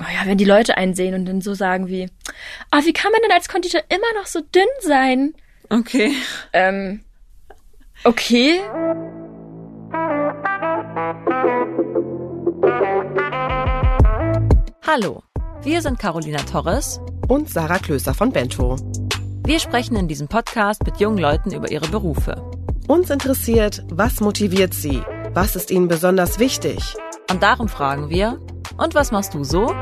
oh 0.00 0.04
ja, 0.12 0.26
wenn 0.26 0.38
die 0.38 0.44
Leute 0.44 0.76
einsehen 0.76 1.14
und 1.14 1.26
dann 1.26 1.40
so 1.40 1.54
sagen 1.54 1.88
wie, 1.88 2.08
ah, 2.70 2.80
wie 2.84 2.92
kann 2.92 3.12
man 3.12 3.20
denn 3.22 3.32
als 3.32 3.48
Konditor 3.48 3.82
immer 3.88 4.20
noch 4.20 4.26
so 4.26 4.40
dünn 4.40 4.62
sein? 4.80 5.34
Okay. 5.70 6.12
Ähm, 6.52 7.04
okay. 8.04 8.60
Hallo, 14.86 15.22
wir 15.62 15.80
sind 15.80 15.98
Carolina 15.98 16.38
Torres 16.42 17.00
und 17.28 17.48
Sarah 17.48 17.78
Klöser 17.78 18.14
von 18.14 18.32
Bento. 18.32 18.76
Wir 19.46 19.58
sprechen 19.60 19.96
in 19.96 20.08
diesem 20.08 20.28
Podcast 20.28 20.84
mit 20.84 20.98
jungen 20.98 21.18
Leuten 21.18 21.52
über 21.52 21.70
ihre 21.70 21.88
Berufe. 21.88 22.50
Uns 22.86 23.10
interessiert, 23.10 23.82
was 23.88 24.20
motiviert 24.20 24.74
sie? 24.74 25.02
Was 25.32 25.56
ist 25.56 25.70
ihnen 25.70 25.88
besonders 25.88 26.38
wichtig? 26.38 26.94
Und 27.30 27.42
darum 27.42 27.68
fragen 27.68 28.10
wir, 28.10 28.38
und 28.76 28.94
was 28.94 29.12
machst 29.12 29.34
du 29.34 29.44
so? 29.44 29.74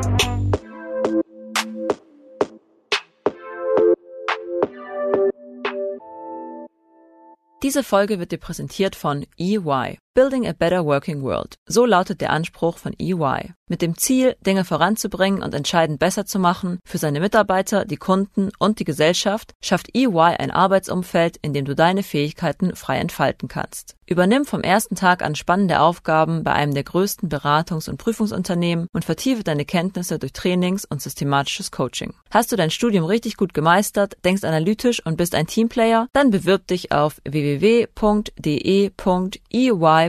Diese 7.63 7.85
Folge 7.85 8.19
wird 8.19 8.33
dir 8.33 8.39
präsentiert 8.39 8.97
von 8.97 9.25
EY. 9.39 9.99
Building 10.15 10.47
a 10.47 10.53
Better 10.53 10.85
Working 10.85 11.23
World. 11.23 11.55
So 11.67 11.87
lautet 11.87 12.21
der 12.21 12.29
Anspruch 12.31 12.77
von 12.77 12.93
EY. 12.99 13.55
Mit 13.67 13.81
dem 13.81 13.97
Ziel, 13.97 14.37
Dinge 14.45 14.67
voranzubringen 14.67 15.43
und 15.43 15.55
entscheidend 15.55 15.99
besser 15.99 16.27
zu 16.27 16.39
machen, 16.39 16.79
für 16.85 16.99
seine 16.99 17.21
Mitarbeiter, 17.21 17.87
die 17.87 17.97
Kunden 17.97 18.51
und 18.59 18.79
die 18.79 18.85
Gesellschaft, 18.85 19.55
schafft 19.63 19.97
EY 19.97 20.37
ein 20.39 20.51
Arbeitsumfeld, 20.51 21.39
in 21.41 21.55
dem 21.55 21.65
du 21.65 21.75
deine 21.75 22.03
Fähigkeiten 22.03 22.77
frei 22.77 22.99
entfalten 22.99 23.49
kannst. 23.49 23.97
Übernimm 24.05 24.45
vom 24.45 24.61
ersten 24.61 24.95
Tag 24.95 25.23
an 25.23 25.35
spannende 25.35 25.81
Aufgaben 25.81 26.45
bei 26.45 26.53
einem 26.53 26.75
der 26.75 26.85
größten 26.85 27.31
Beratungs- 27.31 27.89
und 27.89 27.97
Prüfungsunternehmen 27.97 28.89
und 28.93 29.07
vertiefe 29.07 29.43
deine 29.43 29.65
Kenntnisse 29.65 30.19
durch 30.19 30.35
Trainings 30.35 30.85
und 30.85 31.01
systematisches 31.01 31.71
Coaching. 31.71 32.13
Hast 32.31 32.53
du 32.53 32.57
dein 32.57 32.71
Studium 32.71 33.07
richtig 33.07 33.39
gut 33.39 33.55
gemeistert, 33.55 34.19
denkst 34.23 34.45
analytisch 34.45 35.03
und 35.07 35.17
bist 35.17 35.35
ein 35.35 35.47
Teamplayer? 35.47 36.09
Dann 36.13 36.31
bewirb 36.31 36.67
dich 36.67 36.93
auf 36.93 37.23
www.de.ey 37.27 38.93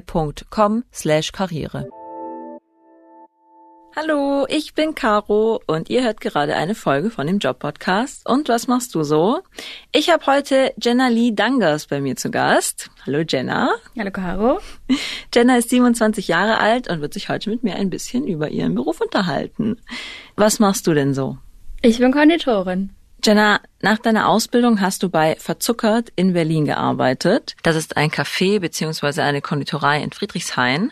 spotify.com/karriere. 0.02 1.90
Hallo, 3.96 4.48
ich 4.50 4.74
bin 4.74 4.96
Caro 4.96 5.62
und 5.68 5.88
ihr 5.92 6.04
hört 6.04 6.20
gerade 6.20 6.56
eine 6.56 6.74
Folge 6.74 7.12
von 7.12 7.28
dem 7.28 7.38
Job 7.38 7.60
Podcast. 7.60 8.28
Und 8.28 8.50
was 8.50 8.66
machst 8.66 8.96
du 8.96 9.04
so? 9.04 9.42
Ich 9.92 10.10
habe 10.10 10.26
heute 10.26 10.74
Jenna 10.82 11.10
Lee 11.10 11.32
Dangers 11.32 11.86
bei 11.86 12.02
mir 12.02 12.16
zu 12.16 12.32
Gast. 12.32 12.90
Hallo 13.06 13.20
Jenna. 13.20 13.70
Hallo 13.96 14.10
Caro. 14.10 14.60
Jenna 15.32 15.58
ist 15.58 15.70
27 15.70 16.28
Jahre 16.28 16.60
alt 16.60 16.90
und 16.90 17.02
wird 17.02 17.14
sich 17.14 17.30
heute 17.30 17.52
mit 17.52 17.62
mir 17.62 17.76
ein 17.76 17.92
bisschen 17.92 18.26
über 18.26 18.50
ihren 18.50 18.74
Beruf 18.74 19.00
unterhalten. 19.00 19.80
Was 20.36 20.58
machst 20.58 20.88
du 20.88 20.96
denn 20.96 21.14
so? 21.14 21.38
Ich 21.84 22.00
bin 22.00 22.12
Konditorin. 22.12 22.96
Jenna, 23.26 23.62
nach 23.82 24.00
deiner 24.00 24.28
Ausbildung 24.28 24.82
hast 24.82 25.02
du 25.02 25.08
bei 25.08 25.38
Verzuckert 25.40 26.12
in 26.18 26.34
Berlin 26.34 26.66
gearbeitet. 26.66 27.56
Das 27.64 27.78
ist 27.78 27.96
ein 27.96 28.12
Café 28.12 28.60
beziehungsweise 28.60 29.24
eine 29.24 29.42
Konditorei 29.42 30.04
in 30.04 30.12
Friedrichshain. 30.12 30.92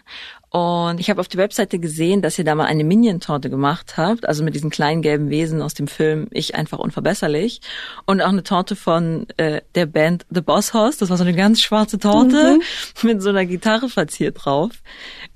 Und 0.49 1.01
ich 1.01 1.09
habe 1.09 1.19
auf 1.19 1.27
der 1.27 1.39
Webseite 1.39 1.77
gesehen, 1.77 2.21
dass 2.21 2.39
ihr 2.39 2.45
da 2.45 2.55
mal 2.55 2.65
eine 2.65 2.85
Minion-Torte 2.85 3.49
gemacht 3.49 3.97
habt, 3.97 4.25
also 4.25 4.45
mit 4.45 4.55
diesen 4.55 4.69
kleinen 4.69 5.01
gelben 5.01 5.29
Wesen 5.29 5.61
aus 5.61 5.73
dem 5.73 5.87
Film 5.87 6.27
Ich 6.31 6.55
einfach 6.55 6.79
unverbesserlich. 6.79 7.59
Und 8.05 8.21
auch 8.21 8.29
eine 8.29 8.43
Torte 8.43 8.77
von 8.77 9.27
äh, 9.35 9.61
der 9.75 9.85
Band 9.85 10.25
The 10.29 10.41
Boss 10.41 10.73
House. 10.73 10.97
Das 10.97 11.09
war 11.09 11.17
so 11.17 11.23
eine 11.23 11.35
ganz 11.35 11.59
schwarze 11.59 11.99
Torte 11.99 12.59
mhm. 12.59 12.61
mit 13.09 13.21
so 13.21 13.29
einer 13.29 13.45
Gitarre 13.45 13.89
verziert 13.89 14.37
drauf. 14.45 14.71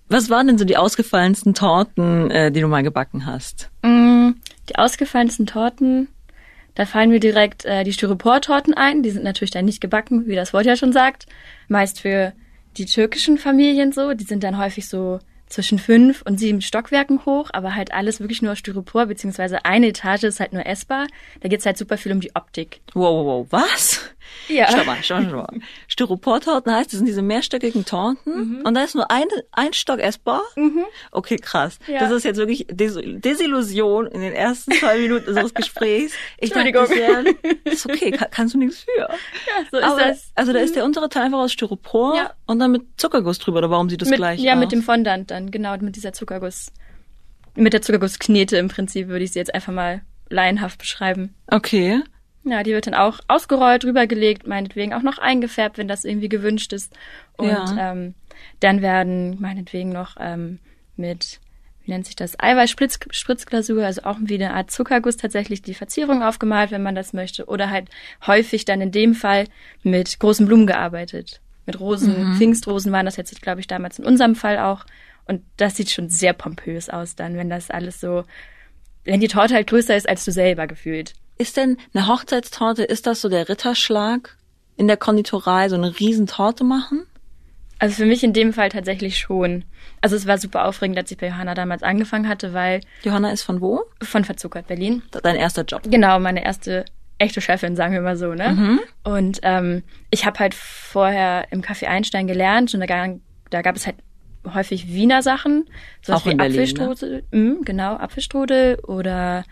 Was 0.08 0.30
waren 0.30 0.48
denn 0.48 0.58
so 0.58 0.64
die 0.64 0.78
ausgefallensten 0.78 1.54
Torten, 1.56 2.32
äh, 2.32 2.54
die 2.54 2.62
du 2.62 2.68
mal 2.68 2.84
gebacken 2.84 3.26
hast? 3.26 3.70
Mm, 3.84 4.32
die 4.70 4.78
ausgefallensten 4.78 5.46
Torten 5.46 6.08
da 6.76 6.86
fallen 6.86 7.10
mir 7.10 7.20
direkt 7.20 7.66
äh, 7.66 7.84
die 7.84 7.94
Styropor-Torten 7.94 8.74
ein. 8.74 9.02
Die 9.02 9.10
sind 9.10 9.24
natürlich 9.24 9.52
dann 9.52 9.66
nicht 9.66 9.82
gebacken, 9.82 10.28
wie 10.28 10.36
das 10.36 10.54
Wort 10.54 10.66
ja 10.66 10.76
schon 10.76 10.94
sagt. 10.94 11.26
Meist 11.68 12.02
für 12.02 12.34
die 12.78 12.86
türkischen 12.86 13.38
Familien 13.38 13.92
so. 13.92 14.14
Die 14.14 14.26
sind 14.26 14.44
dann 14.44 14.58
häufig 14.58 14.88
so 14.88 15.20
zwischen 15.48 15.80
fünf 15.80 16.22
und 16.24 16.40
sieben 16.40 16.62
Stockwerken 16.62 17.26
hoch, 17.26 17.50
aber 17.54 17.76
halt 17.76 17.94
alles 17.94 18.20
wirklich 18.20 18.42
nur 18.42 18.56
Styropor, 18.56 19.06
beziehungsweise 19.06 19.64
eine 19.64 19.88
Etage 19.88 20.24
ist 20.24 20.40
halt 20.40 20.54
nur 20.54 20.66
essbar. 20.66 21.08
Da 21.42 21.50
geht's 21.50 21.66
halt 21.66 21.78
super 21.78 21.98
viel 21.98 22.12
um 22.12 22.20
die 22.20 22.36
Optik. 22.36 22.82
Wow, 22.94 23.26
wow, 23.26 23.26
wow, 23.26 23.48
was? 23.52 24.02
Ja. 24.48 24.68
Schau 24.72 24.84
mal, 24.84 24.98
schau 25.02 25.22
mal. 25.22 25.48
Styroportorten 25.88 26.74
heißt, 26.74 26.94
das 26.94 27.00
sind 27.00 27.08
diese 27.08 27.22
mehrstöckigen 27.22 27.86
Torten 27.86 28.60
mhm. 28.60 28.62
und 28.64 28.74
da 28.74 28.84
ist 28.84 28.96
nur 28.96 29.10
ein, 29.10 29.26
ein 29.52 29.74
Stock 29.74 30.00
essbar? 30.00 30.42
Mhm. 30.56 30.86
Okay, 31.12 31.38
krass. 31.38 31.80
Ja. 31.88 32.00
Das 32.00 32.12
ist 32.12 32.24
jetzt 32.24 32.38
wirklich 32.38 32.68
Des 32.70 32.98
Desillusion 33.02 34.08
in 34.08 34.22
den 34.22 34.34
ersten 34.34 34.72
zwei 34.74 34.98
Minuten 35.00 35.30
unseres 35.30 35.54
Gesprächs. 35.54 36.14
Ich 36.38 36.52
Entschuldigung. 36.52 36.84
Dachte, 36.84 37.00
ja, 37.66 37.72
ist 37.72 37.86
okay, 37.86 38.12
kann, 38.12 38.28
kannst 38.32 38.54
du 38.54 38.60
nichts 38.60 38.80
für. 38.84 39.00
Ja, 39.00 39.10
so 39.72 39.78
Aber, 39.78 40.12
ist 40.12 40.22
das. 40.26 40.32
Also 40.36 40.54
da 40.54 40.60
ist 40.60 40.72
mhm. 40.72 40.76
der 40.76 40.86
untere 40.86 41.10
Teil 41.10 41.24
einfach 41.24 41.40
aus 41.40 41.52
Styropor 41.52 42.16
ja. 42.16 42.34
und 42.46 42.60
dann 42.60 42.72
mit 42.72 42.84
Zuckerguss 42.98 43.40
drüber, 43.40 43.60
oder 43.60 43.70
warum 43.70 43.90
sieht 43.90 44.02
das 44.02 44.10
mit, 44.10 44.18
gleich 44.18 44.40
Ja, 44.40 44.54
aus? 44.54 44.60
mit 44.60 44.72
dem 44.72 44.84
Fondant 44.84 45.32
dann, 45.32 45.52
genau, 45.52 45.76
mit 45.78 45.96
dieser 45.96 46.14
Zuckerguss. 46.14 46.72
Mit 47.56 47.74
der 47.74 47.82
Zuckergussknete 47.82 48.58
im 48.58 48.68
Prinzip 48.68 49.08
würde 49.08 49.24
ich 49.24 49.32
sie 49.32 49.40
jetzt 49.40 49.54
einfach 49.54 49.74
mal 49.74 50.02
laienhaft 50.30 50.80
beschreiben. 50.80 51.34
Okay. 51.48 52.02
Ja, 52.48 52.62
die 52.62 52.74
wird 52.74 52.86
dann 52.86 52.94
auch 52.94 53.20
ausgerollt, 53.28 53.86
rübergelegt, 53.86 54.46
meinetwegen 54.46 54.94
auch 54.94 55.02
noch 55.02 55.18
eingefärbt, 55.18 55.80
wenn 55.80 55.88
das 55.88 56.06
irgendwie 56.06 56.30
gewünscht 56.30 56.74
ist. 56.74 56.94
Und 57.38 57.48
ja. 57.48 57.92
ähm, 57.92 58.14
dann 58.60 58.84
werden 58.84 59.42
meinetwegen 59.42 59.90
noch 59.90 60.16
ähm, 60.20 60.60
mit, 60.96 61.40
wie 61.84 61.92
nennt 61.92 62.06
sich 62.06 62.16
das, 62.16 62.40
Eiweißspritzglasur, 62.40 63.84
also 63.84 64.04
auch 64.04 64.18
wie 64.22 64.36
eine 64.36 64.54
Art 64.54 64.70
Zuckerguss 64.70 65.18
tatsächlich 65.18 65.64
die 65.64 65.74
Verzierung 65.74 66.22
aufgemalt, 66.22 66.70
wenn 66.70 66.84
man 66.84 66.94
das 66.94 67.14
möchte. 67.14 67.46
Oder 67.46 67.72
halt 67.72 67.90
häufig 68.28 68.64
dann 68.64 68.80
in 68.80 68.92
dem 68.92 69.16
Fall 69.16 69.46
mit 69.82 70.20
großen 70.20 70.46
Blumen 70.46 70.68
gearbeitet. 70.68 71.42
Mit 71.66 71.80
Rosen, 71.80 72.30
mhm. 72.30 72.36
Pfingstrosen 72.36 72.92
waren 72.92 73.08
das 73.08 73.18
jetzt, 73.18 73.42
glaube 73.42 73.60
ich, 73.60 73.66
damals 73.66 73.98
in 73.98 74.06
unserem 74.06 74.36
Fall 74.36 74.60
auch. 74.60 74.86
Und 75.26 75.42
das 75.58 75.78
sieht 75.78 75.90
schon 75.90 76.10
sehr 76.10 76.34
pompös 76.34 76.92
aus 76.92 77.16
dann, 77.16 77.38
wenn 77.38 77.50
das 77.50 77.72
alles 77.72 78.00
so, 78.00 78.24
wenn 79.04 79.20
die 79.20 79.28
Torte 79.28 79.56
halt 79.56 79.66
größer 79.66 79.96
ist 79.96 80.08
als 80.08 80.24
du 80.24 80.32
selber 80.32 80.68
gefühlt. 80.68 81.16
Ist 81.38 81.58
denn 81.58 81.78
eine 81.94 82.08
Hochzeitstorte, 82.08 82.84
ist 82.84 83.08
das 83.08 83.22
so 83.22 83.30
der 83.30 83.50
Ritterschlag 83.50 84.38
in 84.78 84.88
der 84.88 84.98
Konditorei, 84.98 85.70
so 85.70 85.76
eine 85.76 86.00
Riesentorte 86.00 86.64
machen? 86.64 87.06
Also 87.78 87.96
für 87.96 88.06
mich 88.06 88.24
in 88.24 88.32
dem 88.32 88.54
Fall 88.54 88.70
tatsächlich 88.70 89.18
schon. 89.18 89.66
Also 90.02 90.16
es 90.16 90.28
war 90.28 90.38
super 90.38 90.66
aufregend, 90.66 90.98
als 90.98 91.12
ich 91.12 91.18
bei 91.18 91.28
Johanna 91.28 91.56
damals 91.56 91.84
angefangen 91.84 92.30
hatte, 92.30 92.54
weil... 92.54 92.80
Johanna 93.04 93.32
ist 93.32 93.44
von 93.44 93.60
wo? 93.60 93.84
Von 94.02 94.24
Verzuckert, 94.24 94.68
Berlin. 94.68 95.02
Dein 95.24 95.36
erster 95.36 95.64
Job? 95.64 95.82
Genau, 95.84 96.20
meine 96.20 96.44
erste 96.44 96.86
echte 97.18 97.42
Chefin, 97.42 97.76
sagen 97.76 97.94
wir 97.94 98.02
mal 98.02 98.18
so, 98.18 98.34
ne? 98.34 98.50
Mhm. 98.50 98.80
Und 99.04 99.40
ähm, 99.44 99.84
ich 100.10 100.26
habe 100.26 100.40
halt 100.40 100.54
vorher 100.54 101.48
im 101.52 101.62
Café 101.62 101.88
Einstein 101.88 102.28
gelernt 102.28 102.74
und 102.74 102.82
da, 102.82 103.08
da 103.50 103.62
gab 103.62 103.76
es 103.76 103.86
halt 103.86 103.96
häufig 104.54 104.94
Wiener 104.94 105.22
Sachen. 105.22 105.66
So 106.02 106.14
in 106.30 106.38
Berlin, 106.38 106.60
Apfelstrudel, 106.60 107.24
ne? 107.32 107.40
mh, 107.40 107.56
genau, 107.64 107.96
Apfelstrudel 107.96 108.80
oder 108.80 109.44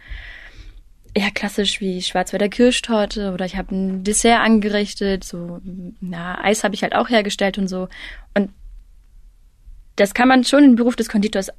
eher 1.13 1.31
klassisch 1.31 1.79
wie 1.79 2.01
Schwarzwälder 2.01 2.49
Kirschtorte 2.49 3.31
oder 3.33 3.45
ich 3.45 3.55
habe 3.55 3.75
ein 3.75 4.03
Dessert 4.03 4.39
angerichtet, 4.39 5.23
so 5.23 5.59
na 6.01 6.43
Eis 6.43 6.63
habe 6.63 6.75
ich 6.75 6.83
halt 6.83 6.95
auch 6.95 7.09
hergestellt 7.09 7.57
und 7.57 7.67
so 7.67 7.87
und 8.33 8.49
das 9.95 10.13
kann 10.13 10.27
man 10.27 10.43
schon 10.43 10.63
in 10.63 10.71
den 10.71 10.75
Beruf 10.75 10.95
des 10.95 11.09
Konditors 11.09 11.51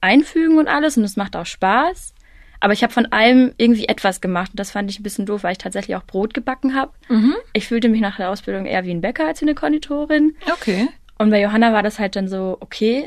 einfügen 0.00 0.58
und 0.58 0.68
alles 0.68 0.96
und 0.96 1.04
es 1.04 1.16
macht 1.16 1.36
auch 1.36 1.46
Spaß. 1.46 2.14
Aber 2.60 2.72
ich 2.72 2.82
habe 2.82 2.92
von 2.94 3.06
allem 3.06 3.52
irgendwie 3.58 3.86
etwas 3.88 4.22
gemacht 4.22 4.52
und 4.52 4.60
das 4.60 4.70
fand 4.70 4.90
ich 4.90 4.98
ein 4.98 5.02
bisschen 5.02 5.26
doof, 5.26 5.42
weil 5.42 5.52
ich 5.52 5.58
tatsächlich 5.58 5.96
auch 5.96 6.04
Brot 6.04 6.32
gebacken 6.32 6.74
habe. 6.74 6.92
Mhm. 7.08 7.34
Ich 7.52 7.68
fühlte 7.68 7.90
mich 7.90 8.00
nach 8.00 8.16
der 8.16 8.30
Ausbildung 8.30 8.64
eher 8.64 8.84
wie 8.84 8.90
ein 8.90 9.02
Bäcker 9.02 9.26
als 9.26 9.42
wie 9.42 9.44
eine 9.44 9.54
Konditorin. 9.54 10.34
Okay. 10.50 10.88
Und 11.18 11.28
bei 11.28 11.42
Johanna 11.42 11.74
war 11.74 11.82
das 11.82 11.98
halt 11.98 12.16
dann 12.16 12.26
so, 12.26 12.56
okay, 12.60 13.04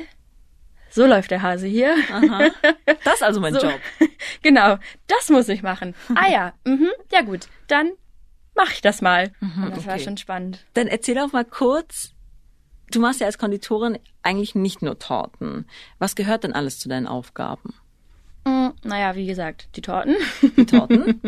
so 0.90 1.06
läuft 1.06 1.32
der 1.32 1.42
Hase 1.42 1.68
hier. 1.68 1.96
Aha. 2.12 2.50
Das 3.04 3.16
ist 3.16 3.24
also 3.24 3.40
mein 3.40 3.54
so, 3.54 3.62
Job. 3.62 3.80
Genau, 4.42 4.78
das 5.08 5.30
muss 5.30 5.50
ich 5.50 5.64
machen. 5.64 5.96
Ah 6.16 6.30
ja, 6.30 6.54
mhm, 6.66 6.90
ja 7.12 7.22
gut, 7.22 7.48
dann 7.68 7.92
mache 8.56 8.74
ich 8.74 8.82
das 8.82 9.02
mal. 9.02 9.32
Mhm, 9.40 9.66
Und 9.66 9.72
das 9.72 9.80
okay. 9.80 9.88
war 9.88 10.00
schon 10.00 10.18
spannend. 10.18 10.66
Dann 10.74 10.88
erzähl 10.88 11.16
doch 11.16 11.32
mal 11.32 11.46
kurz, 11.46 12.14
du 12.92 13.00
machst 13.00 13.20
ja 13.22 13.28
als 13.28 13.38
Konditorin 13.38 14.00
eigentlich 14.24 14.56
nicht 14.56 14.82
nur 14.82 15.00
Torten. 15.00 15.66
Was 16.00 16.16
gehört 16.16 16.44
denn 16.44 16.54
alles 16.54 16.80
zu 16.80 16.90
deinen 16.90 17.08
Aufgaben? 17.08 17.74
Mm, 18.46 18.70
naja, 18.84 19.16
wie 19.16 19.28
gesagt, 19.28 19.70
die 19.76 19.82
Torten. 19.82 20.16
Die 20.42 20.66
Torten. 20.66 21.22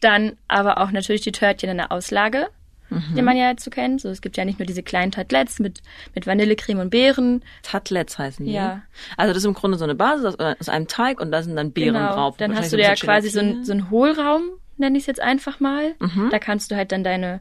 Dann 0.00 0.36
aber 0.48 0.78
auch 0.78 0.90
natürlich 0.90 1.22
die 1.22 1.32
Törtchen 1.32 1.70
in 1.70 1.76
der 1.78 1.92
Auslage 1.92 2.48
mhm. 2.90 3.14
den 3.14 3.24
man 3.24 3.36
ja 3.36 3.50
jetzt 3.50 3.64
so 3.64 3.70
kennt. 3.70 4.00
So, 4.00 4.08
es 4.08 4.20
gibt 4.20 4.36
ja 4.36 4.44
nicht 4.44 4.58
nur 4.58 4.66
diese 4.66 4.82
kleinen 4.82 5.12
Tatlets 5.12 5.58
mit, 5.58 5.82
mit 6.14 6.26
Vanillecreme 6.26 6.80
und 6.80 6.90
Beeren. 6.90 7.42
Tatlets 7.62 8.18
heißen 8.18 8.44
die? 8.44 8.52
Ja. 8.52 8.82
Also 9.16 9.32
das 9.32 9.42
ist 9.42 9.46
im 9.46 9.54
Grunde 9.54 9.78
so 9.78 9.84
eine 9.84 9.94
Basis 9.94 10.24
aus, 10.26 10.36
aus 10.38 10.68
einem 10.68 10.88
Teig 10.88 11.20
und 11.20 11.30
da 11.32 11.42
sind 11.42 11.56
dann 11.56 11.72
Beeren 11.72 11.94
genau. 11.94 12.14
drauf. 12.14 12.36
Dann 12.36 12.56
hast 12.56 12.72
du 12.72 12.80
ja 12.80 12.94
quasi 12.94 13.28
so, 13.28 13.40
ein, 13.40 13.64
so 13.64 13.72
einen 13.72 13.90
Hohlraum, 13.90 14.42
nenne 14.76 14.96
ich 14.96 15.02
es 15.02 15.06
jetzt 15.06 15.20
einfach 15.20 15.60
mal. 15.60 15.94
Mhm. 15.98 16.28
Da 16.30 16.38
kannst 16.38 16.70
du 16.70 16.76
halt 16.76 16.92
dann 16.92 17.04
deine 17.04 17.40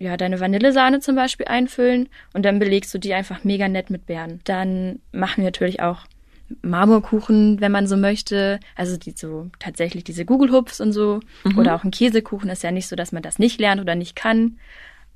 ja, 0.00 0.16
deine 0.16 0.40
Vanillesahne 0.40 1.00
zum 1.00 1.14
Beispiel 1.14 1.46
einfüllen 1.46 2.08
und 2.32 2.42
dann 2.42 2.58
belegst 2.58 2.92
du 2.94 2.98
die 2.98 3.12
einfach 3.12 3.44
mega 3.44 3.68
nett 3.68 3.90
mit 3.90 4.06
Beeren. 4.06 4.40
Dann 4.44 5.00
machen 5.12 5.42
wir 5.42 5.44
natürlich 5.44 5.82
auch 5.82 6.06
Marmorkuchen, 6.62 7.60
wenn 7.60 7.72
man 7.72 7.86
so 7.86 7.96
möchte. 7.96 8.60
Also 8.76 8.96
die 8.96 9.12
so 9.12 9.50
tatsächlich 9.58 10.04
diese 10.04 10.24
Google 10.24 10.52
Hoops 10.52 10.80
und 10.80 10.92
so. 10.92 11.20
Mhm. 11.44 11.58
Oder 11.58 11.74
auch 11.74 11.84
ein 11.84 11.90
Käsekuchen 11.90 12.50
ist 12.50 12.62
ja 12.62 12.70
nicht 12.70 12.88
so, 12.88 12.96
dass 12.96 13.12
man 13.12 13.22
das 13.22 13.38
nicht 13.38 13.60
lernt 13.60 13.80
oder 13.80 13.94
nicht 13.94 14.16
kann. 14.16 14.58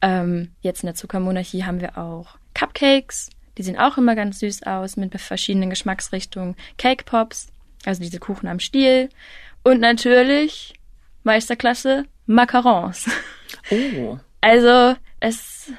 Ähm, 0.03 0.51
jetzt 0.61 0.83
in 0.83 0.87
der 0.87 0.95
Zuckermonarchie 0.95 1.65
haben 1.65 1.81
wir 1.81 1.99
auch 1.99 2.37
Cupcakes. 2.55 3.31
Die 3.57 3.63
sehen 3.63 3.79
auch 3.79 3.99
immer 3.99 4.15
ganz 4.17 4.41
süß 4.41 4.65
aus 4.65 4.97
mit 4.97 5.19
verschiedenen 5.21 5.71
Geschmacksrichtungen. 5.71 6.57
Cake 6.77 7.05
Pops, 7.05 7.49
also 7.85 8.03
diese 8.03 8.19
Kuchen 8.19 8.49
am 8.49 8.59
Stiel. 8.59 9.09
Und 9.63 9.81
natürlich 9.81 10.75
Meisterklasse 11.23 12.05
Macarons. 12.27 13.07
Oh. 13.71 14.19
Also 14.47 14.95
es 15.21 15.73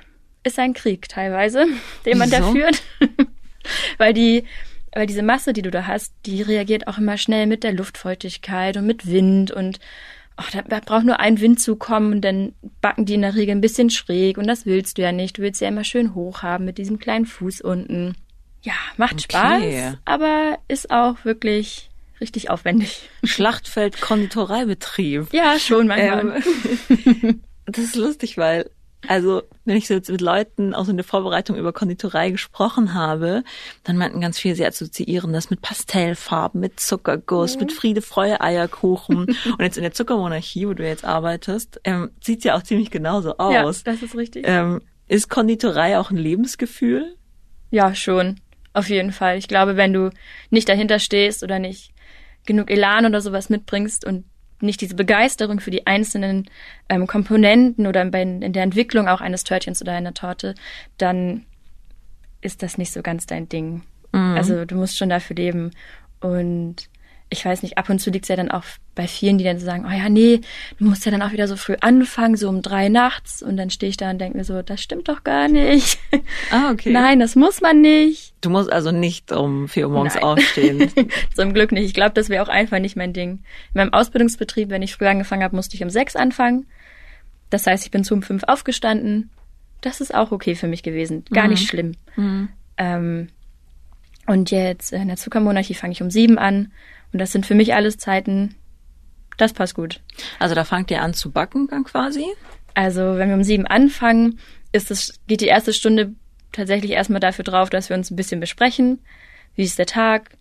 ist 0.44 0.58
ein 0.58 0.74
Krieg 0.74 1.08
teilweise, 1.08 1.68
den 2.04 2.18
man 2.18 2.31
Wieso? 2.31 2.42
da 2.42 2.51
führt. 2.51 2.81
weil 4.00 4.12
die, 4.12 4.46
weil 4.96 5.06
diese 5.06 5.22
Masse, 5.22 5.54
die 5.54 5.62
du 5.62 5.70
da 5.70 5.86
hast, 5.86 6.14
die 6.26 6.42
reagiert 6.42 6.88
auch 6.88 6.98
immer 6.98 7.18
schnell 7.18 7.46
mit 7.46 7.64
der 7.64 7.74
Luftfeuchtigkeit 7.74 8.78
und 8.78 8.88
mit 8.88 9.06
Wind 9.06 9.52
und 9.52 9.80
oh, 10.38 10.44
da, 10.52 10.62
da 10.62 10.80
braucht 10.80 11.06
nur 11.06 11.20
ein 11.20 11.40
Wind 11.42 11.60
zu 11.60 11.76
kommen 11.76 12.14
und 12.14 12.22
dann 12.22 12.54
backen 12.82 13.06
die 13.06 13.16
in 13.16 13.22
der 13.22 13.36
Regel 13.36 13.56
ein 13.56 13.62
bisschen 13.62 13.90
schräg 13.90 14.38
und 14.38 14.48
das 14.48 14.66
willst 14.66 14.98
du 14.98 15.02
ja 15.02 15.12
nicht. 15.12 15.38
Du 15.38 15.42
willst 15.42 15.62
ja 15.62 15.68
immer 15.68 15.84
schön 15.84 16.16
hoch 16.16 16.42
haben 16.42 16.66
mit 16.66 16.78
diesem 16.78 16.98
kleinen 16.98 17.26
Fuß 17.26 17.62
unten. 17.62 18.16
Ja, 18.62 18.74
macht 18.98 19.26
okay. 19.26 19.82
Spaß, 19.84 19.98
aber 20.06 20.58
ist 20.70 20.90
auch 20.90 21.24
wirklich 21.26 21.90
richtig 22.22 22.50
aufwendig. 22.50 23.10
Schlachtfeld 23.24 24.00
Konditoreibetrieb. 24.00 25.28
Ja, 25.34 25.60
schon 25.60 25.88
manchmal. 25.88 26.42
Ähm, 26.90 27.42
das 27.66 27.80
ist 27.80 27.96
lustig, 27.96 28.38
weil 28.38 28.70
also, 29.07 29.44
wenn 29.66 29.78
ich 29.78 29.88
so 29.88 29.94
jetzt 29.94 30.10
mit 30.10 30.22
Leuten 30.22 30.74
auch 30.74 30.86
so 30.86 30.92
in 30.92 30.98
der 30.98 31.04
Vorbereitung 31.04 31.56
über 31.57 31.74
Konditorei 31.74 32.31
gesprochen 32.31 32.94
habe, 32.94 33.44
dann 33.84 33.98
meinten 33.98 34.22
ganz 34.22 34.40
viele, 34.40 34.56
sie 34.56 34.66
assoziieren 34.66 35.34
das 35.34 35.50
mit 35.50 35.62
Pastellfarben, 35.62 36.60
mit 36.60 36.80
Zuckerguss, 36.80 37.56
mhm. 37.56 37.62
mit 37.62 37.72
Friede, 37.72 38.02
Freude, 38.02 38.42
Eierkuchen. 38.42 39.25
Und 39.46 39.60
jetzt 39.60 39.78
in 39.78 39.84
der 39.84 39.94
Zuckermonarchie, 39.94 40.68
wo 40.68 40.74
du 40.74 40.88
jetzt 40.88 41.06
arbeitest, 41.06 41.81
ähm, 41.84 42.12
sieht's 42.22 42.44
ja 42.44 42.56
auch 42.56 42.63
ziemlich 42.63 42.92
genauso 42.92 43.38
aus. 43.38 43.54
Ja, 43.54 43.92
das 43.92 44.02
ist 44.02 44.16
richtig. 44.16 44.46
Ähm, 44.48 44.81
ist 45.08 45.30
Konditorei 45.30 46.00
auch 46.00 46.12
ein 46.12 46.18
Lebensgefühl? 46.18 47.16
Ja, 47.72 47.94
schon. 47.94 48.40
Auf 48.74 48.90
jeden 48.90 49.12
Fall. 49.12 49.38
Ich 49.38 49.48
glaube, 49.48 49.78
wenn 49.78 49.94
du 49.94 50.10
nicht 50.50 50.68
dahinter 50.68 51.00
stehst 51.00 51.44
oder 51.44 51.60
nicht 51.60 51.92
genug 52.46 52.69
Elan 52.69 53.06
oder 53.06 53.22
sowas 53.22 53.50
mitbringst 53.50 54.06
und 54.06 54.25
nicht 54.62 54.81
diese 54.81 54.96
Begeisterung 54.96 55.60
für 55.60 55.72
die 55.72 55.86
einzelnen 55.88 56.50
ähm, 56.90 57.07
Komponenten 57.07 57.88
oder 57.88 58.06
bei, 58.06 58.22
in 58.22 58.54
der 58.54 58.63
Entwicklung 58.63 59.07
auch 59.07 59.22
eines 59.22 59.44
Törtchens 59.44 59.81
oder 59.81 59.94
einer 59.94 60.13
Torte, 60.13 60.56
dann 60.98 61.46
ist 62.42 62.63
das 62.63 62.78
nicht 62.78 62.92
so 62.92 63.02
ganz 63.02 63.25
dein 63.25 63.50
Ding. 63.50 63.84
Mhm. 64.12 64.36
Also 64.36 64.66
du 64.66 64.75
musst 64.75 64.98
schon 64.98 65.10
dafür 65.10 65.36
leben. 65.36 65.72
Und 66.22 66.90
ich 67.30 67.44
weiß 67.44 67.63
nicht, 67.63 67.77
ab 67.77 67.89
und 67.89 68.00
zu 68.00 68.12
liegt 68.12 68.25
es 68.25 68.30
ja 68.30 68.36
dann 68.36 68.51
auch 68.51 68.63
bei 68.94 69.07
vielen, 69.07 69.38
die 69.38 69.44
dann 69.44 69.60
so 69.60 69.66
sagen, 69.66 69.86
oh 69.88 69.92
ja, 69.92 70.10
nee, 70.10 70.42
du 70.77 70.86
musst 70.86 71.06
ja 71.06 71.12
dann 71.12 71.22
auch 71.22 71.31
wieder 71.31 71.48
so 71.48 71.56
früh 71.56 71.75
anfangen, 71.81 72.38
so 72.38 72.48
um 72.48 72.62
drei 72.62 72.88
nachts. 72.88 73.42
Und 73.42 73.57
dann 73.57 73.69
stehe 73.69 73.89
ich 73.89 73.98
da 73.98 74.12
und 74.12 74.19
denke 74.19 74.38
mir 74.38 74.44
so, 74.44 74.62
das 74.62 74.81
stimmt 74.81 75.10
doch 75.10 75.24
gar 75.24 75.48
nicht. 75.48 76.00
Ah, 76.51 76.72
okay. 76.72 76.92
Nein, 76.92 77.19
das 77.19 77.36
muss 77.36 77.62
man 77.62 77.81
nicht. 77.81 78.33
Du 78.42 78.50
musst 78.50 78.72
also 78.72 78.92
nicht 78.92 79.31
um 79.31 79.68
vier 79.68 79.88
Uhr 79.88 79.94
morgens 79.94 80.16
Nein. 80.16 80.24
aufstehen. 80.24 80.92
Zum 81.36 81.54
Glück 81.54 81.72
nicht. 81.72 81.86
Ich 81.86 81.94
glaube, 81.94 82.13
das 82.13 82.30
wäre 82.30 82.44
auch 82.44 82.50
einfach 82.50 82.80
nicht 82.80 82.95
mein 82.95 83.13
Ding. 83.13 83.31
In 83.31 83.42
meinem 83.74 83.94
Ausbildungsbetrieb, 83.94 84.69
wenn 84.69 84.81
ich 84.81 84.94
früh 84.94 85.07
angefangen 85.07 85.44
habe, 85.44 85.56
musste 85.56 85.75
ich 85.75 85.83
um 85.83 85.89
sechs 85.89 86.16
anfangen. 86.16 86.68
Das 87.50 87.66
heißt, 87.68 87.86
ich 87.86 87.92
bin 87.92 88.04
zu 88.04 88.13
um 88.13 88.22
fünf 88.22 88.44
aufgestanden. 88.44 89.30
Das 89.81 90.01
ist 90.01 90.13
auch 90.13 90.31
okay 90.31 90.56
für 90.56 90.68
mich 90.68 90.83
gewesen. 90.83 91.25
Gar 91.31 91.45
mhm. 91.45 91.50
nicht 91.51 91.68
schlimm. 91.68 91.94
Mhm. 92.16 92.50
Ähm, 92.77 93.27
und 94.25 94.51
jetzt 94.51 94.94
in 94.94 95.07
der 95.07 95.18
Zuckermonarchie 95.18 95.74
fange 95.74 95.94
ich 95.94 96.01
um 96.01 96.10
sieben 96.10 96.38
an. 96.38 96.72
Und 97.13 97.19
das 97.19 97.31
sind 97.31 97.45
für 97.45 97.56
mich 97.56 97.74
alles 97.74 97.98
Zeiten, 97.98 98.56
das 99.38 99.54
passt 99.54 99.75
gut. 99.75 100.01
Also 100.39 100.56
da 100.56 100.63
fangt 100.63 100.92
ihr 100.92 101.01
an 101.01 101.13
zu 101.13 101.31
backen 101.31 101.68
dann 101.68 101.83
quasi? 101.83 102.25
Also 102.74 103.18
wenn 103.18 103.30
wir 103.30 103.36
um 103.36 103.44
sieben 103.44 103.68
anfangen, 103.68 104.39
ist 104.72 104.92
es, 104.92 105.19
geht 105.27 105.42
die 105.42 105.48
erste 105.48 105.74
Stunde 105.74 106.13
tatsächlich 106.51 106.92
erstmal 106.92 107.19
dafür 107.19 107.44
drauf, 107.44 107.69
dass 107.69 107.89
wir 107.89 107.95
uns 107.95 108.12
ein 108.12 108.16
bisschen 108.16 108.39
besprechen. 108.39 109.00
Wie 109.56 109.63
ist 109.63 109.80
der 109.80 109.86
Tag? 109.86 110.31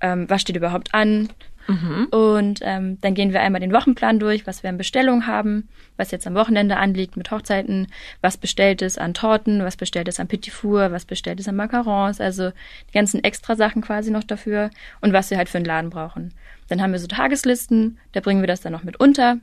Ähm, 0.00 0.28
was 0.28 0.42
steht 0.42 0.56
überhaupt 0.56 0.94
an? 0.94 1.30
Mhm. 1.70 2.06
Und 2.10 2.60
ähm, 2.62 2.98
dann 3.00 3.14
gehen 3.14 3.32
wir 3.32 3.40
einmal 3.40 3.60
den 3.60 3.72
Wochenplan 3.72 4.18
durch, 4.18 4.46
was 4.46 4.62
wir 4.62 4.70
an 4.70 4.76
Bestellungen 4.76 5.26
haben, 5.26 5.68
was 5.96 6.10
jetzt 6.10 6.26
am 6.26 6.34
Wochenende 6.34 6.76
anliegt 6.76 7.16
mit 7.16 7.30
Hochzeiten, 7.30 7.86
was 8.20 8.36
bestellt 8.36 8.82
ist 8.82 8.98
an 8.98 9.14
Torten, 9.14 9.62
was 9.62 9.76
bestellt 9.76 10.08
ist 10.08 10.20
an 10.20 10.28
Petit 10.28 10.52
Four, 10.52 10.92
was 10.92 11.04
bestellt 11.04 11.40
ist 11.40 11.48
an 11.48 11.56
Macarons, 11.56 12.20
also 12.20 12.50
die 12.88 12.92
ganzen 12.92 13.22
extra 13.24 13.56
Sachen 13.56 13.82
quasi 13.82 14.10
noch 14.10 14.24
dafür 14.24 14.70
und 15.00 15.12
was 15.12 15.30
wir 15.30 15.38
halt 15.38 15.48
für 15.48 15.58
einen 15.58 15.66
Laden 15.66 15.90
brauchen. 15.90 16.34
Dann 16.68 16.82
haben 16.82 16.92
wir 16.92 16.98
so 16.98 17.06
Tageslisten, 17.06 17.98
da 18.12 18.20
bringen 18.20 18.42
wir 18.42 18.48
das 18.48 18.60
dann 18.60 18.72
noch 18.72 18.84
mit 18.84 18.98
unter 19.00 19.38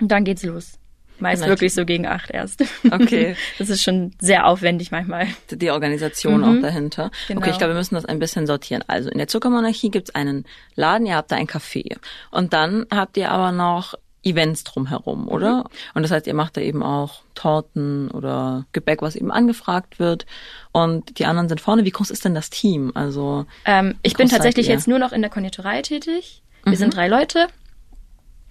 und 0.00 0.10
dann 0.10 0.24
geht's 0.24 0.42
los. 0.42 0.79
Meist 1.20 1.46
wirklich 1.46 1.74
so 1.74 1.84
gegen 1.84 2.06
acht 2.06 2.30
erst. 2.30 2.64
Okay. 2.90 3.36
Das 3.58 3.68
ist 3.68 3.82
schon 3.82 4.12
sehr 4.20 4.46
aufwendig 4.46 4.90
manchmal. 4.90 5.26
Die 5.50 5.70
Organisation 5.70 6.40
mhm. 6.40 6.44
auch 6.44 6.62
dahinter. 6.62 7.10
Genau. 7.28 7.40
Okay, 7.40 7.50
ich 7.50 7.58
glaube, 7.58 7.74
wir 7.74 7.78
müssen 7.78 7.94
das 7.94 8.04
ein 8.04 8.18
bisschen 8.18 8.46
sortieren. 8.46 8.82
Also 8.86 9.10
in 9.10 9.18
der 9.18 9.28
Zuckermonarchie 9.28 9.90
gibt's 9.90 10.14
einen 10.14 10.44
Laden, 10.74 11.06
ihr 11.06 11.16
habt 11.16 11.30
da 11.30 11.36
ein 11.36 11.46
Café. 11.46 11.98
Und 12.30 12.52
dann 12.52 12.86
habt 12.90 13.16
ihr 13.16 13.30
aber 13.30 13.52
noch 13.52 13.94
Events 14.22 14.64
drumherum, 14.64 15.28
oder? 15.28 15.58
Mhm. 15.58 15.64
Und 15.94 16.02
das 16.02 16.10
heißt, 16.10 16.26
ihr 16.26 16.34
macht 16.34 16.56
da 16.56 16.60
eben 16.60 16.82
auch 16.82 17.22
Torten 17.34 18.10
oder 18.10 18.66
Gebäck, 18.72 19.02
was 19.02 19.16
eben 19.16 19.30
angefragt 19.30 19.98
wird. 19.98 20.26
Und 20.72 21.18
die 21.18 21.26
anderen 21.26 21.48
sind 21.48 21.60
vorne. 21.60 21.84
Wie 21.84 21.90
groß 21.90 22.10
ist 22.10 22.24
denn 22.24 22.34
das 22.34 22.50
Team? 22.50 22.92
Also 22.94 23.46
ähm, 23.64 23.96
ich 24.02 24.14
bin 24.14 24.28
tatsächlich 24.28 24.68
jetzt 24.68 24.88
nur 24.88 24.98
noch 24.98 25.12
in 25.12 25.22
der 25.22 25.30
Konditorei 25.30 25.82
tätig. 25.82 26.42
Wir 26.64 26.72
mhm. 26.72 26.76
sind 26.76 26.96
drei 26.96 27.08
Leute 27.08 27.48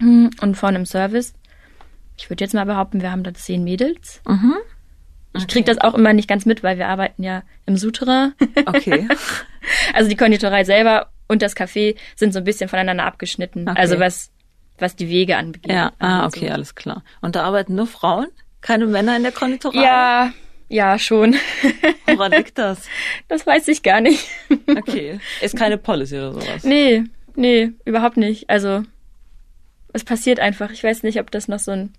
und 0.00 0.54
vorne 0.54 0.78
im 0.78 0.86
Service 0.86 1.34
ich 2.20 2.28
würde 2.28 2.44
jetzt 2.44 2.52
mal 2.52 2.66
behaupten, 2.66 3.00
wir 3.00 3.10
haben 3.10 3.24
da 3.24 3.32
zehn 3.32 3.64
Mädels. 3.64 4.20
Mhm. 4.28 4.54
Okay. 5.32 5.42
Ich 5.42 5.48
kriege 5.48 5.64
das 5.64 5.78
auch 5.78 5.94
immer 5.94 6.12
nicht 6.12 6.28
ganz 6.28 6.44
mit, 6.44 6.62
weil 6.62 6.76
wir 6.76 6.88
arbeiten 6.88 7.22
ja 7.22 7.42
im 7.64 7.76
Souterrain. 7.76 8.34
Okay. 8.66 9.08
also 9.94 10.10
die 10.10 10.16
Konditorei 10.16 10.64
selber 10.64 11.08
und 11.28 11.40
das 11.40 11.56
Café 11.56 11.96
sind 12.16 12.32
so 12.32 12.40
ein 12.40 12.44
bisschen 12.44 12.68
voneinander 12.68 13.04
abgeschnitten. 13.04 13.68
Okay. 13.68 13.80
Also 13.80 13.98
was, 13.98 14.32
was 14.78 14.96
die 14.96 15.08
Wege 15.08 15.38
angeht. 15.38 15.66
Ja, 15.66 15.92
ah, 15.98 16.26
okay, 16.26 16.48
so. 16.48 16.52
alles 16.52 16.74
klar. 16.74 17.04
Und 17.22 17.36
da 17.36 17.44
arbeiten 17.44 17.74
nur 17.74 17.86
Frauen? 17.86 18.26
Keine 18.60 18.86
Männer 18.86 19.16
in 19.16 19.22
der 19.22 19.32
Konditorei? 19.32 19.80
Ja, 19.80 20.32
ja, 20.68 20.98
schon. 20.98 21.36
Woran 22.06 22.32
liegt 22.32 22.58
das? 22.58 22.86
Das 23.28 23.46
weiß 23.46 23.68
ich 23.68 23.82
gar 23.82 24.02
nicht. 24.02 24.28
okay. 24.76 25.20
Ist 25.40 25.56
keine 25.56 25.78
Policy 25.78 26.16
oder 26.16 26.34
sowas? 26.34 26.64
Nee, 26.64 27.04
nee, 27.34 27.72
überhaupt 27.86 28.18
nicht. 28.18 28.50
Also, 28.50 28.82
es 29.94 30.04
passiert 30.04 30.38
einfach. 30.38 30.70
Ich 30.70 30.84
weiß 30.84 31.02
nicht, 31.02 31.18
ob 31.18 31.30
das 31.30 31.48
noch 31.48 31.60
so 31.60 31.70
ein 31.70 31.94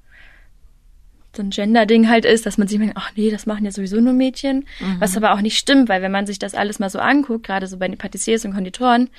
so 1.35 1.41
ein 1.41 1.49
Gender-Ding 1.49 2.09
halt 2.09 2.25
ist, 2.25 2.45
dass 2.45 2.57
man 2.57 2.67
sich 2.67 2.77
denkt, 2.77 2.95
ach 2.97 3.11
nee, 3.15 3.31
das 3.31 3.45
machen 3.45 3.63
ja 3.63 3.71
sowieso 3.71 3.99
nur 4.01 4.13
Mädchen. 4.13 4.65
Mhm. 4.79 4.99
Was 4.99 5.15
aber 5.15 5.33
auch 5.33 5.41
nicht 5.41 5.57
stimmt, 5.57 5.89
weil 5.89 6.01
wenn 6.01 6.11
man 6.11 6.25
sich 6.25 6.39
das 6.39 6.55
alles 6.55 6.79
mal 6.79 6.89
so 6.89 6.99
anguckt, 6.99 7.45
gerade 7.45 7.67
so 7.67 7.77
bei 7.77 7.87
den 7.87 7.97
Patissiers 7.97 8.43
und 8.43 8.53
Konditoren, 8.53 9.09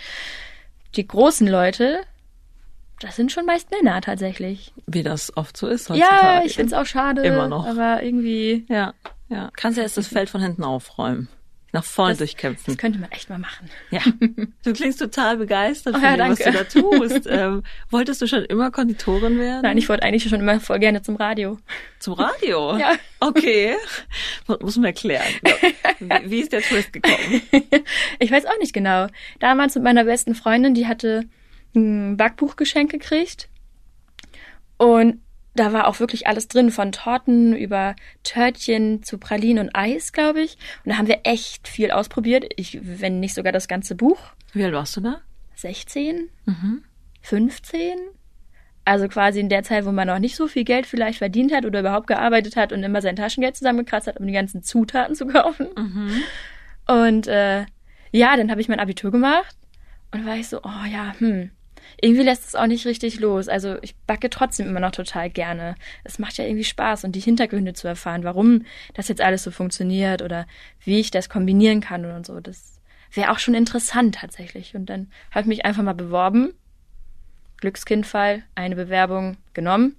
die 0.95 1.07
großen 1.07 1.49
Leute, 1.49 2.01
das 3.01 3.17
sind 3.17 3.33
schon 3.33 3.47
meist 3.47 3.71
Männer 3.71 4.01
tatsächlich. 4.01 4.73
Wie 4.87 5.03
das 5.03 5.37
oft 5.37 5.57
so 5.57 5.67
ist 5.67 5.89
heutzutage. 5.89 6.27
Ja, 6.27 6.43
ich 6.45 6.55
find's 6.55 6.73
auch 6.73 6.87
schade. 6.87 7.23
Immer 7.23 7.49
noch. 7.49 7.67
Aber 7.67 8.03
irgendwie. 8.03 8.67
Ja, 8.69 8.95
ja. 9.29 9.51
Kannst 9.57 9.79
ja 9.79 9.83
erst 9.83 9.97
das 9.97 10.07
Feld 10.07 10.29
von 10.29 10.43
hinten 10.43 10.65
aufräumen 10.65 11.29
nach 11.73 11.85
vorne 11.85 12.13
das, 12.13 12.19
durchkämpfen. 12.19 12.75
Das 12.75 12.77
könnte 12.77 12.99
man 12.99 13.11
echt 13.11 13.31
mal 13.31 13.39
machen. 13.39 13.71
Ja, 13.91 14.03
du 14.65 14.73
klingst 14.73 14.99
total 14.99 15.39
begeistert 15.39 15.95
oh, 15.97 16.01
von 16.01 16.05
ja, 16.05 16.17
dem, 16.17 16.31
was 16.31 16.39
du 16.39 16.53
da 16.53 16.65
tust. 16.65 17.27
ähm, 17.31 17.63
wolltest 17.91 18.21
du 18.21 18.27
schon 18.27 18.45
immer 18.45 18.71
Konditorin 18.71 19.39
werden? 19.39 19.63
Nein, 19.63 19.79
ich 19.79 19.89
wollte 19.89 20.03
eigentlich 20.03 20.29
schon 20.29 20.41
immer 20.41 20.61
voll 20.61 20.79
gerne 20.79 21.01
zum 21.01 21.17
Radio. 21.17 21.59
Zum 21.99 22.15
Radio? 22.15 22.77
ja. 22.79 22.93
Okay. 23.21 23.77
Muss 24.61 24.77
man 24.77 24.87
erklären. 24.87 25.27
Wie, 25.99 26.31
wie 26.31 26.41
ist 26.41 26.53
der 26.53 26.61
Twist 26.61 26.93
gekommen? 26.93 27.43
ich 28.19 28.31
weiß 28.31 28.45
auch 28.47 28.59
nicht 28.59 28.75
genau. 28.75 29.07
Damals 29.41 29.75
mit 29.75 29.85
meiner 29.85 30.05
besten 30.05 30.35
Freundin, 30.35 30.75
die 30.75 30.87
hatte 30.87 31.25
ein 31.75 32.19
Backbuchgeschenk 32.19 32.91
gekriegt. 32.91 33.49
Und 34.77 35.21
da 35.55 35.73
war 35.73 35.87
auch 35.87 36.01
wirklich 36.01 36.27
alles 36.27 36.49
drin, 36.49 36.71
von 36.71 36.93
Torten 36.93 37.55
über 37.55 37.95
Törtchen 38.23 39.03
zu 39.03 39.19
Pralinen 39.19 39.67
und 39.67 39.75
Eis, 39.75 40.13
glaube 40.13 40.41
ich. 40.41 40.57
Und 40.85 40.91
da 40.91 40.99
haben 40.99 41.09
wir 41.09 41.21
echt 41.25 41.69
viel 41.69 41.91
ausprobiert. 41.91 42.47
Ich, 42.57 42.79
wenn 42.83 43.21
nicht 43.21 43.35
sogar 43.35 43.53
das 43.53 43.69
ganze 43.69 43.95
Buch. 43.95 44.19
Wie 44.53 44.65
alt 44.65 44.73
warst 44.73 44.97
du 44.97 45.01
da? 45.01 45.21
16, 45.57 46.29
mhm. 46.47 46.85
15. 47.21 47.99
Also 48.85 49.07
quasi 49.09 49.41
in 49.41 49.49
der 49.49 49.63
Zeit, 49.63 49.85
wo 49.85 49.93
man 49.93 50.09
noch 50.09 50.19
nicht 50.19 50.35
so 50.35 50.49
viel 50.49 50.65
Geld 50.65 50.87
vielleicht 50.87 51.19
verdient 51.19 51.53
hat 51.53 51.65
oder 51.65 51.81
überhaupt 51.81 52.09
gearbeitet 52.09 52.57
hat 52.57 52.73
und 52.73 52.83
immer 52.83 53.01
sein 53.01 53.15
Taschengeld 53.15 53.57
zusammengekratzt 53.57 54.09
hat, 54.09 54.19
um 54.19 54.27
die 54.27 54.33
ganzen 54.33 54.63
Zutaten 54.63 55.15
zu 55.15 55.27
kaufen. 55.27 55.69
Mhm. 55.77 56.23
Und 56.89 57.27
äh, 57.29 57.67
ja, 58.11 58.37
dann 58.37 58.51
habe 58.51 58.61
ich 58.61 58.69
mein 58.69 58.81
Abitur 58.81 59.13
gemacht 59.13 59.57
und 60.11 60.27
war 60.27 60.37
ich 60.37 60.49
so, 60.49 60.61
oh 60.63 60.87
ja, 60.91 61.15
hm, 61.19 61.51
irgendwie 62.01 62.25
lässt 62.25 62.49
es 62.49 62.55
auch 62.55 62.67
nicht 62.67 62.87
richtig 62.87 63.21
los. 63.21 63.49
Also 63.49 63.77
ich 63.83 63.97
backe 64.07 64.31
trotzdem 64.31 64.67
immer 64.67 64.81
noch 64.81 64.93
total 64.93 65.31
gerne. 65.31 65.75
Es 66.05 66.19
macht 66.19 66.39
ja 66.39 66.45
irgendwie 66.45 66.65
Spaß 66.65 67.05
und 67.05 67.13
die 67.13 67.21
Hintergründe 67.21 67.73
zu 67.73 67.89
erfahren, 67.89 68.25
warum 68.25 68.65
das 68.95 69.09
jetzt 69.09 69.21
alles 69.21 69.43
so 69.43 69.51
funktioniert 69.51 70.23
oder 70.23 70.47
wie 70.85 71.01
ich 71.01 71.11
das 71.11 71.29
kombinieren 71.29 71.81
kann 71.81 72.05
und 72.05 72.27
so. 72.27 72.41
Das 72.41 72.81
wäre 73.13 73.31
auch 73.31 73.39
schon 73.39 73.55
interessant 73.55 74.17
tatsächlich. 74.17 74.75
Und 74.75 74.87
dann 74.87 75.11
habe 75.31 75.43
ich 75.43 75.47
mich 75.47 75.65
einfach 75.65 75.83
mal 75.83 75.95
beworben. 75.95 76.55
Glückskindfall, 77.59 78.43
eine 78.55 78.75
Bewerbung 78.75 79.37
genommen. 79.55 79.97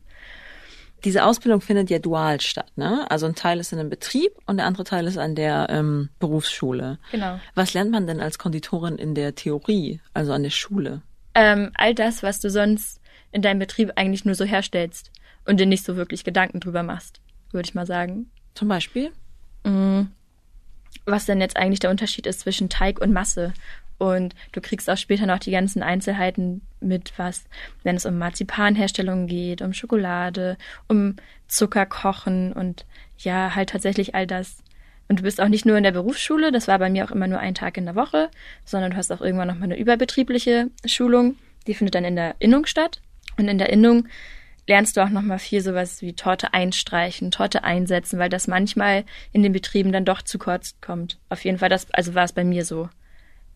Diese 1.04 1.25
Ausbildung 1.25 1.60
findet 1.60 1.90
ja 1.90 2.00
dual 2.00 2.40
statt, 2.40 2.72
ne? 2.78 3.10
Also 3.12 3.25
ein 3.25 3.36
Teil 3.36 3.60
ist 3.60 3.74
in 3.74 3.80
einem 3.80 3.90
Betrieb 3.90 4.32
und 4.46 4.56
der 4.58 4.66
andere 4.66 4.86
Teil 4.86 5.06
ist 5.06 5.18
an 5.18 5.36
der 5.36 5.68
ähm, 5.70 6.10
Berufsschule. 6.20 6.98
Genau. 7.12 7.40
Was 7.56 7.74
lernt 7.74 7.92
man 7.92 8.08
denn 8.08 8.22
als 8.22 8.38
Konditorin 8.38 8.98
in 8.98 9.13
der 9.13 9.36
Theorie, 9.36 10.00
also 10.13 10.32
an 10.32 10.44
der 10.44 10.50
Schule? 10.50 11.02
Ähm, 11.36 11.72
all 11.75 11.96
das, 11.96 12.24
was 12.24 12.40
du 12.40 12.50
sonst 12.50 13.02
in 13.32 13.42
deinem 13.42 13.60
Betrieb 13.60 13.92
eigentlich 13.96 14.25
nur 14.25 14.36
so 14.36 14.46
herstellst 14.46 15.12
und 15.46 15.60
dir 15.60 15.66
nicht 15.66 15.84
so 15.84 15.96
wirklich 15.96 16.24
Gedanken 16.24 16.60
drüber 16.60 16.84
machst, 16.84 17.22
würde 17.52 17.68
ich 17.68 17.75
mal 17.75 17.86
sagen. 17.86 18.30
Zum 18.54 18.68
Beispiel? 18.68 19.12
Mm, 19.63 20.04
was 21.06 21.25
denn 21.25 21.42
jetzt 21.42 21.58
eigentlich 21.58 21.80
der 21.80 21.90
Unterschied 21.90 22.28
ist 22.28 22.42
zwischen 22.42 22.70
Teig 22.70 23.02
und 23.02 23.12
Masse. 23.12 23.54
Und 23.98 24.36
du 24.52 24.62
kriegst 24.62 24.90
auch 24.90 24.98
später 24.98 25.25
noch 25.25 25.40
die 25.40 25.52
ganzen 25.52 25.82
Einzelheiten 25.82 26.62
mit, 26.80 27.13
was, 27.18 27.46
wenn 27.84 27.96
es 27.96 28.06
um 28.06 28.18
Marzipanherstellung 28.18 29.28
geht, 29.28 29.62
um 29.62 29.74
Schokolade, 29.74 30.58
um 30.88 31.16
Zuckerkochen 31.48 32.54
und 32.54 32.86
ja, 33.18 33.56
halt 33.56 33.70
tatsächlich 33.70 34.16
all 34.16 34.28
das. 34.28 34.63
Und 35.13 35.20
du 35.20 35.24
bist 35.25 35.39
auch 35.39 35.48
nicht 35.48 35.63
nur 35.63 35.77
in 35.77 35.84
der 35.84 35.91
Berufsschule, 35.91 36.51
das 36.51 36.67
war 36.67 36.79
bei 36.79 36.89
mir 36.89 37.05
auch 37.05 37.12
immer 37.12 37.27
nur 37.27 37.38
ein 37.38 37.53
Tag 37.53 37.77
in 37.77 37.86
der 37.86 37.93
Woche, 37.93 38.32
sondern 38.65 38.89
du 38.89 38.98
hast 38.98 39.12
auch 39.12 39.22
irgendwann 39.22 39.48
nochmal 39.48 39.65
eine 39.65 39.77
überbetriebliche 39.77 40.72
Schulung, 40.88 41.36
die 41.67 41.75
findet 41.75 41.93
dann 41.93 42.03
in 42.03 42.15
der 42.15 42.34
Innung 42.39 42.65
statt. 42.65 43.00
Und 43.38 43.48
in 43.48 43.60
der 43.60 43.70
Innung 43.70 44.08
lernst 44.65 44.98
du 44.98 45.01
auch 45.01 45.10
nochmal 45.10 45.38
viel 45.38 45.62
sowas 45.62 46.01
wie 46.01 46.13
Torte 46.13 46.55
einstreichen, 46.55 47.29
Torte 47.29 47.63
einsetzen, 47.63 48.17
weil 48.17 48.29
das 48.29 48.48
manchmal 48.48 49.05
in 49.32 49.43
den 49.43 49.51
Betrieben 49.51 49.91
dann 49.91 50.03
doch 50.03 50.24
zu 50.24 50.39
kurz 50.39 50.74
kommt. 50.82 51.20
Auf 51.29 51.46
jeden 51.46 51.60
Fall, 51.60 51.70
das, 51.70 51.91
also 51.91 52.15
war 52.15 52.24
es 52.24 52.34
bei 52.34 52.43
mir 52.43 52.65
so. 52.65 52.89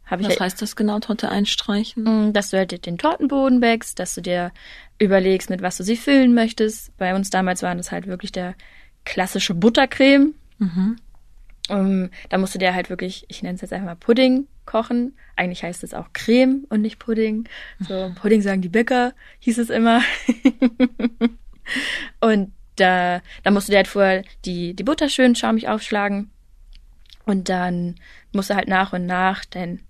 Hab 0.06 0.22
Was 0.24 0.40
heißt 0.40 0.62
das 0.62 0.76
genau, 0.76 1.00
Torte 1.00 1.30
einstreichen? 1.30 2.04
Mm, 2.28 2.34
dass 2.34 2.52
du 2.52 2.58
halt 2.58 2.86
den 2.86 3.00
Tortenboden 3.00 3.62
backst, 3.62 3.98
dass 3.98 4.14
du 4.14 4.22
dir 4.22 4.52
überlegst, 5.00 5.50
mit 5.50 5.64
was 5.64 5.78
du 5.78 5.84
sie 5.84 5.98
füllen 5.98 6.36
möchtest. 6.36 6.96
Bei 7.00 7.16
uns 7.16 7.32
damals 7.32 7.64
waren 7.64 7.80
das 7.80 7.92
halt 7.92 8.06
wirklich 8.06 8.32
der 8.32 8.54
klassische 9.06 9.56
Buttercreme. 9.56 10.36
Mhm. 10.60 10.98
Um, 11.70 12.10
da 12.30 12.38
musst 12.38 12.56
du 12.56 12.60
dir 12.60 12.74
halt 12.74 12.90
wirklich, 12.90 13.26
ich 13.28 13.44
nenne 13.44 13.56
es 13.56 13.62
jetzt 13.62 13.74
einfach 13.74 13.88
mal 13.88 13.96
Pudding 13.96 14.48
kochen. 14.66 15.18
Eigentlich 15.36 15.64
heißt 15.64 15.84
es 15.84 15.94
auch 15.94 16.14
Creme 16.14 16.66
und 16.70 16.82
nicht 16.82 17.00
Pudding. 17.00 17.48
So, 17.80 18.12
Pudding 18.22 18.42
sagen 18.42 18.62
die 18.62 18.70
Bäcker, 18.70 19.14
hieß 19.40 19.58
es 19.58 19.70
immer. 19.70 20.02
und 22.22 22.52
da, 22.76 23.22
da 23.44 23.52
musst 23.52 23.68
du 23.68 23.72
dir 23.72 23.78
halt 23.78 23.88
vorher 23.88 24.24
die, 24.46 24.74
die 24.74 24.84
Butter 24.84 25.10
schön 25.10 25.36
schaumig 25.36 25.68
aufschlagen. 25.68 26.30
Und 27.26 27.50
dann 27.50 27.96
musst 28.32 28.50
du 28.50 28.56
halt 28.56 28.68
nach 28.68 28.94
und 28.94 29.06
nach 29.06 29.44
dein, 29.46 29.82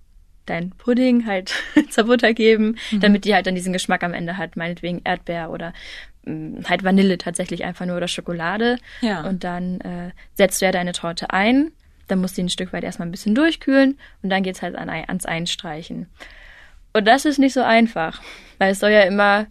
dein 0.46 0.70
Pudding 0.70 1.26
halt 1.26 1.54
zur 1.90 2.04
Butter 2.04 2.34
geben, 2.34 2.76
mhm. 2.90 3.00
damit 3.00 3.24
die 3.24 3.34
halt 3.34 3.46
dann 3.46 3.54
diesen 3.54 3.72
Geschmack 3.72 4.02
am 4.02 4.14
Ende 4.14 4.36
hat. 4.36 4.56
Meinetwegen 4.56 5.02
Erdbeer 5.04 5.50
oder 5.50 5.72
halt 6.26 6.84
Vanille 6.84 7.18
tatsächlich 7.18 7.64
einfach 7.64 7.86
nur 7.86 7.96
oder 7.96 8.08
Schokolade. 8.08 8.78
Ja. 9.00 9.22
Und 9.22 9.44
dann 9.44 9.80
äh, 9.80 10.10
setzt 10.34 10.60
du 10.60 10.66
ja 10.66 10.72
deine 10.72 10.92
Torte 10.92 11.30
ein 11.30 11.72
dann 12.08 12.20
muss 12.20 12.32
die 12.32 12.42
ein 12.42 12.48
Stück 12.48 12.72
weit 12.72 12.84
erstmal 12.84 13.06
ein 13.06 13.12
bisschen 13.12 13.34
durchkühlen 13.34 13.98
und 14.22 14.30
dann 14.30 14.42
geht's 14.42 14.62
halt 14.62 14.74
an, 14.74 14.88
ans 14.88 15.26
Einstreichen. 15.26 16.08
Und 16.92 17.04
das 17.06 17.24
ist 17.24 17.38
nicht 17.38 17.52
so 17.52 17.62
einfach, 17.62 18.20
weil 18.58 18.72
es 18.72 18.80
soll 18.80 18.90
ja 18.90 19.02
immer 19.02 19.46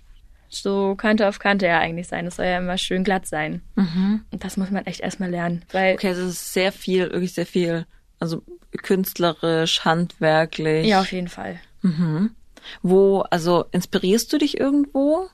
so 0.50 0.96
Kante 0.96 1.28
auf 1.28 1.40
Kante 1.40 1.68
ja 1.68 1.80
eigentlich 1.80 2.08
sein. 2.08 2.26
Es 2.26 2.38
soll 2.38 2.46
ja 2.46 2.58
immer 2.58 2.78
schön 2.78 3.04
glatt 3.04 3.28
sein. 3.28 3.62
Mhm. 3.76 4.26
Und 4.32 4.44
das 4.44 4.58
muss 4.58 4.72
man 4.72 4.86
echt 4.86 5.02
erstmal 5.02 5.30
lernen. 5.30 5.64
Weil 5.72 5.96
okay, 5.96 6.10
also 6.10 6.24
es 6.24 6.34
ist 6.34 6.54
sehr 6.54 6.72
viel, 6.72 7.12
wirklich 7.12 7.34
sehr 7.34 7.46
viel, 7.46 7.86
also 8.20 8.44
künstlerisch, 8.82 9.86
handwerklich. 9.86 10.88
Ja, 10.88 11.02
auf 11.02 11.12
jeden 11.12 11.28
Fall. 11.28 11.60
Mhm. 11.82 12.32
Wo, 12.82 13.22
also 13.30 13.66
inspirierst 13.72 14.34
du 14.34 14.40
dich 14.40 14.60
irgendwo? 14.60 15.30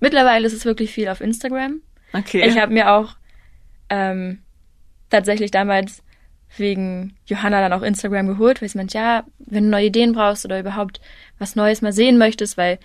Mittlerweile 0.00 0.46
ist 0.46 0.52
es 0.52 0.64
wirklich 0.64 0.92
viel 0.92 1.08
auf 1.08 1.20
Instagram. 1.20 1.80
Okay. 2.12 2.46
Ich 2.46 2.58
habe 2.58 2.72
mir 2.72 2.92
auch 2.92 3.16
ähm, 3.88 4.40
tatsächlich 5.10 5.50
damals 5.50 6.02
wegen 6.56 7.16
Johanna 7.26 7.60
dann 7.60 7.72
auch 7.72 7.82
Instagram 7.82 8.26
geholt, 8.28 8.62
weil 8.62 8.68
sie 8.68 8.78
meint, 8.78 8.94
ja, 8.94 9.24
wenn 9.38 9.64
du 9.64 9.70
neue 9.70 9.86
Ideen 9.86 10.12
brauchst 10.12 10.44
oder 10.44 10.60
überhaupt 10.60 11.00
was 11.38 11.56
Neues 11.56 11.82
mal 11.82 11.92
sehen 11.92 12.18
möchtest, 12.18 12.56
weil 12.56 12.78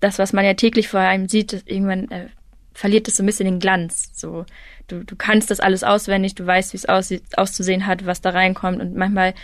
das, 0.00 0.18
was 0.18 0.32
man 0.32 0.44
ja 0.44 0.54
täglich 0.54 0.88
vor 0.88 1.00
einem 1.00 1.28
sieht, 1.28 1.64
irgendwann 1.66 2.10
äh, 2.10 2.26
verliert 2.72 3.06
das 3.06 3.16
so 3.16 3.22
ein 3.22 3.26
bisschen 3.26 3.46
den 3.46 3.60
Glanz. 3.60 4.10
So, 4.14 4.44
du, 4.88 5.04
du 5.04 5.16
kannst 5.16 5.50
das 5.50 5.60
alles 5.60 5.84
auswendig, 5.84 6.34
du 6.34 6.46
weißt, 6.46 6.72
wie 6.72 6.78
es 6.78 6.86
aussieht, 6.86 7.22
auszusehen 7.36 7.86
hat, 7.86 8.06
was 8.06 8.20
da 8.20 8.30
reinkommt 8.30 8.80
und 8.80 8.96
manchmal 8.96 9.34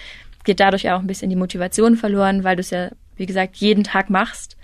geht 0.44 0.60
dadurch 0.60 0.90
auch 0.90 1.00
ein 1.00 1.06
bisschen 1.06 1.30
die 1.30 1.36
Motivation 1.36 1.96
verloren, 1.96 2.44
weil 2.44 2.56
du 2.56 2.60
es 2.60 2.70
ja, 2.70 2.90
wie 3.16 3.26
gesagt, 3.26 3.56
jeden 3.56 3.84
Tag 3.84 4.10
machst. 4.10 4.56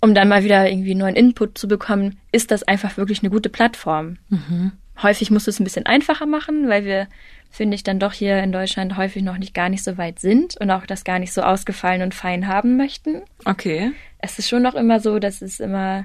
Um 0.00 0.14
dann 0.14 0.28
mal 0.28 0.44
wieder 0.44 0.68
irgendwie 0.70 0.94
neuen 0.94 1.16
Input 1.16 1.58
zu 1.58 1.66
bekommen, 1.66 2.18
ist 2.30 2.50
das 2.50 2.62
einfach 2.62 2.96
wirklich 2.96 3.20
eine 3.20 3.30
gute 3.30 3.48
Plattform. 3.48 4.18
Mhm. 4.28 4.72
Häufig 5.02 5.30
musst 5.30 5.46
du 5.46 5.50
es 5.50 5.60
ein 5.60 5.64
bisschen 5.64 5.86
einfacher 5.86 6.26
machen, 6.26 6.68
weil 6.68 6.84
wir 6.84 7.08
finde 7.50 7.74
ich, 7.74 7.82
dann 7.82 7.98
doch 7.98 8.12
hier 8.12 8.42
in 8.42 8.52
Deutschland 8.52 8.96
häufig 8.96 9.22
noch 9.22 9.38
nicht 9.38 9.54
gar 9.54 9.68
nicht 9.68 9.82
so 9.82 9.98
weit 9.98 10.18
sind 10.18 10.56
und 10.60 10.70
auch 10.70 10.86
das 10.86 11.04
gar 11.04 11.18
nicht 11.18 11.32
so 11.32 11.42
ausgefallen 11.42 12.02
und 12.02 12.14
fein 12.14 12.46
haben 12.46 12.76
möchten. 12.76 13.22
Okay. 13.44 13.92
Es 14.18 14.38
ist 14.38 14.48
schon 14.48 14.62
noch 14.62 14.74
immer 14.74 15.00
so, 15.00 15.18
dass 15.18 15.42
es 15.42 15.60
immer, 15.60 16.04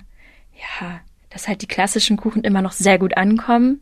ja, 0.55 1.01
dass 1.29 1.47
halt 1.47 1.62
die 1.62 1.67
klassischen 1.67 2.17
Kuchen 2.17 2.43
immer 2.43 2.62
noch 2.62 2.71
sehr 2.71 2.97
gut 3.00 3.17
ankommen. 3.17 3.81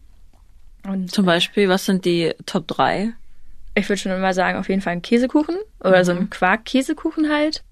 Und 0.83 1.11
Zum 1.11 1.25
Beispiel, 1.25 1.69
was 1.69 1.85
sind 1.85 2.05
die 2.05 2.33
Top 2.45 2.67
3? 2.67 3.13
Ich 3.75 3.87
würde 3.87 4.01
schon 4.01 4.11
immer 4.11 4.33
sagen, 4.33 4.57
auf 4.57 4.67
jeden 4.67 4.81
Fall 4.81 4.93
ein 4.93 5.01
Käsekuchen 5.01 5.55
oder 5.79 5.99
mhm. 5.99 6.03
so 6.03 6.11
ein 6.11 6.29
Quark-Käsekuchen 6.29 7.29
halt 7.29 7.63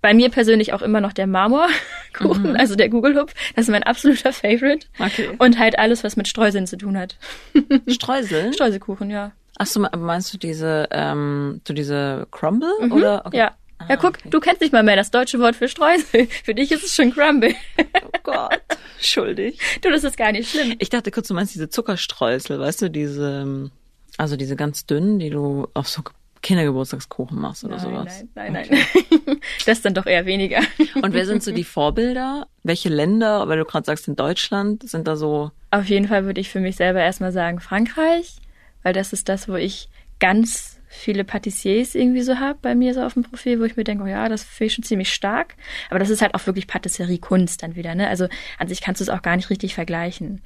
bei 0.00 0.14
mir 0.14 0.30
persönlich 0.30 0.72
auch 0.72 0.82
immer 0.82 1.00
noch 1.00 1.12
der 1.12 1.26
Marmorkuchen, 1.26 2.50
mhm. 2.50 2.56
also 2.56 2.76
der 2.76 2.88
Gugelhupf. 2.88 3.34
Das 3.54 3.64
ist 3.64 3.70
mein 3.70 3.82
absoluter 3.82 4.32
Favorite. 4.32 4.86
Okay. 4.98 5.30
Und 5.38 5.58
halt 5.58 5.78
alles, 5.78 6.04
was 6.04 6.16
mit 6.16 6.28
Streuseln 6.28 6.66
zu 6.66 6.76
tun 6.76 6.96
hat. 6.96 7.16
Streusel? 7.88 8.52
Streuselkuchen, 8.52 9.10
ja. 9.10 9.32
Ach 9.58 9.66
so, 9.66 9.80
meinst 9.80 10.32
du 10.32 10.38
diese, 10.38 10.88
ähm, 10.92 11.60
du 11.64 11.72
diese 11.72 12.28
Crumble 12.30 12.72
mhm. 12.80 12.92
oder? 12.92 13.26
Okay. 13.26 13.38
Ja. 13.38 13.54
Ah, 13.80 13.86
ja, 13.90 13.96
guck, 13.96 14.18
okay. 14.18 14.28
du 14.28 14.40
kennst 14.40 14.60
nicht 14.60 14.72
mal 14.72 14.82
mehr 14.82 14.96
das 14.96 15.12
deutsche 15.12 15.38
Wort 15.38 15.54
für 15.54 15.68
Streusel. 15.68 16.26
Für 16.44 16.52
dich 16.52 16.72
ist 16.72 16.84
es 16.84 16.96
schon 16.96 17.12
Crumble. 17.12 17.54
Oh 17.78 18.18
Gott, 18.24 18.60
schuldig. 19.00 19.60
Du, 19.82 19.90
das 19.90 20.02
ist 20.02 20.16
gar 20.16 20.32
nicht 20.32 20.50
schlimm. 20.50 20.74
Ich 20.80 20.90
dachte 20.90 21.12
kurz, 21.12 21.28
du 21.28 21.34
meinst 21.34 21.54
diese 21.54 21.68
Zuckerstreusel, 21.68 22.58
weißt 22.58 22.82
du, 22.82 22.90
diese, 22.90 23.70
also 24.16 24.36
diese 24.36 24.56
ganz 24.56 24.86
dünnen, 24.86 25.20
die 25.20 25.30
du 25.30 25.68
auf 25.74 25.88
so 25.88 26.02
Kindergeburtstagskuchen 26.42 27.38
machst 27.38 27.64
oder 27.64 27.76
nein, 27.76 27.84
sowas. 27.84 28.24
Nein, 28.34 28.52
nein, 28.52 28.64
okay. 28.66 28.84
nein. 29.26 29.40
Das 29.66 29.82
dann 29.82 29.94
doch 29.94 30.06
eher 30.06 30.26
weniger. 30.26 30.60
Und 31.02 31.12
wer 31.12 31.26
sind 31.26 31.42
so 31.42 31.52
die 31.52 31.64
Vorbilder? 31.64 32.46
Welche 32.62 32.88
Länder, 32.88 33.48
weil 33.48 33.58
du 33.58 33.64
gerade 33.64 33.84
sagst 33.84 34.08
in 34.08 34.16
Deutschland, 34.16 34.88
sind 34.88 35.06
da 35.06 35.16
so? 35.16 35.50
Auf 35.70 35.86
jeden 35.86 36.08
Fall 36.08 36.24
würde 36.24 36.40
ich 36.40 36.48
für 36.48 36.60
mich 36.60 36.76
selber 36.76 37.00
erstmal 37.00 37.32
sagen 37.32 37.60
Frankreich, 37.60 38.36
weil 38.82 38.92
das 38.92 39.12
ist 39.12 39.28
das, 39.28 39.48
wo 39.48 39.54
ich 39.54 39.88
ganz 40.18 40.78
viele 40.88 41.24
Patissiers 41.24 41.94
irgendwie 41.94 42.22
so 42.22 42.38
habe 42.38 42.58
bei 42.60 42.74
mir 42.74 42.94
so 42.94 43.02
auf 43.02 43.14
dem 43.14 43.22
Profil, 43.22 43.60
wo 43.60 43.64
ich 43.64 43.76
mir 43.76 43.84
denke, 43.84 44.04
oh 44.04 44.06
ja, 44.06 44.28
das 44.28 44.42
finde 44.42 44.66
ich 44.66 44.74
schon 44.74 44.84
ziemlich 44.84 45.12
stark. 45.12 45.54
Aber 45.90 45.98
das 45.98 46.10
ist 46.10 46.22
halt 46.22 46.34
auch 46.34 46.46
wirklich 46.46 46.66
Patisserie-Kunst 46.66 47.62
dann 47.62 47.76
wieder, 47.76 47.94
ne? 47.94 48.08
Also 48.08 48.28
an 48.58 48.68
sich 48.68 48.80
kannst 48.80 49.00
du 49.00 49.04
es 49.04 49.10
auch 49.10 49.22
gar 49.22 49.36
nicht 49.36 49.50
richtig 49.50 49.74
vergleichen. 49.74 50.40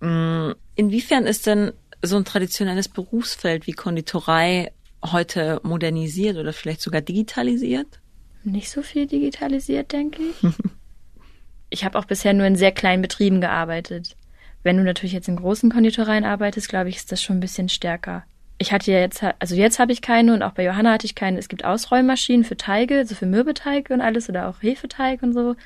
Mm, 0.00 0.52
inwiefern 0.76 1.26
ist 1.26 1.46
denn 1.46 1.72
so 2.02 2.16
ein 2.16 2.24
traditionelles 2.24 2.88
Berufsfeld 2.88 3.66
wie 3.66 3.72
Konditorei 3.72 4.72
heute 5.12 5.60
modernisiert 5.62 6.36
oder 6.36 6.52
vielleicht 6.52 6.80
sogar 6.80 7.00
digitalisiert? 7.00 8.00
Nicht 8.42 8.70
so 8.70 8.82
viel 8.82 9.06
digitalisiert, 9.06 9.92
denke 9.92 10.22
ich. 10.22 10.52
ich 11.70 11.84
habe 11.84 11.98
auch 11.98 12.04
bisher 12.04 12.34
nur 12.34 12.46
in 12.46 12.56
sehr 12.56 12.72
kleinen 12.72 13.02
Betrieben 13.02 13.40
gearbeitet. 13.40 14.16
Wenn 14.62 14.76
du 14.76 14.82
natürlich 14.82 15.12
jetzt 15.12 15.28
in 15.28 15.36
großen 15.36 15.70
Konditoreien 15.70 16.24
arbeitest, 16.24 16.68
glaube 16.68 16.88
ich, 16.88 16.96
ist 16.96 17.12
das 17.12 17.22
schon 17.22 17.36
ein 17.36 17.40
bisschen 17.40 17.68
stärker. 17.68 18.24
Ich 18.58 18.72
hatte 18.72 18.92
ja 18.92 19.00
jetzt, 19.00 19.22
also 19.38 19.54
jetzt 19.54 19.78
habe 19.78 19.92
ich 19.92 20.00
keine 20.00 20.32
und 20.32 20.42
auch 20.42 20.52
bei 20.52 20.64
Johanna 20.64 20.92
hatte 20.92 21.06
ich 21.06 21.14
keine. 21.14 21.38
Es 21.38 21.48
gibt 21.48 21.64
Ausräummaschinen 21.64 22.44
für 22.44 22.56
Teige, 22.56 22.98
also 22.98 23.14
für 23.14 23.26
Mürbeteig 23.26 23.90
und 23.90 24.00
alles 24.00 24.28
oder 24.28 24.48
auch 24.48 24.62
Hefeteig 24.62 25.22
und 25.22 25.32
so 25.32 25.56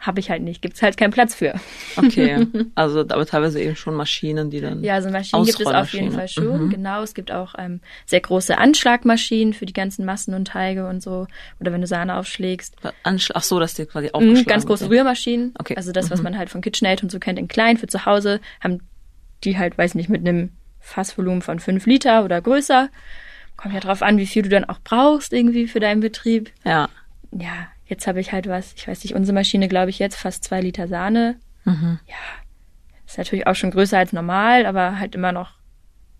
habe 0.00 0.20
ich 0.20 0.30
halt 0.30 0.42
nicht. 0.42 0.62
Gibt 0.62 0.76
es 0.76 0.82
halt 0.82 0.96
keinen 0.96 1.10
Platz 1.10 1.34
für. 1.34 1.54
Okay. 1.96 2.46
Also 2.74 3.00
aber 3.00 3.26
teilweise 3.26 3.60
eben 3.60 3.76
schon 3.76 3.94
Maschinen, 3.94 4.50
die 4.50 4.60
dann. 4.60 4.84
Ja, 4.84 4.94
also 4.94 5.10
Maschinen 5.10 5.44
gibt 5.44 5.60
es 5.60 5.66
auf 5.66 5.92
jeden 5.92 6.12
Fall 6.12 6.28
schon. 6.28 6.66
Mhm. 6.66 6.70
Genau. 6.70 7.02
Es 7.02 7.14
gibt 7.14 7.32
auch 7.32 7.54
ähm, 7.58 7.80
sehr 8.06 8.20
große 8.20 8.56
Anschlagmaschinen 8.56 9.52
für 9.52 9.66
die 9.66 9.72
ganzen 9.72 10.04
Massen 10.04 10.34
und 10.34 10.46
Teige 10.46 10.86
und 10.88 11.02
so. 11.02 11.26
Oder 11.60 11.72
wenn 11.72 11.80
du 11.80 11.86
Sahne 11.86 12.16
aufschlägst. 12.16 12.76
Anschlag, 13.02 13.36
ach 13.36 13.42
so, 13.42 13.58
dass 13.58 13.74
die 13.74 13.86
quasi 13.86 14.08
aufgeschlagen 14.08 14.42
mhm, 14.42 14.46
Ganz 14.46 14.66
große 14.66 14.88
wird. 14.88 15.00
Rührmaschinen. 15.00 15.54
Okay. 15.58 15.76
Also 15.76 15.92
das, 15.92 16.10
was 16.10 16.20
mhm. 16.20 16.24
man 16.24 16.38
halt 16.38 16.50
von 16.50 16.60
KitchenAid 16.60 17.02
und 17.02 17.10
so 17.10 17.18
kennt, 17.18 17.38
in 17.38 17.48
klein 17.48 17.76
für 17.76 17.86
zu 17.86 18.06
Hause, 18.06 18.40
haben 18.62 18.80
die 19.44 19.58
halt, 19.58 19.78
weiß 19.78 19.94
nicht, 19.94 20.08
mit 20.08 20.26
einem 20.26 20.50
Fassvolumen 20.80 21.42
von 21.42 21.58
fünf 21.58 21.86
Liter 21.86 22.24
oder 22.24 22.40
größer. 22.40 22.88
Kommt 23.56 23.74
ja 23.74 23.80
drauf 23.80 24.02
an, 24.02 24.18
wie 24.18 24.26
viel 24.26 24.42
du 24.42 24.48
dann 24.48 24.64
auch 24.64 24.78
brauchst 24.82 25.32
irgendwie 25.32 25.66
für 25.66 25.80
deinen 25.80 26.00
Betrieb. 26.00 26.50
Ja. 26.64 26.88
Ja, 27.32 27.68
Jetzt 27.88 28.06
habe 28.06 28.20
ich 28.20 28.32
halt 28.32 28.46
was, 28.46 28.74
ich 28.74 28.86
weiß 28.86 29.02
nicht, 29.02 29.14
unsere 29.14 29.34
Maschine 29.34 29.68
glaube 29.68 29.90
ich 29.90 29.98
jetzt 29.98 30.16
fast 30.16 30.44
zwei 30.44 30.60
Liter 30.60 30.88
Sahne. 30.88 31.36
Mhm. 31.64 31.98
Ja, 32.06 32.14
ist 33.06 33.18
natürlich 33.18 33.46
auch 33.46 33.54
schon 33.54 33.70
größer 33.70 33.98
als 33.98 34.12
normal, 34.12 34.66
aber 34.66 34.98
halt 34.98 35.14
immer 35.14 35.32
noch 35.32 35.58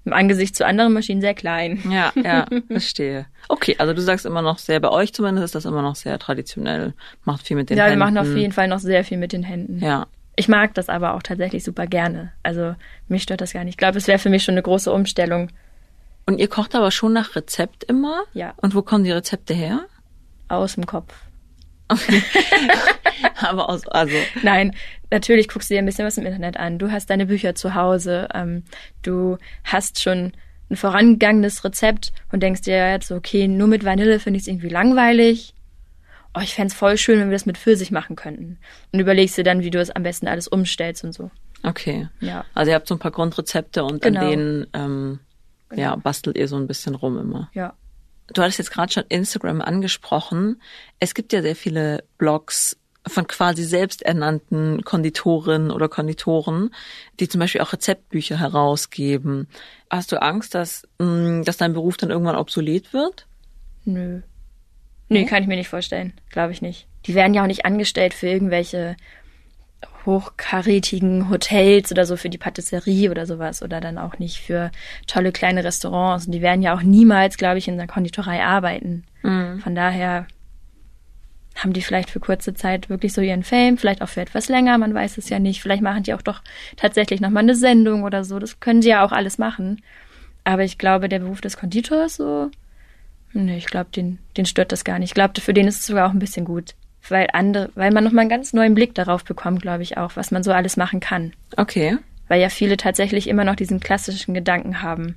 im 0.07 0.15
Angesicht 0.15 0.57
zu 0.57 0.65
anderen 0.65 0.95
Maschinen 0.95 1.21
sehr 1.21 1.35
klein. 1.35 1.83
Ja, 1.91 2.13
ja, 2.17 2.47
verstehe. 2.67 3.27
Okay, 3.49 3.77
also 3.79 3.93
du 3.93 4.01
sagst 4.01 4.25
immer 4.25 4.41
noch 4.41 4.59
sehr, 4.59 4.81
bei 4.81 4.89
euch 4.89 5.13
zumindest 5.13 5.45
ist 5.45 5.55
das 5.55 5.67
immer 5.67 5.83
noch 5.83 5.97
sehr 5.97 6.19
traditionell, 6.19 6.95
macht 7.25 7.47
viel 7.47 7.57
mit 7.57 7.69
den 7.69 7.77
ja, 7.77 7.85
Händen. 7.85 8.01
Ja, 8.01 8.07
wir 8.07 8.13
machen 8.13 8.19
auf 8.19 8.35
jeden 8.35 8.53
Fall 8.53 8.69
noch 8.69 8.79
sehr 8.79 9.05
viel 9.05 9.19
mit 9.19 9.33
den 9.33 9.43
Händen. 9.43 9.85
Ja. 9.85 10.07
Ich 10.35 10.49
mag 10.49 10.73
das 10.75 10.89
aber 10.89 11.15
auch 11.15 11.23
tatsächlich 11.23 11.63
super 11.63 11.87
gerne. 11.87 12.33
Also 12.43 12.75
mich 13.09 13.25
stört 13.25 13.43
das 13.43 13.53
gar 13.53 13.65
nicht. 13.65 13.75
Ich 13.75 13.77
glaube, 13.77 13.99
es 13.99 14.07
wäre 14.07 14.19
für 14.19 14.31
mich 14.31 14.45
schon 14.45 14.55
eine 14.55 14.63
große 14.63 14.91
Umstellung. 14.91 15.51
Und 16.27 16.39
ihr 16.39 16.49
kocht 16.49 16.75
aber 16.75 16.91
schon 16.91 17.13
nach 17.13 17.37
Rezept 17.37 17.85
immer? 17.85 18.23
Ja. 18.33 18.55
Und 18.57 18.75
wo 18.75 18.83
kommen 18.83 19.05
die 19.05 19.11
Rezepte 19.11 19.53
her? 19.53 19.81
Aus 20.49 20.77
dem 20.77 20.87
Kopf. 20.87 21.13
Okay. 21.89 22.23
aber 23.41 23.69
aus, 23.69 23.87
also. 23.89 24.15
Nein, 24.43 24.75
natürlich 25.11 25.49
guckst 25.49 25.71
du 25.71 25.75
dir 25.75 25.79
ein 25.79 25.87
bisschen 25.87 26.07
was 26.07 26.19
im 26.19 26.27
Internet 26.27 26.57
an. 26.57 26.79
Du 26.79 26.91
hast 26.91 27.11
deine 27.11 27.27
Bücher 27.27 27.55
zu 27.55 27.75
Hause. 27.75 28.29
Ähm, 28.35 28.65
du 29.03 29.39
hast 29.65 30.03
schon 30.03 30.33
ein 30.71 30.77
vorangegangenes 30.77 31.65
Rezept 31.65 32.13
und 32.31 32.43
denkst 32.43 32.63
dir 32.63 32.91
jetzt, 32.91 33.11
okay, 33.11 33.49
nur 33.49 33.69
mit 33.69 33.85
Vanille 33.85 34.21
finde 34.21 34.37
ich 34.37 34.43
es 34.43 34.49
irgendwie 34.49 34.69
langweilig. 34.69 35.55
Oh, 36.35 36.41
ich 36.43 36.55
fände 36.55 36.75
voll 36.75 36.99
schön, 36.99 37.19
wenn 37.19 37.31
wir 37.31 37.35
das 37.37 37.47
mit 37.47 37.57
Pfirsich 37.57 37.91
machen 37.91 38.17
könnten. 38.17 38.59
Und 38.93 39.01
überlegst 39.01 39.39
dir 39.39 39.45
dann, 39.45 39.63
wie 39.63 39.71
du 39.71 39.81
es 39.81 39.91
am 39.91 40.03
besten 40.03 40.29
alles 40.29 40.47
umstellst 40.47 41.03
und 41.05 41.13
so. 41.13 41.31
Okay. 41.63 42.09
Ja. 42.21 42.45
Also 42.55 42.71
ihr 42.71 42.75
habt 42.75 42.87
so 42.87 42.95
ein 42.95 42.99
paar 42.99 43.11
Grundrezepte 43.11 43.83
und 43.83 44.03
Genau. 44.03 44.21
an 44.21 44.31
denen 44.31 44.67
ähm, 44.75 45.21
ja, 45.75 45.97
bastelt 45.97 46.37
ihr 46.37 46.49
so 46.49 46.57
ein 46.57 46.67
bisschen 46.67 46.95
rum 46.95 47.19
immer. 47.19 47.51
Ja. 47.55 47.75
Du 48.33 48.43
hattest 48.43 48.59
jetzt 48.59 48.71
gerade 48.71 48.93
schon 48.93 49.05
Instagram 49.09 49.61
angesprochen. 49.61 50.61
Es 50.99 51.15
gibt 51.15 51.33
ja 51.33 51.43
sehr 51.43 51.57
viele 51.57 52.05
Blogs 52.19 52.77
von 53.07 53.27
quasi 53.27 53.65
selbsternannten 53.65 54.85
Konditorinnen 54.85 55.71
oder 55.71 55.89
Konditoren, 55.89 56.75
die 57.21 57.29
zum 57.29 57.39
Beispiel 57.41 57.61
auch 57.61 57.73
Rezeptbücher 57.73 58.39
herausgeben. 58.39 59.49
Hast 59.89 60.13
du 60.13 60.21
Angst, 60.21 60.55
dass, 60.55 60.87
mh, 60.99 61.45
dass 61.45 61.57
dein 61.57 61.73
Beruf 61.73 61.97
dann 61.97 62.11
irgendwann 62.11 62.37
obsolet 62.37 62.93
wird? 62.93 63.27
Nö. 63.85 64.21
Nö, 65.09 65.25
kann 65.25 65.43
ich 65.43 65.49
mir 65.49 65.57
nicht 65.57 65.69
vorstellen. 65.69 66.13
Glaube 66.31 66.53
ich 66.53 66.61
nicht. 66.61 66.87
Die 67.07 67.15
werden 67.15 67.33
ja 67.33 67.43
auch 67.43 67.47
nicht 67.47 67.65
angestellt 67.65 68.13
für 68.13 68.29
irgendwelche 68.29 68.97
hochkarätigen 70.09 71.29
Hotels 71.29 71.93
oder 71.93 72.07
so 72.07 72.17
für 72.17 72.31
die 72.31 72.39
Patisserie 72.39 73.11
oder 73.11 73.27
sowas 73.27 73.63
oder 73.63 73.81
dann 73.81 73.99
auch 73.99 74.19
nicht 74.19 74.39
für 74.39 74.71
tolle 75.07 75.33
kleine 75.33 75.63
Restaurants. 75.63 76.27
Und 76.27 76.33
die 76.33 76.41
werden 76.41 76.63
ja 76.63 76.75
auch 76.75 76.83
niemals, 76.83 77.37
glaube 77.37 77.59
ich, 77.59 77.69
in 77.69 77.77
der 77.77 77.87
Konditorei 77.87 78.43
arbeiten. 78.43 79.05
Von 79.61 79.75
daher 79.75 80.27
haben 81.55 81.75
die 81.75 81.83
vielleicht 81.83 82.09
für 82.11 82.21
kurze 82.21 82.55
Zeit 82.55 82.89
wirklich 82.89 83.13
so 83.13 83.21
ihren 83.21 83.43
Fame, 83.43 83.77
vielleicht 83.77 84.01
auch 84.01 84.09
für 84.09 84.23
etwas 84.23 84.49
länger, 84.49 84.79
man 84.79 84.95
weiß 84.95 85.19
es 85.19 85.29
ja 85.29 85.39
nicht. 85.39 85.61
Vielleicht 85.61 85.83
machen 85.83 86.05
die 86.05 86.15
auch 86.15 86.23
doch 86.23 86.41
tatsächlich 86.77 87.21
nochmal 87.21 87.43
eine 87.43 87.55
Sendung 87.55 88.05
oder 88.05 88.25
so. 88.25 88.39
Das 88.39 88.61
können 88.61 88.81
sie 88.81 88.91
ja 88.91 89.05
auch 89.05 89.13
alles 89.13 89.37
machen. 89.37 89.83
Aber 90.45 90.65
ich 90.65 90.79
glaube, 90.79 91.11
der 91.11 91.19
Beruf 91.19 91.43
des 91.43 91.59
Konditors 91.59 92.17
so, 92.17 92.51
nee, 93.35 93.59
ich 93.59 93.67
glaube, 93.67 93.91
den, 93.95 94.21
den 94.39 94.47
stört 94.47 94.73
das 94.73 94.85
gar 94.85 94.99
nicht. 94.99 95.11
Ich 95.11 95.15
glaube, 95.15 95.39
für 95.39 95.53
den 95.53 95.69
ist 95.69 95.81
es 95.81 95.87
sogar 95.87 96.09
auch 96.09 96.13
ein 96.13 96.21
bisschen 96.21 96.47
gut. 96.47 96.75
Weil 97.09 97.29
andere, 97.33 97.71
weil 97.75 97.93
man 97.93 98.05
nochmal 98.05 98.23
einen 98.23 98.31
ganz 98.31 98.53
neuen 98.53 98.75
Blick 98.75 98.95
darauf 98.95 99.25
bekommt, 99.25 99.63
glaube 99.63 99.83
ich 99.83 99.97
auch, 99.97 100.17
was 100.17 100.31
man 100.31 100.43
so 100.43 100.53
alles 100.53 100.77
machen 100.77 101.01
kann. 101.01 101.33
Okay. 101.57 101.97
Weil 102.29 102.41
ja 102.41 102.51
viele 102.51 102.77
tatsächlich 102.77 103.29
immer 103.29 103.45
noch 103.45 103.57
diesen 103.57 103.81
klassischen 103.81 104.35
Gedanken 104.35 104.83
haben. 104.83 105.17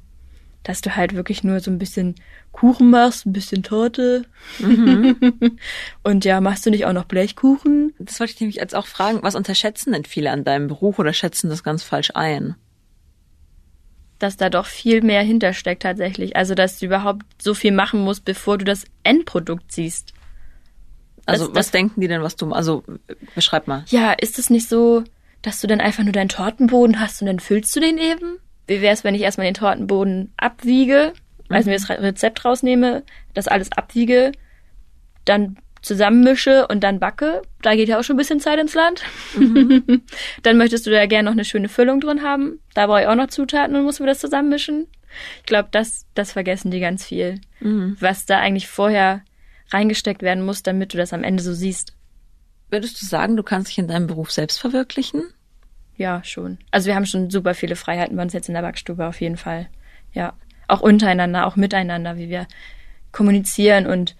Dass 0.63 0.81
du 0.81 0.95
halt 0.95 1.15
wirklich 1.15 1.43
nur 1.43 1.59
so 1.59 1.71
ein 1.71 1.79
bisschen 1.79 2.15
Kuchen 2.51 2.89
machst, 2.91 3.25
ein 3.25 3.33
bisschen 3.33 3.63
Torte. 3.63 4.25
Und 6.03 6.23
ja, 6.23 6.39
machst 6.39 6.65
du 6.65 6.69
nicht 6.69 6.85
auch 6.85 6.93
noch 6.93 7.05
Blechkuchen? 7.05 7.93
Das 7.97 8.19
wollte 8.19 8.33
ich 8.33 8.39
nämlich 8.39 8.57
jetzt 8.57 8.75
auch 8.75 8.85
fragen. 8.85 9.19
Was 9.23 9.35
unterschätzen 9.35 9.93
denn 9.93 10.05
viele 10.05 10.31
an 10.31 10.43
deinem 10.43 10.67
Beruf 10.67 11.00
oder 11.00 11.13
schätzen 11.13 11.50
das 11.50 11.63
ganz 11.63 11.83
falsch 11.83 12.11
ein? 12.13 12.55
Dass 14.19 14.38
da 14.38 14.50
doch 14.50 14.67
viel 14.67 15.01
mehr 15.01 15.23
hintersteckt 15.23 15.81
tatsächlich. 15.81 16.35
Also, 16.35 16.53
dass 16.53 16.77
du 16.77 16.85
überhaupt 16.85 17.25
so 17.41 17.55
viel 17.55 17.71
machen 17.71 18.01
musst, 18.01 18.23
bevor 18.23 18.59
du 18.59 18.65
das 18.65 18.85
Endprodukt 19.03 19.71
siehst. 19.71 20.13
Also 21.25 21.47
Das- 21.47 21.55
was 21.55 21.65
das- 21.67 21.71
denken 21.71 22.01
die 22.01 22.07
denn, 22.07 22.21
was 22.21 22.35
du, 22.35 22.51
also 22.51 22.83
beschreib 23.35 23.67
mal. 23.67 23.83
Ja, 23.87 24.11
ist 24.13 24.39
es 24.39 24.49
nicht 24.49 24.67
so, 24.67 25.03
dass 25.41 25.61
du 25.61 25.67
dann 25.67 25.81
einfach 25.81 26.03
nur 26.03 26.13
deinen 26.13 26.29
Tortenboden 26.29 27.00
hast 27.00 27.22
und 27.22 27.27
dann 27.27 27.39
füllst 27.39 27.75
du 27.75 27.79
den 27.79 27.98
eben? 27.98 28.37
Wie 28.67 28.81
wär's, 28.81 29.03
wenn 29.03 29.15
ich 29.15 29.22
erstmal 29.22 29.46
den 29.46 29.53
Tortenboden 29.55 30.31
abwiege, 30.37 31.13
also 31.50 31.69
mir 31.69 31.75
das 31.77 31.89
Re- 31.89 32.01
Rezept 32.01 32.46
rausnehme, 32.46 33.03
das 33.33 33.48
alles 33.48 33.72
abwiege, 33.72 34.31
dann 35.25 35.57
zusammenmische 35.81 36.67
und 36.67 36.81
dann 36.83 37.00
backe? 37.00 37.41
Da 37.63 37.75
geht 37.75 37.89
ja 37.89 38.00
auch 38.00 38.03
schon 38.03 38.15
ein 38.15 38.19
bisschen 38.19 38.39
Zeit 38.39 38.59
ins 38.59 38.74
Land. 38.75 39.03
dann 40.43 40.57
möchtest 40.57 40.85
du 40.85 40.91
da 40.91 41.05
gerne 41.05 41.25
noch 41.25 41.33
eine 41.33 41.46
schöne 41.46 41.69
Füllung 41.69 42.00
drin 42.01 42.22
haben. 42.22 42.59
Da 42.74 42.87
brauche 42.87 43.01
ich 43.01 43.07
auch 43.07 43.15
noch 43.15 43.27
Zutaten 43.27 43.75
und 43.75 43.83
muss 43.83 44.00
mir 44.00 44.05
das 44.07 44.19
zusammenmischen. 44.19 44.87
Ich 45.39 45.46
glaube, 45.46 45.69
das, 45.72 46.05
das 46.13 46.31
vergessen 46.31 46.72
die 46.72 46.79
ganz 46.79 47.05
viel. 47.05 47.41
Was 47.59 48.25
da 48.25 48.39
eigentlich 48.39 48.67
vorher 48.67 49.22
reingesteckt 49.72 50.22
werden 50.22 50.46
muss, 50.46 50.64
damit 50.64 50.94
du 50.94 50.98
das 50.98 51.14
am 51.14 51.24
Ende 51.24 51.44
so 51.44 51.53
siehst. 51.53 51.94
Würdest 52.70 53.01
du 53.01 53.05
sagen, 53.05 53.36
du 53.36 53.44
kannst 53.44 53.70
dich 53.70 53.77
in 53.77 53.88
deinem 53.88 54.07
Beruf 54.07 54.31
selbst 54.31 54.60
verwirklichen? 54.60 55.24
Ja, 55.98 56.24
schon. 56.24 56.57
Also 56.72 56.88
wir 56.88 56.96
haben 56.96 57.05
schon 57.05 57.29
super 57.29 57.53
viele 57.53 57.75
Freiheiten 57.75 58.16
bei 58.16 58.24
uns 58.24 58.34
jetzt 58.34 58.48
in 58.48 58.53
der 58.53 58.62
Backstube 58.62 59.05
auf 59.05 59.22
jeden 59.22 59.38
Fall. 59.38 59.68
Ja. 60.14 60.34
Auch 60.68 60.81
untereinander, 60.81 61.46
auch 61.46 61.55
miteinander, 61.57 62.18
wie 62.18 62.29
wir 62.29 62.48
kommunizieren 63.12 63.88
und 63.88 64.16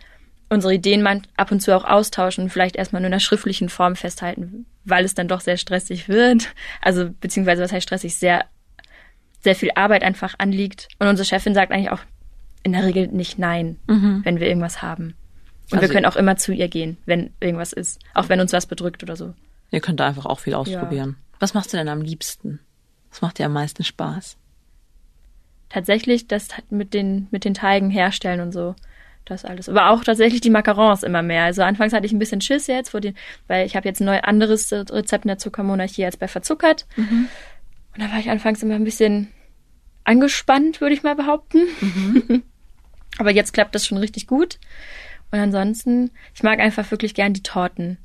unsere 0.50 0.74
Ideen 0.74 1.02
man 1.02 1.22
ab 1.38 1.52
und 1.52 1.62
zu 1.62 1.76
auch 1.76 1.86
austauschen, 1.86 2.50
vielleicht 2.50 2.76
erstmal 2.76 3.02
nur 3.02 3.08
in 3.08 3.14
der 3.14 3.20
schriftlichen 3.20 3.70
Form 3.70 3.96
festhalten, 3.96 4.66
weil 4.84 5.06
es 5.06 5.16
dann 5.16 5.30
doch 5.30 5.40
sehr 5.40 5.56
stressig 5.56 6.10
wird. 6.10 6.54
Also 6.82 7.10
beziehungsweise 7.22 7.64
was 7.64 7.72
heißt 7.72 7.84
stressig, 7.88 8.18
sehr, 8.18 8.46
sehr 9.40 9.56
viel 9.56 9.72
Arbeit 9.76 10.04
einfach 10.04 10.36
anliegt. 10.40 10.90
Und 11.00 11.08
unsere 11.08 11.26
Chefin 11.26 11.54
sagt 11.54 11.72
eigentlich 11.72 11.92
auch 11.92 12.02
in 12.64 12.74
der 12.74 12.84
Regel 12.84 13.08
nicht 13.08 13.40
nein, 13.40 13.78
wenn 13.88 14.40
wir 14.42 14.48
irgendwas 14.48 14.82
haben. 14.82 15.16
Und 15.72 15.78
Also- 15.80 15.90
wir 15.90 15.94
können 15.94 16.06
auch 16.06 16.16
immer 16.16 16.36
zu 16.38 16.52
ihr 16.54 16.68
gehen, 16.68 16.98
wenn 17.06 17.34
irgendwas 17.40 17.74
ist. 17.74 18.00
Auch 18.14 18.30
wenn 18.30 18.40
uns 18.40 18.54
was 18.54 18.66
bedrückt 18.66 19.04
oder 19.04 19.16
so. 19.16 19.34
Ihr 19.72 19.80
könnt 19.80 20.00
da 20.00 20.08
einfach 20.08 20.26
auch 20.26 20.40
viel 20.40 20.54
ausprobieren. 20.54 21.16
Was 21.40 21.54
machst 21.54 21.72
du 21.74 21.78
denn 21.78 21.88
am 21.90 22.02
liebsten? 22.02 22.60
Was 23.10 23.22
macht 23.22 23.40
dir 23.40 23.46
am 23.46 23.54
meisten 23.54 23.84
Spaß? 23.84 24.38
tatsächlich 25.70 26.28
das 26.28 26.58
hat 26.58 26.70
mit 26.72 26.94
den 26.94 27.28
mit 27.32 27.46
den 27.46 27.54
Teigen 27.54 27.90
herstellen 27.90 28.42
und 28.42 28.52
so 28.52 28.76
das 29.26 29.46
alles 29.46 29.70
aber 29.70 29.90
auch 29.92 30.04
tatsächlich 30.04 30.42
die 30.42 30.50
Macarons 30.50 31.04
immer 31.04 31.22
mehr 31.22 31.44
also 31.46 31.64
anfangs 31.64 31.94
hatte 31.94 32.06
ich 32.06 32.12
ein 32.12 32.20
bisschen 32.20 32.42
Schiss 32.42 32.68
jetzt 32.68 32.90
vor 32.90 33.00
den 33.00 33.16
weil 33.48 33.66
ich 33.66 33.76
habe 33.78 33.88
jetzt 33.88 34.02
ein 34.02 34.06
neu 34.06 34.20
anderes 34.20 34.72
Rezept 34.74 35.24
in 35.24 35.30
der 35.30 35.38
Zuckermonarchie 35.38 36.04
als 36.04 36.18
bei 36.18 36.28
verzuckert 36.28 36.88
und 36.98 37.30
da 37.98 38.12
war 38.12 38.20
ich 38.20 38.30
anfangs 38.30 38.62
immer 38.64 38.76
ein 38.76 38.84
bisschen 38.84 39.30
angespannt 40.04 40.82
würde 40.82 40.94
ich 40.94 41.04
mal 41.04 41.16
behaupten 41.16 41.62
aber 43.18 43.32
jetzt 43.32 43.54
klappt 43.54 43.74
das 43.74 43.86
schon 43.88 43.98
richtig 43.98 44.28
gut 44.28 44.60
und 45.32 45.40
ansonsten 45.40 46.12
ich 46.34 46.44
mag 46.44 46.60
einfach 46.60 46.90
wirklich 46.92 47.14
gern 47.14 47.34
die 47.34 47.44
Torten 47.44 47.98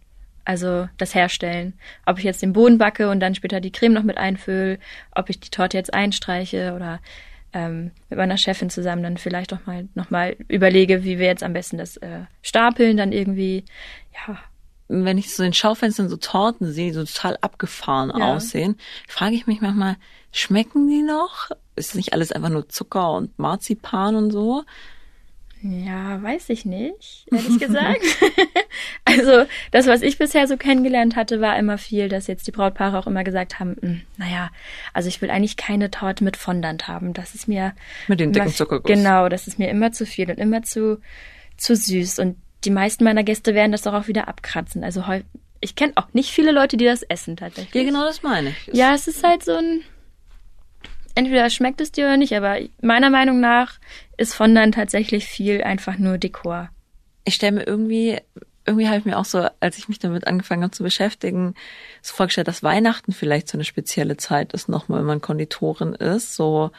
also 0.47 0.89
das 0.97 1.15
Herstellen. 1.15 1.75
Ob 2.07 2.19
ich 2.19 2.25
jetzt 2.25 2.41
den 2.41 2.53
Boden 2.53 2.79
backe 2.79 3.11
und 3.11 3.19
dann 3.21 3.35
später 3.35 3.61
die 3.61 3.73
Creme 3.73 3.93
noch 3.93 4.05
mit 4.05 4.17
einfülle, 4.17 4.79
ob 5.13 5.29
ich 5.29 5.41
die 5.41 5.51
Torte 5.51 5.77
jetzt 5.77 5.93
einstreiche 5.93 6.73
oder 6.75 7.01
ähm, 7.53 7.91
mit 8.09 8.19
meiner 8.19 8.37
Chefin 8.37 8.71
zusammen 8.71 9.03
dann 9.03 9.17
vielleicht 9.19 9.51
doch 9.51 9.67
mal 9.67 9.89
noch 9.95 10.11
mal 10.11 10.37
überlege, 10.49 11.03
wie 11.03 11.19
wir 11.19 11.27
jetzt 11.27 11.43
am 11.43 11.53
besten 11.53 11.79
das 11.79 11.97
äh, 11.97 12.21
stapeln, 12.43 12.97
dann 12.97 13.11
irgendwie, 13.13 13.65
ja, 14.29 14.39
Wenn 14.89 15.19
ich 15.19 15.35
so 15.35 15.43
in 15.43 15.53
Schaufenstern 15.53 16.09
so 16.09 16.17
Torten 16.17 16.71
sehe, 16.73 16.89
die 16.89 16.93
so 16.93 17.05
total 17.05 17.37
abgefahren 17.41 18.13
Ja. 18.17 18.37
aussehen, 18.37 18.77
frage 19.09 19.35
ich 19.35 19.49
mich 19.49 19.61
manchmal, 19.61 19.97
schmecken 20.31 20.87
die 20.87 21.03
noch? 21.03 21.51
Ist 21.75 21.97
nicht 21.97 22.13
alles 22.13 22.31
einfach 22.31 22.51
nur 22.51 22.69
Zucker 22.69 23.13
und 23.15 23.37
Marzipan 23.37 24.15
und 24.15 24.31
so? 24.31 24.63
Ja, 25.71 26.23
weiß 26.23 26.51
ich 26.51 26.65
nicht, 26.65 27.27
ehrlich 27.31 27.59
gesagt. 27.61 28.01
also 29.05 29.45
das, 29.71 29.87
was 29.87 30.03
ich 30.03 30.19
bisher 30.19 30.47
so 30.47 30.57
kennengelernt 30.57 31.17
hatte, 31.17 31.41
war 31.41 31.59
immer 31.59 31.79
viel, 31.79 32.09
dass 32.09 32.27
jetzt 32.27 32.47
die 32.47 32.53
Brautpaare 32.53 32.99
auch 32.99 33.07
immer 33.07 33.25
gesagt 33.25 33.59
haben, 33.59 33.77
"Hm, 33.81 34.03
naja, 34.17 34.51
also 34.93 35.09
ich 35.09 35.21
will 35.23 35.31
eigentlich 35.31 35.57
keine 35.57 35.91
Torte 35.91 36.25
mit 36.25 36.37
Fondant 36.37 36.89
haben. 36.89 37.13
Das 37.13 37.35
ist 37.35 37.49
mir 37.49 37.75
Mit 38.09 38.21
dem 38.21 38.33
dicken 38.33 38.49
Zuckerguss. 38.49 38.91
Genau, 38.91 39.29
das 39.29 39.47
ist 39.47 39.59
mir 39.59 39.71
immer 39.71 39.93
zu 39.93 40.07
viel 40.07 40.31
und 40.31 40.39
immer 40.39 40.63
zu 40.63 41.01
zu 41.57 41.75
süß 41.75 42.19
und 42.19 42.37
die 42.65 42.71
meisten 42.71 43.05
meiner 43.05 43.25
Gäste 43.25 43.55
werden 43.55 43.73
das 43.73 43.83
doch 43.83 43.95
auch 43.95 44.09
wieder 44.09 44.29
abkratzen. 44.29 44.85
Also 44.85 45.07
heu 45.07 45.23
ich 45.61 45.75
kenne 45.75 45.93
auch 45.97 46.07
nicht 46.13 46.31
viele 46.31 46.53
Leute, 46.53 46.77
die 46.77 46.85
das 46.85 47.03
essen 47.03 47.37
tatsächlich. 47.37 47.75
Ja, 47.75 47.83
genau 47.83 48.05
das 48.05 48.23
meine 48.23 48.51
ich. 48.51 48.75
Ja, 48.75 48.95
es 48.95 49.09
ist 49.09 49.25
halt 49.25 49.45
so 49.45 49.55
ein. 49.55 49.81
Entweder 51.17 51.51
schmeckt 51.51 51.81
es 51.81 51.91
dir 51.91 52.05
oder 52.05 52.17
nicht, 52.17 52.35
aber 52.37 52.59
meiner 52.81 53.11
Meinung 53.11 53.41
nach 53.41 53.81
ist 54.17 54.35
Fondant 54.35 54.75
tatsächlich 54.77 55.25
viel 55.27 55.63
einfach 55.63 55.99
nur 55.99 56.19
Dekor. 56.19 56.69
ich 57.25 57.35
stelle 57.35 57.53
mir 57.53 57.67
irgendwie, 57.67 58.19
irgendwie 58.67 58.87
habe 58.87 58.99
ich 58.99 59.05
mir 59.05 59.19
auch 59.19 59.25
so, 59.25 59.49
als 59.59 59.79
ich 59.79 59.89
mich 59.89 59.99
damit 59.99 60.27
angefangen 60.29 60.63
habe 60.63 60.71
zu 60.73 60.85
beschäftigen, 60.85 61.55
so 62.03 62.15
vorgestellt, 62.15 62.47
dass 62.49 62.63
Weihnachten 62.63 63.13
vielleicht 63.13 63.49
so 63.49 63.57
eine 63.57 63.65
spezielle 63.65 64.17
Zeit 64.17 64.53
ist, 64.53 64.69
nochmal, 64.69 65.01
wenn 65.01 65.07
man 65.07 65.21
Konditorin 65.21 65.95
ist, 65.95 66.37
so 66.37 66.71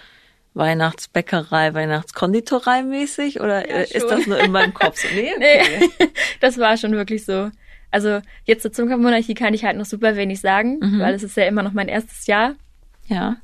Weihnachtsbäckerei, 0.53 1.73
Weihnachtskonditorei 1.73 2.83
mäßig, 2.83 3.39
oder 3.41 3.67
Ja, 3.69 3.75
äh, 3.77 3.83
ist 3.91 4.07
das 4.09 4.27
nur 4.27 4.39
in 4.39 4.51
meinem 4.51 4.73
Kopf 4.73 4.99
so? 4.99 5.07
Nee, 5.13 5.31
Nee, 5.39 5.61
okay. 5.61 6.09
das 6.41 6.57
war 6.57 6.77
schon 6.77 6.93
wirklich 6.93 7.25
so. 7.25 7.51
Also 7.89 8.21
jetzt 8.43 8.63
zur 8.63 8.71
Zuckermonarchie 8.73 9.33
kann 9.33 9.53
ich 9.53 9.63
halt 9.63 9.77
noch 9.77 9.85
super 9.85 10.15
wenig 10.15 10.41
sagen, 10.41 10.79
weil 10.99 11.13
es 11.13 11.23
ist 11.23 11.37
ja 11.37 11.45
immer 11.45 11.63
noch 11.63 11.71
mein 11.73 11.87
erstes 11.87 12.27
Jahr. 12.27 12.55
Ja. 13.07 13.37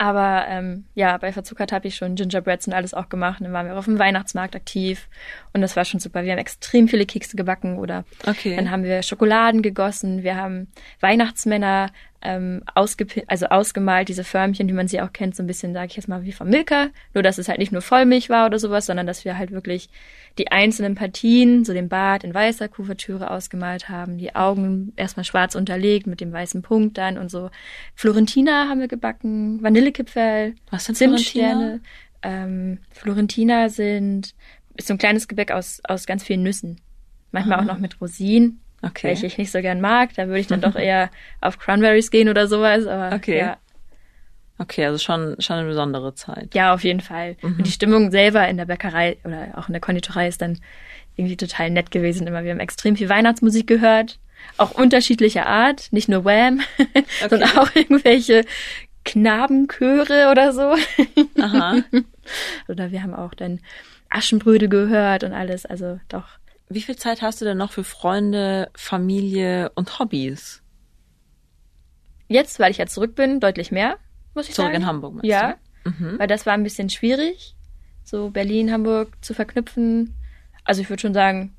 Aber 0.00 0.44
ähm, 0.48 0.84
ja, 0.94 1.16
bei 1.18 1.32
Verzuckert 1.32 1.72
habe 1.72 1.88
ich 1.88 1.96
schon 1.96 2.14
Gingerbreads 2.14 2.68
und 2.68 2.72
alles 2.72 2.94
auch 2.94 3.08
gemacht. 3.08 3.40
Und 3.40 3.44
dann 3.46 3.52
waren 3.52 3.66
wir 3.66 3.76
auf 3.76 3.86
dem 3.86 3.98
Weihnachtsmarkt 3.98 4.54
aktiv 4.54 5.08
und 5.52 5.60
das 5.60 5.74
war 5.74 5.84
schon 5.84 5.98
super. 5.98 6.22
Wir 6.22 6.32
haben 6.32 6.38
extrem 6.38 6.86
viele 6.86 7.04
Kekse 7.04 7.36
gebacken 7.36 7.78
oder 7.78 8.04
Okay. 8.24 8.54
dann 8.54 8.70
haben 8.70 8.84
wir 8.84 9.02
Schokoladen 9.02 9.60
gegossen. 9.60 10.22
Wir 10.22 10.36
haben 10.36 10.68
Weihnachtsmänner 11.00 11.90
ähm, 12.20 12.62
also 13.26 13.46
ausgemalt, 13.46 14.08
diese 14.08 14.24
Förmchen, 14.24 14.68
wie 14.68 14.72
man 14.72 14.88
sie 14.88 15.00
auch 15.00 15.12
kennt, 15.12 15.36
so 15.36 15.42
ein 15.42 15.46
bisschen, 15.46 15.72
sage 15.72 15.88
ich 15.88 15.96
jetzt 15.96 16.08
mal, 16.08 16.24
wie 16.24 16.32
vom 16.32 16.48
Milka. 16.48 16.88
Nur, 17.14 17.22
dass 17.22 17.38
es 17.38 17.48
halt 17.48 17.58
nicht 17.58 17.72
nur 17.72 17.82
Vollmilch 17.82 18.28
war 18.28 18.46
oder 18.46 18.58
sowas, 18.58 18.86
sondern 18.86 19.06
dass 19.06 19.24
wir 19.24 19.38
halt 19.38 19.50
wirklich 19.50 19.88
die 20.38 20.50
einzelnen 20.50 20.94
Partien, 20.94 21.64
so 21.64 21.72
den 21.72 21.88
Bart 21.88 22.24
in 22.24 22.34
weißer 22.34 22.68
Kuvertüre 22.68 23.30
ausgemalt 23.30 23.88
haben, 23.88 24.18
die 24.18 24.34
Augen 24.34 24.92
erstmal 24.96 25.24
schwarz 25.24 25.54
unterlegt 25.54 26.06
mit 26.06 26.20
dem 26.20 26.32
weißen 26.32 26.62
Punkt 26.62 26.98
dann 26.98 27.18
und 27.18 27.30
so. 27.30 27.50
Florentina 27.94 28.68
haben 28.68 28.80
wir 28.80 28.88
gebacken, 28.88 29.62
Vanillekipferl, 29.62 30.54
Zimtsterne. 30.78 31.80
Ähm, 32.22 32.78
Florentina 32.90 33.68
sind 33.68 34.34
ist 34.76 34.86
so 34.88 34.94
ein 34.94 34.98
kleines 34.98 35.28
Gebäck 35.28 35.50
aus, 35.50 35.80
aus 35.84 36.06
ganz 36.06 36.22
vielen 36.24 36.42
Nüssen. 36.42 36.80
Manchmal 37.32 37.58
Ah. 37.58 37.62
auch 37.62 37.66
noch 37.66 37.78
mit 37.78 38.00
Rosinen, 38.00 38.60
Okay. 38.82 39.08
welche 39.08 39.26
ich 39.26 39.38
nicht 39.38 39.50
so 39.50 39.60
gern 39.60 39.80
mag. 39.80 40.14
Da 40.14 40.26
würde 40.28 40.38
ich 40.40 40.46
dann 40.46 40.60
doch 40.60 40.74
eher 40.76 41.10
auf 41.40 41.58
Cranberries 41.58 42.10
gehen 42.10 42.28
oder 42.28 42.46
sowas. 42.46 42.86
Aber 42.86 43.14
Okay. 43.16 43.38
ja, 43.38 43.56
Okay, 44.60 44.84
also 44.86 44.98
schon, 44.98 45.36
schon 45.40 45.56
eine 45.56 45.68
besondere 45.68 46.14
Zeit. 46.14 46.52
ja, 46.52 46.74
auf 46.74 46.82
jeden 46.82 47.00
Fall. 47.00 47.36
Und 47.42 47.64
die 47.64 47.70
Stimmung 47.70 48.10
selber 48.10 48.48
in 48.48 48.56
der 48.56 48.64
Bäckerei 48.64 49.16
oder 49.24 49.48
auch 49.56 49.68
in 49.68 49.72
der 49.72 49.80
Konditorei 49.80 50.26
ist 50.26 50.42
dann 50.42 50.58
irgendwie 51.14 51.36
total 51.36 51.70
nett 51.70 51.92
gewesen. 51.92 52.26
Immer 52.26 52.42
wir 52.42 52.50
haben 52.50 52.58
extrem 52.60 52.96
viel 52.96 53.08
Weihnachtsmusik 53.08 53.68
gehört, 53.68 54.18
auch 54.56 54.72
unterschiedlicher 54.72 55.46
Art, 55.46 55.92
nicht 55.92 56.08
nur 56.08 56.24
Wham, 56.24 56.60
sondern 57.28 57.56
auch 57.56 57.72
irgendwelche 57.76 58.44
Knabenchöre 59.04 60.28
oder 60.30 60.52
so. 60.52 60.74
Aha. 61.40 61.76
oder 62.68 62.90
wir 62.90 63.02
haben 63.02 63.14
auch 63.14 63.34
dann 63.34 63.60
Aschenbrödel 64.10 64.68
gehört 64.68 65.22
und 65.24 65.32
alles. 65.32 65.66
Also 65.66 66.00
doch. 66.08 66.26
Wie 66.70 66.82
viel 66.82 66.96
Zeit 66.96 67.22
hast 67.22 67.40
du 67.40 67.44
denn 67.44 67.56
noch 67.58 67.72
für 67.72 67.84
Freunde, 67.84 68.70
Familie 68.74 69.70
und 69.74 69.98
Hobbys? 69.98 70.62
Jetzt, 72.28 72.60
weil 72.60 72.70
ich 72.70 72.78
ja 72.78 72.86
zurück 72.86 73.14
bin, 73.14 73.40
deutlich 73.40 73.70
mehr, 73.72 73.96
muss 74.34 74.48
ich 74.48 74.54
Zurück 74.54 74.68
sagen. 74.72 74.82
in 74.82 74.86
Hamburg, 74.86 75.20
Ja, 75.24 75.54
du? 75.84 75.90
Mhm. 75.90 76.18
weil 76.18 76.26
das 76.26 76.44
war 76.44 76.52
ein 76.52 76.62
bisschen 76.62 76.90
schwierig, 76.90 77.56
so 78.04 78.30
Berlin, 78.30 78.70
Hamburg 78.70 79.16
zu 79.22 79.32
verknüpfen. 79.32 80.14
Also 80.64 80.82
ich 80.82 80.90
würde 80.90 81.00
schon 81.00 81.14
sagen, 81.14 81.56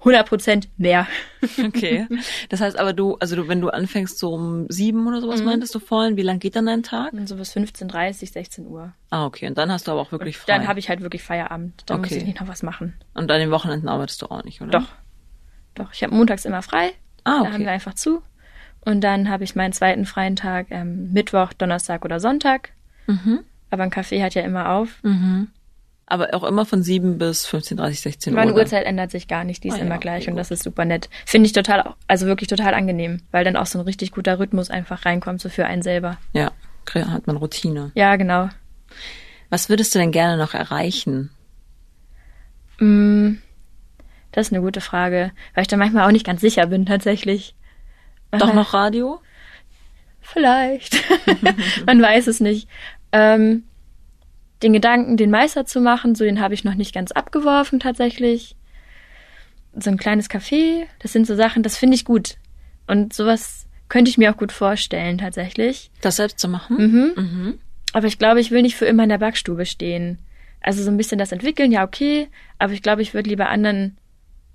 100 0.00 0.26
Prozent 0.28 0.68
mehr. 0.78 1.06
Okay. 1.64 2.06
Das 2.48 2.60
heißt 2.60 2.76
aber 2.78 2.92
du, 2.92 3.16
also 3.18 3.36
du, 3.36 3.46
wenn 3.48 3.60
du 3.60 3.68
anfängst 3.70 4.18
so 4.18 4.32
um 4.32 4.66
sieben 4.68 5.06
oder 5.06 5.18
Mhm. 5.18 5.22
sowas 5.22 5.42
meintest 5.42 5.74
du 5.74 5.78
vorhin, 5.78 6.16
wie 6.16 6.22
lang 6.22 6.38
geht 6.40 6.56
dann 6.56 6.66
dein 6.66 6.82
Tag? 6.82 7.12
So 7.26 7.36
bis 7.36 7.52
15, 7.52 7.86
30, 7.88 8.30
16 8.32 8.66
Uhr. 8.66 8.92
Ah, 9.10 9.26
okay. 9.26 9.46
Und 9.46 9.56
dann 9.58 9.70
hast 9.70 9.86
du 9.86 9.92
aber 9.92 10.00
auch 10.00 10.10
wirklich 10.12 10.36
frei. 10.36 10.52
Dann 10.52 10.66
habe 10.68 10.78
ich 10.80 10.88
halt 10.88 11.00
wirklich 11.00 11.22
Feierabend. 11.22 11.82
Dann 11.86 12.00
muss 12.00 12.08
Okay. 12.10 12.18
ich 12.18 12.24
nicht 12.26 12.40
noch 12.40 12.48
was 12.48 12.62
machen. 12.62 12.94
Und 13.14 13.30
an 13.30 13.38
den 13.40 13.50
Wochenenden 13.52 13.88
arbeitest 13.88 14.22
du 14.22 14.26
auch 14.26 14.42
nicht, 14.44 14.60
oder? 14.60 14.70
Doch. 14.80 14.88
Doch. 15.74 15.92
Ich 15.92 16.02
habe 16.02 16.14
montags 16.14 16.44
immer 16.44 16.62
frei. 16.62 16.90
Ah, 17.24 17.42
Da 17.44 17.50
haben 17.52 17.52
wir 17.58 17.66
okay. 17.66 17.68
einfach 17.68 17.94
zu. 17.94 18.22
Und 18.84 19.02
dann 19.02 19.28
habe 19.28 19.44
ich 19.44 19.54
meinen 19.54 19.72
zweiten 19.72 20.04
freien 20.06 20.34
Tag 20.36 20.66
ähm, 20.70 21.12
Mittwoch, 21.12 21.52
Donnerstag 21.52 22.04
oder 22.04 22.18
Sonntag. 22.20 22.70
Mhm. 23.06 23.40
Aber 23.70 23.82
ein 23.84 23.90
Café 23.92 24.22
hat 24.24 24.34
ja 24.34 24.42
immer 24.42 24.70
auf. 24.70 25.02
Mhm. 25.02 25.48
Aber 26.10 26.32
auch 26.32 26.42
immer 26.44 26.64
von 26.64 26.82
sieben 26.82 27.18
bis 27.18 27.44
15, 27.44 27.76
30, 27.76 28.00
16 28.00 28.32
Uhr. 28.32 28.38
Meine. 28.40 28.54
Uhrzeit 28.54 28.86
ändert 28.86 29.10
sich 29.10 29.28
gar 29.28 29.44
nicht, 29.44 29.62
die 29.62 29.68
ist 29.68 29.74
Ah 29.74 29.78
ja, 29.78 29.84
immer 29.84 29.96
okay, 29.96 30.02
gleich 30.02 30.26
und 30.28 30.34
gut. 30.34 30.40
das 30.40 30.50
ist 30.50 30.62
super 30.62 30.84
nett. 30.86 31.10
Finde 31.26 31.46
ich 31.46 31.52
total, 31.52 31.94
also 32.06 32.26
wirklich 32.26 32.48
total 32.48 32.72
angenehm, 32.72 33.20
weil 33.30 33.44
dann 33.44 33.56
auch 33.56 33.66
so 33.66 33.78
ein 33.78 33.84
richtig 33.84 34.12
guter 34.12 34.38
Rhythmus 34.38 34.70
einfach 34.70 35.04
reinkommt, 35.04 35.40
so 35.42 35.48
für 35.50 35.66
einen 35.66 35.82
selber. 35.82 36.16
Ja, 36.32 36.50
hat 36.94 37.26
man 37.26 37.36
Routine. 37.36 37.92
Ja, 37.94 38.16
genau. 38.16 38.48
Was 39.50 39.68
würdest 39.68 39.94
du 39.94 39.98
denn 39.98 40.12
gerne 40.12 40.38
noch 40.38 40.54
erreichen? 40.54 41.30
Mm, 42.78 43.34
Das 44.32 44.46
ist 44.48 44.52
eine 44.52 44.62
gute 44.62 44.80
Frage, 44.80 45.32
weil 45.54 45.62
ich 45.62 45.68
da 45.68 45.76
manchmal 45.76 46.06
auch 46.06 46.12
nicht 46.12 46.24
ganz 46.26 46.40
sicher 46.40 46.66
bin, 46.66 46.86
tatsächlich. 46.86 47.54
Doch 48.30 48.40
Manchmal- 48.40 48.54
noch 48.56 48.72
Radio? 48.74 49.20
Vielleicht. 50.20 50.96
Man 51.86 52.00
weiß 52.02 52.26
es 52.26 52.40
nicht. 52.40 52.68
Ähm, 53.12 53.64
den 54.62 54.72
Gedanken, 54.72 55.16
den 55.16 55.30
Meister 55.30 55.64
zu 55.66 55.80
machen, 55.80 56.14
so 56.14 56.24
den 56.24 56.40
habe 56.40 56.54
ich 56.54 56.64
noch 56.64 56.74
nicht 56.74 56.94
ganz 56.94 57.12
abgeworfen 57.12 57.78
tatsächlich. 57.80 58.56
So 59.78 59.90
ein 59.90 59.96
kleines 59.98 60.28
Café, 60.30 60.84
das 60.98 61.12
sind 61.12 61.26
so 61.26 61.36
Sachen, 61.36 61.62
das 61.62 61.76
finde 61.76 61.94
ich 61.94 62.04
gut. 62.04 62.36
Und 62.86 63.12
sowas 63.12 63.66
könnte 63.88 64.10
ich 64.10 64.18
mir 64.18 64.32
auch 64.32 64.36
gut 64.36 64.50
vorstellen 64.52 65.18
tatsächlich. 65.18 65.90
Das 66.00 66.16
selbst 66.16 66.38
zu 66.40 66.48
machen? 66.48 66.76
Mhm. 66.76 67.12
Mhm. 67.22 67.58
Aber 67.92 68.06
ich 68.06 68.18
glaube, 68.18 68.40
ich 68.40 68.50
will 68.50 68.62
nicht 68.62 68.76
für 68.76 68.86
immer 68.86 69.02
in 69.04 69.08
der 69.08 69.18
Backstube 69.18 69.64
stehen. 69.66 70.18
Also 70.60 70.82
so 70.82 70.90
ein 70.90 70.96
bisschen 70.96 71.18
das 71.18 71.30
entwickeln, 71.32 71.70
ja 71.70 71.84
okay, 71.84 72.28
aber 72.58 72.72
ich 72.72 72.82
glaube, 72.82 73.00
ich 73.02 73.14
würde 73.14 73.30
lieber 73.30 73.48
anderen 73.48 73.96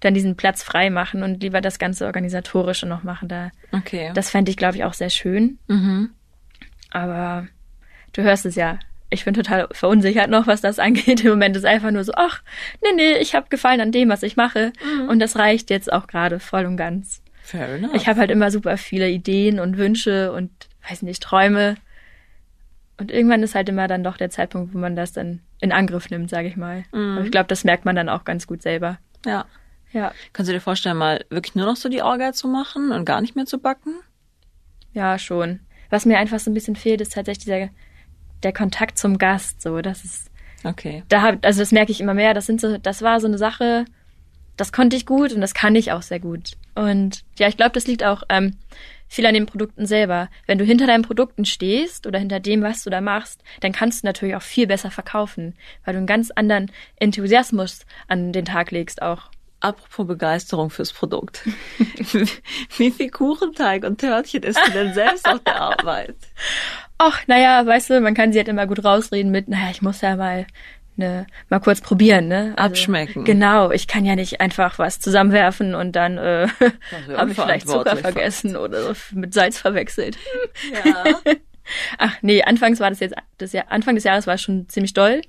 dann 0.01 0.13
diesen 0.13 0.35
Platz 0.35 0.61
frei 0.61 0.89
machen 0.89 1.23
und 1.23 1.41
lieber 1.41 1.61
das 1.61 1.79
ganze 1.79 2.05
Organisatorische 2.05 2.85
noch 2.85 3.03
machen. 3.03 3.29
Da, 3.29 3.51
Okay. 3.71 4.11
das 4.13 4.29
fände 4.29 4.51
ich, 4.51 4.57
glaube 4.57 4.75
ich, 4.75 4.83
auch 4.83 4.93
sehr 4.93 5.09
schön. 5.09 5.59
mhm. 5.67 6.09
Aber 6.91 7.47
du 8.11 8.21
hörst 8.21 8.45
es 8.45 8.55
ja. 8.55 8.77
Ich 9.13 9.25
bin 9.25 9.33
total 9.33 9.67
verunsichert 9.71 10.29
noch, 10.29 10.47
was 10.47 10.61
das 10.61 10.79
angeht. 10.87 11.23
Im 11.23 11.29
Moment 11.31 11.55
ist 11.55 11.65
einfach 11.65 11.91
nur 11.91 12.03
so, 12.03 12.13
ach, 12.15 12.41
nee, 12.81 12.89
nee, 12.95 13.17
ich 13.17 13.35
habe 13.35 13.47
gefallen 13.49 13.79
an 13.81 13.91
dem, 13.91 14.09
was 14.09 14.23
ich 14.23 14.35
mache. 14.35 14.73
Und 15.07 15.19
das 15.19 15.37
reicht 15.37 15.69
jetzt 15.69 15.91
auch 15.91 16.07
gerade 16.07 16.39
voll 16.39 16.65
und 16.65 16.77
ganz. 16.77 17.21
Fair 17.43 17.75
enough. 17.75 17.93
Ich 17.93 18.07
habe 18.07 18.19
halt 18.19 18.31
immer 18.31 18.51
super 18.51 18.77
viele 18.77 19.09
Ideen 19.09 19.59
und 19.59 19.77
Wünsche 19.77 20.31
und, 20.31 20.49
weiß 20.89 21.01
nicht, 21.03 21.21
Träume. 21.23 21.75
Und 22.97 23.11
irgendwann 23.11 23.43
ist 23.43 23.55
halt 23.55 23.69
immer 23.69 23.87
dann 23.87 24.03
doch 24.03 24.17
der 24.17 24.29
Zeitpunkt, 24.29 24.73
wo 24.73 24.77
man 24.77 24.95
das 24.95 25.11
dann 25.13 25.41
in 25.59 25.71
Angriff 25.71 26.09
nimmt, 26.09 26.29
sage 26.29 26.47
ich 26.47 26.55
mal. 26.57 26.83
Mhm. 26.93 27.17
Aber 27.17 27.25
ich 27.25 27.31
glaube, 27.31 27.47
das 27.47 27.63
merkt 27.63 27.85
man 27.85 27.95
dann 27.95 28.09
auch 28.09 28.23
ganz 28.23 28.47
gut 28.47 28.61
selber. 28.61 28.97
ja. 29.25 29.45
Ja, 29.91 30.11
Kannst 30.33 30.49
du 30.49 30.53
dir 30.55 30.59
vorstellen, 30.59 30.97
mal 30.97 31.23
wirklich 31.29 31.53
nur 31.53 31.67
noch 31.67 31.75
so 31.75 31.87
die 31.87 32.01
Orga 32.01 32.33
zu 32.33 32.47
machen 32.47 32.91
und 32.91 33.05
gar 33.05 33.21
nicht 33.21 33.35
mehr 33.35 33.45
zu 33.45 33.59
backen? 33.59 33.93
ja, 34.93 35.19
schon. 35.19 35.59
Was 35.91 36.07
mir 36.07 36.17
einfach 36.17 36.39
so 36.39 36.49
ein 36.49 36.55
bisschen 36.55 36.75
fehlt, 36.75 36.99
ist 36.99 37.13
tatsächlich 37.13 37.43
dieser, 37.45 37.69
der 38.43 38.53
Kontakt 38.53 38.97
zum 38.97 39.17
Gast. 39.17 39.61
So, 39.61 39.81
das 39.81 40.03
ist 40.03 40.29
Okay. 40.65 41.03
da 41.09 41.21
hab, 41.21 41.45
also 41.45 41.59
das 41.59 41.71
merke 41.71 41.91
ich 41.91 41.99
immer 41.99 42.13
mehr. 42.13 42.33
Das 42.33 42.45
sind 42.45 42.61
so, 42.61 42.77
das 42.77 43.01
war 43.01 43.19
so 43.19 43.27
eine 43.27 43.37
Sache, 43.37 43.85
das 44.57 44.71
konnte 44.71 44.95
ich 44.95 45.05
gut 45.05 45.33
und 45.33 45.41
das 45.41 45.53
kann 45.53 45.75
ich 45.75 45.91
auch 45.91 46.01
sehr 46.01 46.19
gut. 46.19 46.51
Und 46.75 47.23
ja, 47.37 47.47
ich 47.47 47.57
glaube, 47.57 47.73
das 47.73 47.87
liegt 47.87 48.03
auch 48.03 48.23
ähm, 48.29 48.55
viel 49.07 49.25
an 49.25 49.33
den 49.33 49.45
Produkten 49.45 49.85
selber. 49.85 50.29
Wenn 50.47 50.57
du 50.57 50.65
hinter 50.65 50.87
deinen 50.87 51.03
Produkten 51.03 51.45
stehst 51.45 52.07
oder 52.07 52.19
hinter 52.19 52.39
dem, 52.39 52.61
was 52.61 52.83
du 52.83 52.89
da 52.89 53.01
machst, 53.01 53.43
dann 53.59 53.71
kannst 53.71 54.03
du 54.03 54.07
natürlich 54.07 54.35
auch 54.35 54.41
viel 54.41 54.67
besser 54.67 54.89
verkaufen, 54.91 55.55
weil 55.83 55.93
du 55.93 55.97
einen 55.97 56.07
ganz 56.07 56.31
anderen 56.31 56.71
Enthusiasmus 56.95 57.85
an 58.07 58.31
den 58.31 58.45
Tag 58.45 58.71
legst 58.71 59.01
auch. 59.01 59.29
Apropos 59.59 60.07
Begeisterung 60.07 60.69
fürs 60.69 60.91
Produkt. 60.91 61.41
Wie 62.77 62.91
viel 62.91 63.09
Kuchenteig 63.09 63.85
und 63.85 63.99
Törtchen 63.99 64.43
isst 64.43 64.59
du 64.67 64.71
denn 64.71 64.93
selbst 64.93 65.25
auf 65.27 65.41
der 65.43 65.55
Arbeit? 65.61 66.15
Ach, 67.05 67.19
naja, 67.27 67.65
weißt 67.65 67.89
du, 67.89 67.99
man 67.99 68.13
kann 68.13 68.31
sie 68.31 68.39
halt 68.39 68.47
immer 68.47 68.65
gut 68.65 68.85
rausreden 68.85 69.29
mit, 69.29 69.49
naja, 69.49 69.69
ich 69.71 69.81
muss 69.81 69.99
ja 69.99 70.15
mal 70.15 70.45
ne, 70.95 71.27
mal 71.49 71.59
kurz 71.59 71.81
probieren, 71.81 72.29
ne? 72.29 72.53
Abschmecken. 72.55 73.25
Genau, 73.25 73.71
ich 73.71 73.87
kann 73.87 74.05
ja 74.05 74.15
nicht 74.15 74.39
einfach 74.39 74.79
was 74.79 75.01
zusammenwerfen 75.01 75.75
und 75.75 75.97
dann 75.97 76.17
äh, 76.17 76.47
habe 77.17 77.31
ich 77.31 77.37
vielleicht 77.37 77.67
Zucker 77.67 77.97
vergessen 77.97 78.55
oder 78.55 78.93
mit 79.11 79.33
Salz 79.33 79.57
verwechselt. 79.57 80.17
Ja. 80.85 81.03
Ach 81.97 82.15
nee, 82.21 82.41
anfangs 82.41 82.79
war 82.79 82.89
das 82.89 83.01
jetzt, 83.01 83.15
das 83.37 83.51
Jahr, 83.51 83.65
Anfang 83.69 83.95
des 83.95 84.05
Jahres 84.05 84.25
war 84.25 84.35
es 84.35 84.41
schon 84.41 84.69
ziemlich 84.69 84.93
doll. 84.93 85.21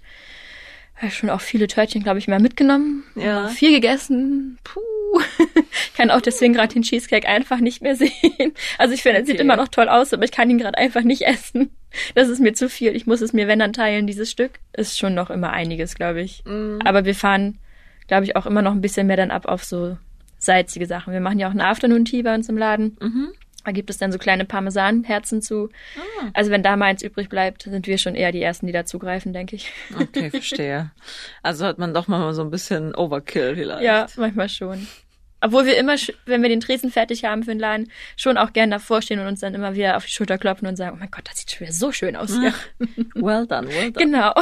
Habe 0.94 1.10
schon 1.10 1.30
auch 1.30 1.40
viele 1.40 1.66
Törtchen, 1.66 2.04
glaube 2.04 2.20
ich, 2.20 2.28
mal 2.28 2.38
mitgenommen. 2.38 3.02
Ja. 3.16 3.48
Viel 3.48 3.72
gegessen. 3.72 4.58
Puh. 4.62 4.80
kann 5.96 6.10
auch 6.10 6.20
deswegen 6.20 6.54
gerade 6.54 6.72
den 6.74 6.82
Cheesecake 6.82 7.28
einfach 7.28 7.58
nicht 7.60 7.82
mehr 7.82 7.96
sehen. 7.96 8.12
Also 8.78 8.94
ich 8.94 9.02
finde, 9.02 9.18
er 9.20 9.24
sieht 9.26 9.34
Okay. 9.36 9.42
immer 9.44 9.56
noch 9.56 9.68
toll 9.68 9.88
aus, 9.88 10.12
aber 10.12 10.24
ich 10.24 10.32
kann 10.32 10.50
ihn 10.50 10.58
gerade 10.58 10.78
einfach 10.78 11.02
nicht 11.02 11.22
essen. 11.22 11.70
Das 12.14 12.28
ist 12.28 12.40
mir 12.40 12.52
zu 12.54 12.68
viel. 12.68 12.94
Ich 12.96 13.06
muss 13.06 13.20
es 13.20 13.32
mir, 13.32 13.46
wenn 13.46 13.58
dann 13.60 13.72
teilen, 13.72 14.06
dieses 14.06 14.30
Stück. 14.30 14.52
Ist 14.76 14.98
schon 14.98 15.14
noch 15.14 15.30
immer 15.30 15.52
einiges, 15.52 15.94
glaube 15.94 16.20
ich. 16.22 16.44
Mhm. 16.44 16.80
Aber 16.84 17.04
wir 17.04 17.14
fahren, 17.14 17.58
glaube 18.08 18.24
ich, 18.24 18.34
auch 18.36 18.46
immer 18.46 18.62
noch 18.62 18.72
ein 18.72 18.80
bisschen 18.80 19.06
mehr 19.06 19.16
dann 19.16 19.30
ab 19.30 19.46
auf 19.46 19.64
so 19.64 19.96
salzige 20.38 20.86
Sachen. 20.86 21.12
Wir 21.12 21.20
machen 21.20 21.38
ja 21.38 21.46
auch 21.46 21.52
einen 21.52 21.60
Afternoon 21.60 22.04
Tea 22.04 22.22
bei 22.22 22.34
uns 22.34 22.48
im 22.48 22.58
Laden. 22.58 22.96
Mhm. 23.00 23.28
Da 23.64 23.72
gibt 23.72 23.90
es 23.90 23.98
dann 23.98 24.12
so 24.12 24.18
kleine 24.18 24.44
Parmesanherzen 24.44 25.42
zu. 25.42 25.70
Ah. 25.96 26.30
Also 26.34 26.50
wenn 26.50 26.62
da 26.62 26.76
mal 26.76 26.86
eins 26.86 27.02
übrig 27.02 27.28
bleibt, 27.28 27.62
sind 27.62 27.86
wir 27.86 27.98
schon 27.98 28.14
eher 28.14 28.32
die 28.32 28.42
Ersten, 28.42 28.66
die 28.66 28.72
da 28.72 28.84
zugreifen, 28.84 29.32
denke 29.32 29.56
ich. 29.56 29.72
Okay, 29.98 30.30
verstehe. 30.30 30.90
Also 31.42 31.66
hat 31.66 31.78
man 31.78 31.94
doch 31.94 32.08
mal 32.08 32.32
so 32.34 32.42
ein 32.42 32.50
bisschen 32.50 32.94
Overkill 32.94 33.56
vielleicht. 33.56 33.82
Ja, 33.82 34.06
manchmal 34.16 34.48
schon. 34.48 34.86
Obwohl 35.44 35.66
wir 35.66 35.76
immer, 35.76 35.96
wenn 36.24 36.40
wir 36.40 36.48
den 36.48 36.60
Tresen 36.60 36.90
fertig 36.90 37.26
haben 37.26 37.42
für 37.42 37.50
den 37.50 37.58
Laden, 37.58 37.90
schon 38.16 38.38
auch 38.38 38.54
gern 38.54 38.70
davor 38.70 39.02
stehen 39.02 39.20
und 39.20 39.26
uns 39.26 39.40
dann 39.40 39.54
immer 39.54 39.74
wieder 39.74 39.98
auf 39.98 40.06
die 40.06 40.10
Schulter 40.10 40.38
klopfen 40.38 40.66
und 40.66 40.76
sagen, 40.76 40.96
oh 40.96 40.98
mein 40.98 41.10
Gott, 41.10 41.28
das 41.28 41.38
sieht 41.38 41.50
schon 41.50 41.60
wieder 41.66 41.74
so 41.74 41.92
schön 41.92 42.16
aus 42.16 42.34
hier. 42.38 42.54
Well 43.14 43.46
done, 43.46 43.68
well 43.68 43.92
done. 43.92 44.06
genau. 44.06 44.32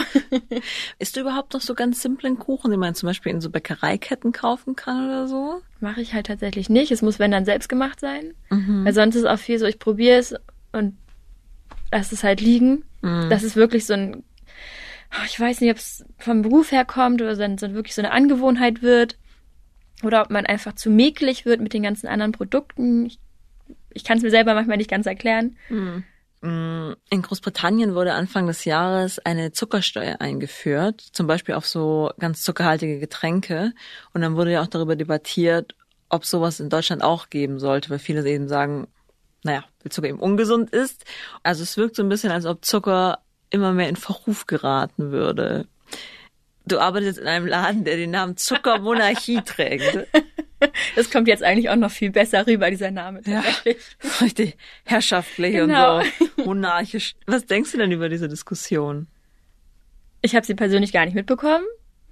Isst 1.01 1.17
du 1.17 1.21
überhaupt 1.23 1.55
noch 1.55 1.61
so 1.61 1.75
ganz 1.75 2.01
simplen 2.03 2.39
Kuchen, 2.39 2.71
den 2.71 2.79
man 2.79 2.95
zum 2.95 3.09
Beispiel 3.09 3.33
in 3.33 3.41
so 3.41 3.51
Bäckereiketten 3.51 4.31
kaufen 4.31 4.77
kann 4.77 5.05
oder 5.07 5.27
so? 5.27 5.61
Mache 5.81 6.01
ich 6.01 6.15
halt 6.15 6.29
tatsächlich 6.29 6.71
nicht. 6.71 6.93
Es 6.93 7.03
muss, 7.03 7.19
wenn 7.19 7.33
dann 7.33 7.45
selbst 7.45 7.69
gemacht 7.69 7.99
sein. 7.99 8.35
Mhm. 8.51 8.85
Weil 8.85 8.95
sonst 8.95 9.17
ist 9.17 9.25
auch 9.25 9.41
viel 9.41 9.59
so, 9.59 9.67
ich 9.67 9.81
probiere 9.81 10.19
es 10.19 10.37
und 10.71 10.97
lass 11.91 12.13
es 12.13 12.23
halt 12.23 12.41
liegen. 12.41 12.85
Mhm. 13.01 13.29
Das 13.29 13.43
ist 13.43 13.57
wirklich 13.57 13.87
so 13.87 13.95
ein, 13.95 14.23
ich 15.27 15.39
weiß 15.39 15.61
nicht, 15.61 15.73
ob 15.73 15.79
es 15.79 16.05
vom 16.19 16.43
Beruf 16.43 16.71
her 16.71 16.85
kommt 16.85 17.21
oder 17.21 17.35
dann 17.35 17.59
so 17.59 17.75
wirklich 17.75 17.97
so 17.97 18.03
eine 18.03 18.13
Angewohnheit 18.13 18.83
wird. 18.83 19.19
Oder 20.03 20.23
ob 20.23 20.31
man 20.31 20.47
einfach 20.47 20.75
zu 20.75 20.91
mäkelig 20.91 21.45
wird 21.45 21.61
mit 21.61 21.73
den 21.73 21.83
ganzen 21.83 22.07
anderen 22.07 22.33
Produkten. 22.33 23.07
Ich, 23.07 23.19
ich 23.93 24.05
kann 24.05 24.19
es 24.19 24.23
mir 24.23 24.31
selber 24.31 24.55
manchmal 24.55 24.77
nicht 24.77 24.91
ganz 24.91 25.07
erklären. 25.07 25.57
Mhm. 25.69 26.05
In 26.43 27.23
Großbritannien 27.23 27.95
wurde 27.95 28.15
Anfang 28.15 28.49
des 28.49 28.65
Jahres 28.65 29.21
eine 29.21 29.53
Zuckersteuer 29.53 30.21
eingeführt, 30.21 31.01
zum 31.01 31.29
Beispiel 31.29 31.55
auf 31.55 31.69
so 31.69 32.11
ganz 32.19 32.43
zuckerhaltige 32.43 32.99
Getränke. 32.99 33.73
Und 34.13 34.23
dann 34.23 34.35
wurde 34.35 34.51
ja 34.51 34.61
auch 34.61 34.67
darüber 34.67 34.97
debattiert, 34.97 35.77
ob 36.09 36.25
sowas 36.25 36.59
in 36.59 36.69
Deutschland 36.69 37.05
auch 37.05 37.31
geben 37.31 37.61
sollte, 37.61 37.91
weil 37.91 38.01
viele 38.01 38.29
eben 38.29 38.49
sagen, 38.49 38.89
naja, 39.45 39.65
weil 39.83 39.93
Zucker 39.93 40.09
eben 40.09 40.19
ungesund 40.19 40.71
ist. 40.71 41.05
Also 41.45 41.63
es 41.63 41.77
wirkt 41.77 41.95
so 41.95 42.03
ein 42.03 42.09
bisschen, 42.09 42.33
als 42.33 42.45
ob 42.45 42.65
Zucker 42.65 43.21
immer 43.51 43.73
mehr 43.73 43.89
in 43.89 43.97
Verruf 43.97 44.47
geraten 44.49 45.13
würde. 45.13 45.67
Du 46.65 46.79
arbeitest 46.79 47.19
in 47.19 47.27
einem 47.27 47.47
Laden, 47.47 47.85
der 47.85 47.97
den 47.97 48.11
Namen 48.11 48.37
Zuckermonarchie 48.37 49.41
trägt. 49.45 50.07
Das 50.95 51.11
kommt 51.11 51.27
jetzt 51.27 51.43
eigentlich 51.43 51.71
auch 51.71 51.77
noch 51.77 51.91
viel 51.91 52.11
besser 52.11 52.47
rüber, 52.47 52.71
dieser 52.71 52.91
Name 52.91 53.23
tatsächlich. 53.23 53.77
Ja, 54.03 54.11
richtig 54.21 54.57
herrschaftlich 54.85 55.55
genau. 55.55 55.99
und 55.99 56.07
so 56.37 56.45
monarchisch. 56.45 57.15
Was 57.27 57.47
denkst 57.47 57.73
du 57.73 57.79
denn 57.79 57.91
über 57.91 58.09
diese 58.09 58.29
Diskussion? 58.29 59.09
Ich 60.21 60.37
habe 60.37 60.47
sie 60.47 60.55
persönlich 60.55 60.93
gar 60.93 61.05
nicht 61.05 61.15
mitbekommen. 61.15 61.65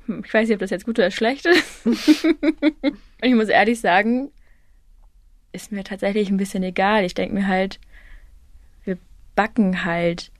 Hm, 0.07 0.25
ich 0.27 0.35
weiß 0.35 0.49
nicht, 0.49 0.57
ob 0.57 0.61
das 0.61 0.71
jetzt 0.71 0.85
gut 0.85 0.99
oder 0.99 1.13
schlecht 1.13 1.47
ist. 1.47 1.87
und 1.87 2.97
ich 3.23 3.35
muss 3.35 3.49
ehrlich 3.49 3.81
sagen, 3.81 4.33
ist 5.53 5.73
mir 5.73 5.85
tatsächlich 5.85 6.31
ein 6.31 6.37
bisschen 6.37 6.63
egal. 6.63 7.05
Ich 7.05 7.15
denke 7.15 7.35
mir 7.35 7.47
halt, 7.47 7.79
wir 8.85 8.99
backen 9.35 9.85
halt. 9.85 10.31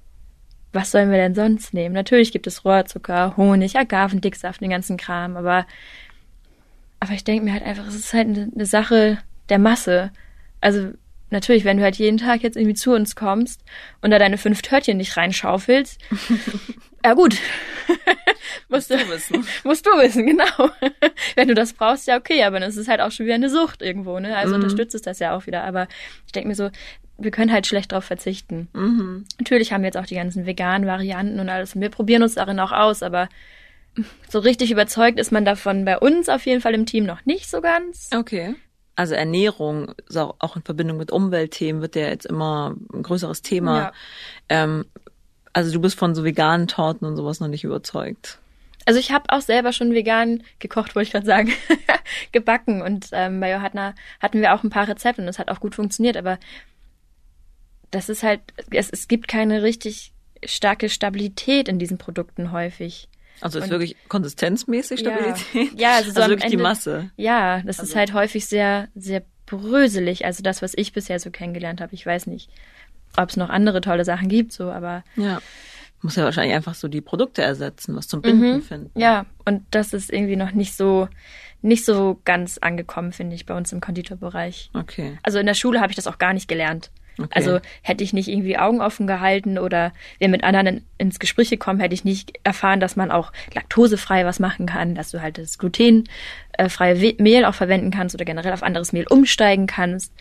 Was 0.73 0.91
sollen 0.91 1.11
wir 1.11 1.19
denn 1.19 1.35
sonst 1.35 1.75
nehmen? 1.75 1.95
Natürlich 1.95 2.33
gibt 2.33 2.47
es 2.47 2.65
Rohrzucker, 2.65 3.37
Honig, 3.37 3.77
Agavendicksaft, 3.77 4.61
den 4.61 4.71
ganzen 4.71 4.97
Kram, 4.97 5.37
aber 5.37 5.67
aber 7.01 7.13
ich 7.13 7.25
denke 7.25 7.45
mir 7.45 7.55
halt 7.55 7.65
einfach, 7.65 7.87
es 7.87 7.95
ist 7.95 8.13
halt 8.13 8.29
eine, 8.29 8.51
eine 8.55 8.67
Sache 8.67 9.19
der 9.49 9.59
Masse. 9.59 10.11
Also 10.61 10.93
natürlich, 11.31 11.65
wenn 11.65 11.79
du 11.79 11.83
halt 11.83 11.97
jeden 11.97 12.19
Tag 12.19 12.43
jetzt 12.43 12.57
irgendwie 12.57 12.75
zu 12.75 12.93
uns 12.93 13.17
kommst 13.17 13.63
und 14.01 14.11
da 14.11 14.19
deine 14.19 14.39
fünf 14.39 14.63
Törtchen 14.63 14.97
nicht 14.97 15.17
reinschaufelst, 15.17 16.01
ja 17.05 17.15
gut. 17.15 17.37
musst 18.69 18.91
du 18.91 18.95
wissen. 18.95 19.45
Musst 19.65 19.87
du 19.87 19.91
wissen, 19.91 20.27
genau. 20.27 20.71
wenn 21.35 21.49
du 21.49 21.55
das 21.55 21.73
brauchst, 21.73 22.07
ja 22.07 22.17
okay, 22.17 22.45
aber 22.45 22.61
das 22.61 22.77
ist 22.77 22.89
halt 22.89 23.01
auch 23.01 23.11
schon 23.11 23.27
wieder 23.27 23.35
eine 23.35 23.51
Sucht 23.51 23.83
irgendwo, 23.83 24.19
ne? 24.21 24.37
Also 24.37 24.57
mhm. 24.57 24.63
unterstützt 24.63 24.95
es 24.95 25.03
das 25.03 25.19
ja 25.19 25.37
auch 25.37 25.47
wieder. 25.47 25.65
Aber 25.65 25.89
ich 26.27 26.33
denke 26.33 26.49
mir 26.49 26.55
so, 26.55 26.71
wir 27.19 27.31
können 27.31 27.53
halt 27.53 27.67
schlecht 27.67 27.93
drauf 27.93 28.05
verzichten. 28.05 28.69
Mhm. 28.73 29.25
Natürlich 29.39 29.73
haben 29.73 29.83
wir 29.83 29.89
jetzt 29.89 29.97
auch 29.97 30.07
die 30.07 30.15
ganzen 30.15 30.47
veganen 30.47 30.87
Varianten 30.87 31.41
und 31.41 31.49
alles 31.49 31.75
und 31.75 31.81
wir 31.81 31.91
probieren 31.91 32.23
uns 32.23 32.35
darin 32.35 32.61
auch 32.61 32.73
aus, 32.73 33.03
aber 33.03 33.29
so 34.29 34.39
richtig 34.39 34.71
überzeugt 34.71 35.19
ist 35.19 35.33
man 35.33 35.45
davon 35.45 35.85
bei 35.85 35.99
uns 35.99 36.29
auf 36.29 36.47
jeden 36.47 36.61
Fall 36.61 36.75
im 36.75 36.87
Team 36.87 37.05
noch 37.05 37.25
nicht 37.27 37.51
so 37.51 37.61
ganz. 37.61 38.09
Okay. 38.15 38.55
Also 39.01 39.15
Ernährung, 39.15 39.95
auch 40.41 40.57
in 40.57 40.63
Verbindung 40.63 40.99
mit 40.99 41.11
Umweltthemen, 41.11 41.81
wird 41.81 41.97
ja 41.97 42.09
jetzt 42.09 42.27
immer 42.27 42.77
ein 42.93 43.03
größeres 43.03 43.41
Thema. 43.41 43.79
Ja. 43.79 43.93
Ähm, 44.51 44.85
also 45.55 45.73
du 45.73 45.81
bist 45.81 45.99
von 45.99 46.15
so 46.15 46.23
veganen 46.23 46.69
Torten 46.69 47.09
und 47.09 47.17
sowas 47.17 47.41
noch 47.41 47.49
nicht 47.49 47.65
überzeugt. 47.65 48.41
Also 48.85 49.01
ich 49.01 49.11
habe 49.11 49.31
auch 49.31 49.41
selber 49.41 49.73
schon 49.73 49.95
vegan 49.95 50.43
gekocht, 50.59 50.95
wollte 50.95 51.07
ich 51.07 51.13
gerade 51.13 51.25
sagen, 51.25 51.51
gebacken. 52.33 52.83
Und 52.83 53.09
ähm, 53.13 53.41
bei 53.41 53.51
Johanna 53.51 53.95
hatten 54.21 54.43
wir 54.43 54.53
auch 54.53 54.65
ein 54.65 54.69
paar 54.69 54.87
Rezepte 54.87 55.23
und 55.23 55.27
das 55.27 55.39
hat 55.39 55.51
auch 55.51 55.61
gut 55.61 55.75
funktioniert. 55.75 56.19
Aber 56.19 56.39
das 57.91 58.11
ist 58.11 58.23
halt, 58.23 58.43
es, 58.71 58.91
es 58.91 59.09
gibt 59.09 59.29
keine 59.29 59.63
richtig 59.63 60.13
starke 60.45 60.91
Stabilität 60.91 61.69
in 61.69 61.79
diesen 61.79 61.97
Produkten 61.97 62.53
häufig. 62.53 63.09
Also 63.41 63.59
ist 63.59 63.65
und, 63.65 63.71
wirklich 63.71 63.97
konsistenzmäßig 64.09 65.01
Stabilität? 65.01 65.45
Ja, 65.55 65.63
ja 65.77 65.95
also, 65.97 66.11
so 66.11 66.21
also 66.21 66.31
wirklich 66.31 66.45
Ende, 66.45 66.57
die 66.57 66.63
Masse. 66.63 67.11
Ja, 67.17 67.63
das 67.63 67.79
also. 67.79 67.91
ist 67.91 67.97
halt 67.97 68.13
häufig 68.13 68.47
sehr, 68.47 68.89
sehr 68.95 69.23
bröselig. 69.47 70.25
Also 70.25 70.43
das, 70.43 70.63
was 70.63 70.75
ich 70.77 70.93
bisher 70.93 71.19
so 71.19 71.31
kennengelernt 71.31 71.81
habe. 71.81 71.95
Ich 71.95 72.07
weiß 72.07 72.27
nicht, 72.27 72.51
ob 73.17 73.31
es 73.31 73.37
noch 73.37 73.51
andere 73.51 73.81
tolle 73.81 74.05
Sachen 74.05 74.29
gibt, 74.29 74.53
so, 74.53 74.71
aber. 74.71 75.05
Ja. 75.17 75.41
Muss 76.03 76.17
ja 76.17 76.25
wahrscheinlich 76.25 76.55
einfach 76.55 76.75
so 76.75 76.89
die 76.89 77.03
Produkte 77.03 77.43
ersetzen, 77.43 77.95
was 77.95 78.09
zum 78.09 78.23
Binden 78.23 78.55
mhm, 78.55 78.63
finden. 78.63 78.99
Ja, 78.99 79.27
und 79.45 79.63
das 79.71 79.93
ist 79.93 80.11
irgendwie 80.11 80.37
noch 80.37 80.53
nicht 80.53 80.75
so, 80.75 81.09
nicht 81.61 81.85
so 81.85 82.19
ganz 82.25 82.57
angekommen, 82.57 83.13
finde 83.13 83.37
ich, 83.37 83.45
bei 83.45 83.55
uns 83.55 83.71
im 83.73 83.83
Konditorbereich. 83.83 84.71
Okay. 84.73 85.19
Also 85.23 85.39
in 85.39 85.45
der 85.45 85.55
Schule 85.55 85.81
habe 85.81 85.93
ich 85.93 85.97
das 85.97 86.07
auch 86.07 86.17
gar 86.17 86.33
nicht 86.33 86.49
gelernt. 86.49 86.91
Okay. 87.25 87.33
Also 87.35 87.61
hätte 87.83 88.05
ich 88.05 88.13
nicht 88.13 88.29
irgendwie 88.29 88.59
Augen 88.59 88.81
offen 88.81 89.07
gehalten 89.07 89.59
oder 89.59 89.93
wir 90.19 90.29
mit 90.29 90.45
anderen 90.45 90.67
in, 90.67 90.85
ins 90.99 91.19
Gespräch 91.19 91.51
gekommen, 91.51 91.81
hätte 91.81 91.95
ich 91.95 92.05
nicht 92.05 92.39
erfahren, 92.45 92.81
dass 92.81 92.97
man 92.97 93.11
auch 93.11 93.33
laktosefrei 93.55 94.25
was 94.25 94.39
machen 94.39 94.67
kann, 94.67 94.95
dass 94.95 95.11
du 95.11 95.21
halt 95.21 95.39
das 95.39 95.59
glutenfreie 95.59 97.15
Mehl 97.19 97.45
auch 97.45 97.55
verwenden 97.55 97.91
kannst 97.91 98.15
oder 98.15 98.25
generell 98.25 98.53
auf 98.53 98.63
anderes 98.63 98.93
Mehl 98.93 99.07
umsteigen 99.09 99.67
kannst. 99.67 100.13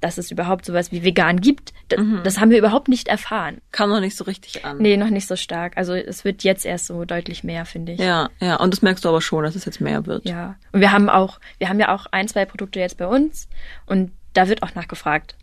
Dass 0.00 0.16
es 0.16 0.30
überhaupt 0.30 0.64
sowas 0.64 0.92
wie 0.92 1.02
vegan 1.02 1.40
gibt, 1.40 1.72
das, 1.88 1.98
mhm. 1.98 2.20
das 2.22 2.38
haben 2.38 2.50
wir 2.52 2.58
überhaupt 2.58 2.86
nicht 2.86 3.08
erfahren. 3.08 3.60
Kam 3.72 3.90
noch 3.90 3.98
nicht 3.98 4.16
so 4.16 4.22
richtig 4.22 4.64
an. 4.64 4.78
Nee, 4.78 4.96
noch 4.96 5.10
nicht 5.10 5.26
so 5.26 5.34
stark. 5.34 5.76
Also 5.76 5.92
es 5.92 6.24
wird 6.24 6.44
jetzt 6.44 6.64
erst 6.64 6.86
so 6.86 7.04
deutlich 7.04 7.42
mehr, 7.42 7.64
finde 7.64 7.94
ich. 7.94 7.98
Ja, 7.98 8.28
ja. 8.38 8.54
Und 8.60 8.72
das 8.72 8.80
merkst 8.80 9.04
du 9.04 9.08
aber 9.08 9.20
schon, 9.20 9.42
dass 9.42 9.56
es 9.56 9.64
jetzt 9.64 9.80
mehr 9.80 10.06
wird. 10.06 10.24
Ja. 10.24 10.54
Und 10.70 10.82
wir 10.82 10.92
haben 10.92 11.08
auch, 11.10 11.40
wir 11.58 11.68
haben 11.68 11.80
ja 11.80 11.92
auch 11.92 12.06
ein, 12.12 12.28
zwei 12.28 12.44
Produkte 12.44 12.78
jetzt 12.78 12.96
bei 12.96 13.08
uns 13.08 13.48
und 13.86 14.12
da 14.34 14.48
wird 14.48 14.62
auch 14.62 14.72
nachgefragt. 14.76 15.34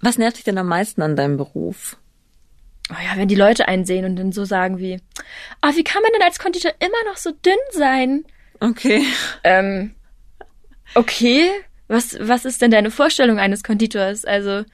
Was 0.00 0.18
nervt 0.18 0.36
dich 0.36 0.44
denn 0.44 0.58
am 0.58 0.68
meisten 0.68 1.02
an 1.02 1.16
deinem 1.16 1.36
Beruf? 1.36 1.96
Oh 2.90 2.96
ja, 3.04 3.16
wenn 3.16 3.28
die 3.28 3.34
Leute 3.34 3.68
einen 3.68 3.84
sehen 3.84 4.04
und 4.04 4.16
dann 4.16 4.32
so 4.32 4.44
sagen 4.44 4.78
wie, 4.78 4.98
ah, 5.60 5.70
oh, 5.70 5.76
wie 5.76 5.84
kann 5.84 6.02
man 6.02 6.12
denn 6.12 6.22
als 6.22 6.38
Konditor 6.38 6.72
immer 6.78 7.10
noch 7.10 7.16
so 7.16 7.30
dünn 7.32 7.58
sein? 7.72 8.24
Okay. 8.60 9.04
Ähm, 9.44 9.94
okay. 10.94 11.50
Was, 11.88 12.16
was 12.20 12.44
ist 12.44 12.62
denn 12.62 12.70
deine 12.70 12.90
Vorstellung 12.90 13.38
eines 13.38 13.62
Konditors? 13.62 14.24
Also, 14.24 14.64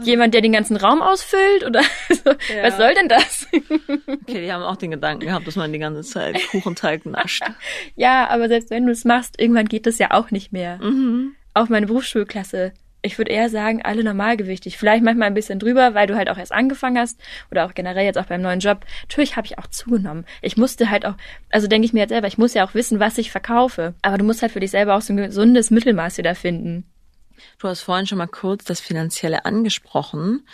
jemand, 0.00 0.34
der 0.34 0.40
den 0.40 0.52
ganzen 0.52 0.76
Raum 0.76 1.02
ausfüllt? 1.02 1.64
Oder 1.64 1.82
also, 2.08 2.30
ja. 2.30 2.62
was 2.62 2.76
soll 2.76 2.94
denn 2.94 3.08
das? 3.08 3.46
okay, 3.52 4.40
die 4.40 4.52
haben 4.52 4.62
auch 4.62 4.76
den 4.76 4.90
Gedanken 4.90 5.26
gehabt, 5.26 5.46
dass 5.46 5.56
man 5.56 5.72
die 5.72 5.78
ganze 5.78 6.02
Zeit 6.02 6.40
Kuchenteig 6.50 7.06
nascht. 7.06 7.44
ja, 7.94 8.28
aber 8.28 8.48
selbst 8.48 8.70
wenn 8.70 8.86
du 8.86 8.92
es 8.92 9.04
machst, 9.04 9.40
irgendwann 9.40 9.66
geht 9.66 9.86
das 9.86 9.98
ja 9.98 10.10
auch 10.10 10.30
nicht 10.30 10.52
mehr. 10.52 10.78
Mhm. 10.78 11.34
Auch 11.54 11.68
meine 11.68 11.86
Berufsschulklasse 11.86 12.72
ich 13.02 13.18
würde 13.18 13.32
eher 13.32 13.48
sagen, 13.50 13.82
alle 13.82 14.04
normalgewichtig. 14.04 14.78
Vielleicht 14.78 15.02
manchmal 15.02 15.26
ein 15.26 15.34
bisschen 15.34 15.58
drüber, 15.58 15.94
weil 15.94 16.06
du 16.06 16.16
halt 16.16 16.30
auch 16.30 16.38
erst 16.38 16.52
angefangen 16.52 16.98
hast 16.98 17.20
oder 17.50 17.66
auch 17.66 17.74
generell 17.74 18.04
jetzt 18.04 18.18
auch 18.18 18.26
beim 18.26 18.40
neuen 18.40 18.60
Job. 18.60 18.86
Natürlich 19.02 19.36
habe 19.36 19.46
ich 19.46 19.58
auch 19.58 19.66
zugenommen. 19.66 20.24
Ich 20.40 20.56
musste 20.56 20.88
halt 20.88 21.04
auch, 21.04 21.14
also 21.50 21.66
denke 21.66 21.84
ich 21.84 21.92
mir 21.92 22.00
jetzt 22.00 22.10
selber, 22.10 22.28
ich 22.28 22.38
muss 22.38 22.54
ja 22.54 22.64
auch 22.64 22.74
wissen, 22.74 23.00
was 23.00 23.18
ich 23.18 23.32
verkaufe. 23.32 23.94
Aber 24.02 24.18
du 24.18 24.24
musst 24.24 24.40
halt 24.40 24.52
für 24.52 24.60
dich 24.60 24.70
selber 24.70 24.96
auch 24.96 25.02
so 25.02 25.12
ein 25.12 25.16
gesundes 25.16 25.70
Mittelmaß 25.70 26.18
wieder 26.18 26.34
finden. 26.34 26.84
Du 27.58 27.68
hast 27.68 27.80
vorhin 27.80 28.06
schon 28.06 28.18
mal 28.18 28.28
kurz 28.28 28.64
das 28.64 28.80
Finanzielle 28.80 29.44
angesprochen. 29.44 30.46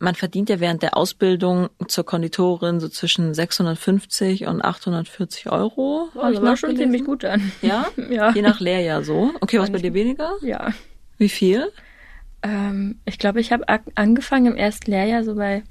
Man 0.00 0.16
verdient 0.16 0.50
ja 0.50 0.58
während 0.58 0.82
der 0.82 0.96
Ausbildung 0.96 1.68
zur 1.86 2.04
Konditorin 2.04 2.80
so 2.80 2.88
zwischen 2.88 3.34
650 3.34 4.46
und 4.48 4.60
840 4.60 5.52
Euro. 5.52 6.08
Oh, 6.16 6.20
das 6.20 6.42
war 6.42 6.56
schon 6.56 6.76
ziemlich 6.76 7.04
gut 7.04 7.22
dann. 7.22 7.52
Ja? 7.62 7.86
ja. 8.10 8.32
Je 8.32 8.42
nach 8.42 8.58
Lehrjahr 8.58 9.04
so. 9.04 9.30
Okay, 9.40 9.60
was 9.60 9.70
bei 9.70 9.78
dir 9.78 9.94
weniger? 9.94 10.32
Ja. 10.42 10.72
Wie 11.22 11.28
viel? 11.28 11.70
Ähm, 12.42 12.98
ich 13.04 13.16
glaube, 13.16 13.40
ich 13.40 13.52
habe 13.52 13.64
angefangen 13.94 14.46
im 14.46 14.56
ersten 14.56 14.90
Lehrjahr 14.90 15.22
so 15.22 15.36
bei 15.36 15.62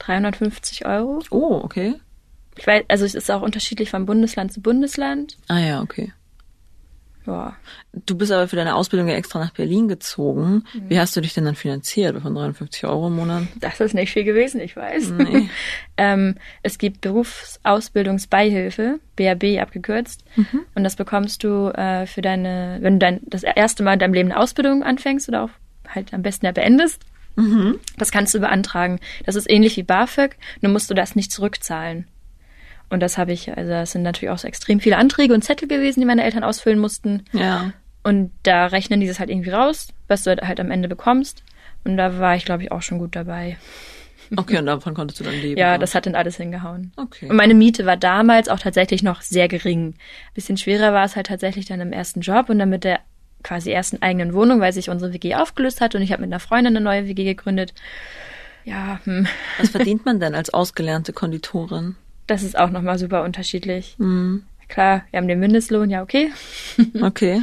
350 0.00 0.84
Euro. 0.84 1.22
Oh, 1.30 1.60
okay. 1.62 1.94
Ich 2.56 2.66
weiß, 2.66 2.86
also 2.88 3.04
es 3.04 3.14
ist 3.14 3.30
auch 3.30 3.42
unterschiedlich 3.42 3.90
von 3.90 4.04
Bundesland 4.04 4.52
zu 4.52 4.60
Bundesland. 4.60 5.38
Ah 5.46 5.60
ja, 5.60 5.80
okay. 5.80 6.12
Ja. 7.26 7.56
Du 7.92 8.16
bist 8.16 8.30
aber 8.30 8.48
für 8.48 8.56
deine 8.56 8.74
Ausbildung 8.74 9.08
ja 9.08 9.16
extra 9.16 9.40
nach 9.40 9.52
Berlin 9.52 9.88
gezogen. 9.88 10.64
Mhm. 10.72 10.88
Wie 10.88 10.98
hast 10.98 11.16
du 11.16 11.20
dich 11.20 11.34
denn 11.34 11.44
dann 11.44 11.56
finanziert 11.56 12.20
von 12.20 12.34
53 12.34 12.84
Euro 12.84 13.08
im 13.08 13.16
Monat? 13.16 13.44
Das 13.60 13.80
ist 13.80 13.94
nicht 13.94 14.12
viel 14.12 14.24
gewesen, 14.24 14.60
ich 14.60 14.76
weiß. 14.76 15.10
Nee. 15.10 15.48
ähm, 15.96 16.36
es 16.62 16.78
gibt 16.78 17.00
Berufsausbildungsbeihilfe, 17.00 19.00
BAB 19.16 19.60
abgekürzt. 19.60 20.24
Mhm. 20.36 20.62
Und 20.74 20.84
das 20.84 20.96
bekommst 20.96 21.42
du 21.42 21.68
äh, 21.68 22.06
für 22.06 22.22
deine, 22.22 22.78
wenn 22.80 22.94
du 22.94 22.98
dein, 23.00 23.20
das 23.24 23.42
erste 23.42 23.82
Mal 23.82 23.94
in 23.94 23.98
deinem 23.98 24.14
Leben 24.14 24.30
eine 24.30 24.40
Ausbildung 24.40 24.82
anfängst 24.82 25.28
oder 25.28 25.44
auch 25.44 25.50
halt 25.88 26.14
am 26.14 26.22
besten 26.22 26.46
ja 26.46 26.52
beendest. 26.52 27.02
Mhm. 27.36 27.80
Das 27.98 28.10
kannst 28.10 28.34
du 28.34 28.40
beantragen. 28.40 29.00
Das 29.24 29.34
ist 29.34 29.50
ähnlich 29.50 29.76
wie 29.76 29.82
BAföG, 29.82 30.36
nur 30.60 30.72
musst 30.72 30.90
du 30.90 30.94
das 30.94 31.16
nicht 31.16 31.32
zurückzahlen. 31.32 32.06
Und 32.88 33.00
das 33.00 33.18
habe 33.18 33.32
ich, 33.32 33.56
also 33.56 33.72
es 33.72 33.92
sind 33.92 34.02
natürlich 34.02 34.30
auch 34.30 34.38
so 34.38 34.46
extrem 34.46 34.80
viele 34.80 34.96
Anträge 34.96 35.34
und 35.34 35.42
Zettel 35.42 35.68
gewesen, 35.68 36.00
die 36.00 36.06
meine 36.06 36.22
Eltern 36.22 36.44
ausfüllen 36.44 36.78
mussten. 36.78 37.24
Ja. 37.32 37.72
Und 38.04 38.30
da 38.44 38.66
rechnen 38.66 39.00
die 39.00 39.08
das 39.08 39.18
halt 39.18 39.30
irgendwie 39.30 39.50
raus, 39.50 39.88
was 40.06 40.22
du 40.22 40.36
halt 40.36 40.60
am 40.60 40.70
Ende 40.70 40.88
bekommst. 40.88 41.42
Und 41.84 41.96
da 41.96 42.18
war 42.18 42.36
ich, 42.36 42.44
glaube 42.44 42.62
ich, 42.62 42.72
auch 42.72 42.82
schon 42.82 42.98
gut 42.98 43.16
dabei. 43.16 43.56
Okay, 44.36 44.58
und 44.58 44.66
davon 44.66 44.92
konntest 44.92 45.20
du 45.20 45.24
dann 45.24 45.34
leben? 45.34 45.56
ja, 45.56 45.78
das 45.78 45.94
hat 45.94 46.06
dann 46.06 46.16
alles 46.16 46.36
hingehauen. 46.36 46.90
Okay. 46.96 47.28
Und 47.30 47.36
meine 47.36 47.54
Miete 47.54 47.86
war 47.86 47.96
damals 47.96 48.48
auch 48.48 48.58
tatsächlich 48.58 49.04
noch 49.04 49.20
sehr 49.20 49.46
gering. 49.46 49.94
Bisschen 50.34 50.56
schwerer 50.56 50.92
war 50.92 51.04
es 51.04 51.14
halt 51.14 51.28
tatsächlich 51.28 51.66
dann 51.66 51.80
im 51.80 51.92
ersten 51.92 52.22
Job 52.22 52.48
und 52.48 52.58
dann 52.58 52.70
mit 52.70 52.82
der 52.82 52.98
quasi 53.44 53.70
ersten 53.70 54.02
eigenen 54.02 54.34
Wohnung, 54.34 54.58
weil 54.58 54.72
sich 54.72 54.90
unsere 54.90 55.12
WG 55.12 55.36
aufgelöst 55.36 55.80
hat 55.80 55.94
und 55.94 56.02
ich 56.02 56.10
habe 56.10 56.22
mit 56.22 56.32
einer 56.32 56.40
Freundin 56.40 56.76
eine 56.76 56.84
neue 56.84 57.06
WG 57.06 57.22
gegründet. 57.22 57.72
Ja, 58.64 58.98
hm. 59.04 59.28
Was 59.58 59.70
verdient 59.70 60.04
man 60.04 60.18
denn 60.18 60.34
als 60.34 60.52
ausgelernte 60.52 61.12
Konditorin? 61.12 61.94
Das 62.26 62.42
ist 62.42 62.58
auch 62.58 62.70
nochmal 62.70 62.98
super 62.98 63.22
unterschiedlich. 63.22 63.96
Mhm. 63.98 64.44
Klar, 64.68 65.04
wir 65.10 65.18
haben 65.18 65.28
den 65.28 65.38
Mindestlohn, 65.38 65.90
ja, 65.90 66.02
okay. 66.02 66.32
okay. 67.00 67.42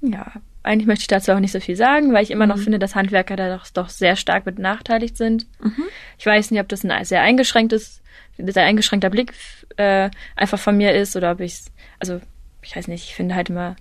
Ja, 0.00 0.32
eigentlich 0.62 0.86
möchte 0.86 1.02
ich 1.02 1.08
dazu 1.08 1.32
auch 1.32 1.38
nicht 1.38 1.52
so 1.52 1.60
viel 1.60 1.76
sagen, 1.76 2.12
weil 2.12 2.24
ich 2.24 2.30
immer 2.30 2.46
noch 2.46 2.56
mhm. 2.56 2.62
finde, 2.62 2.78
dass 2.78 2.94
Handwerker 2.94 3.36
da 3.36 3.56
doch, 3.56 3.66
doch 3.70 3.88
sehr 3.88 4.16
stark 4.16 4.44
benachteiligt 4.44 5.16
sind. 5.16 5.46
Mhm. 5.60 5.84
Ich 6.18 6.26
weiß 6.26 6.50
nicht, 6.50 6.60
ob 6.60 6.68
das 6.68 6.84
ein 6.84 7.04
sehr 7.04 7.22
eingeschränktes, 7.22 8.02
sehr 8.36 8.64
eingeschränkter 8.64 9.10
Blick 9.10 9.32
äh, 9.76 10.10
einfach 10.34 10.58
von 10.58 10.76
mir 10.76 10.92
ist 10.92 11.14
oder 11.14 11.32
ob 11.32 11.40
ich 11.40 11.60
also 12.00 12.20
ich 12.64 12.74
weiß 12.74 12.88
nicht, 12.88 13.04
ich 13.04 13.14
finde 13.14 13.34
halt 13.34 13.50
immer, 13.50 13.76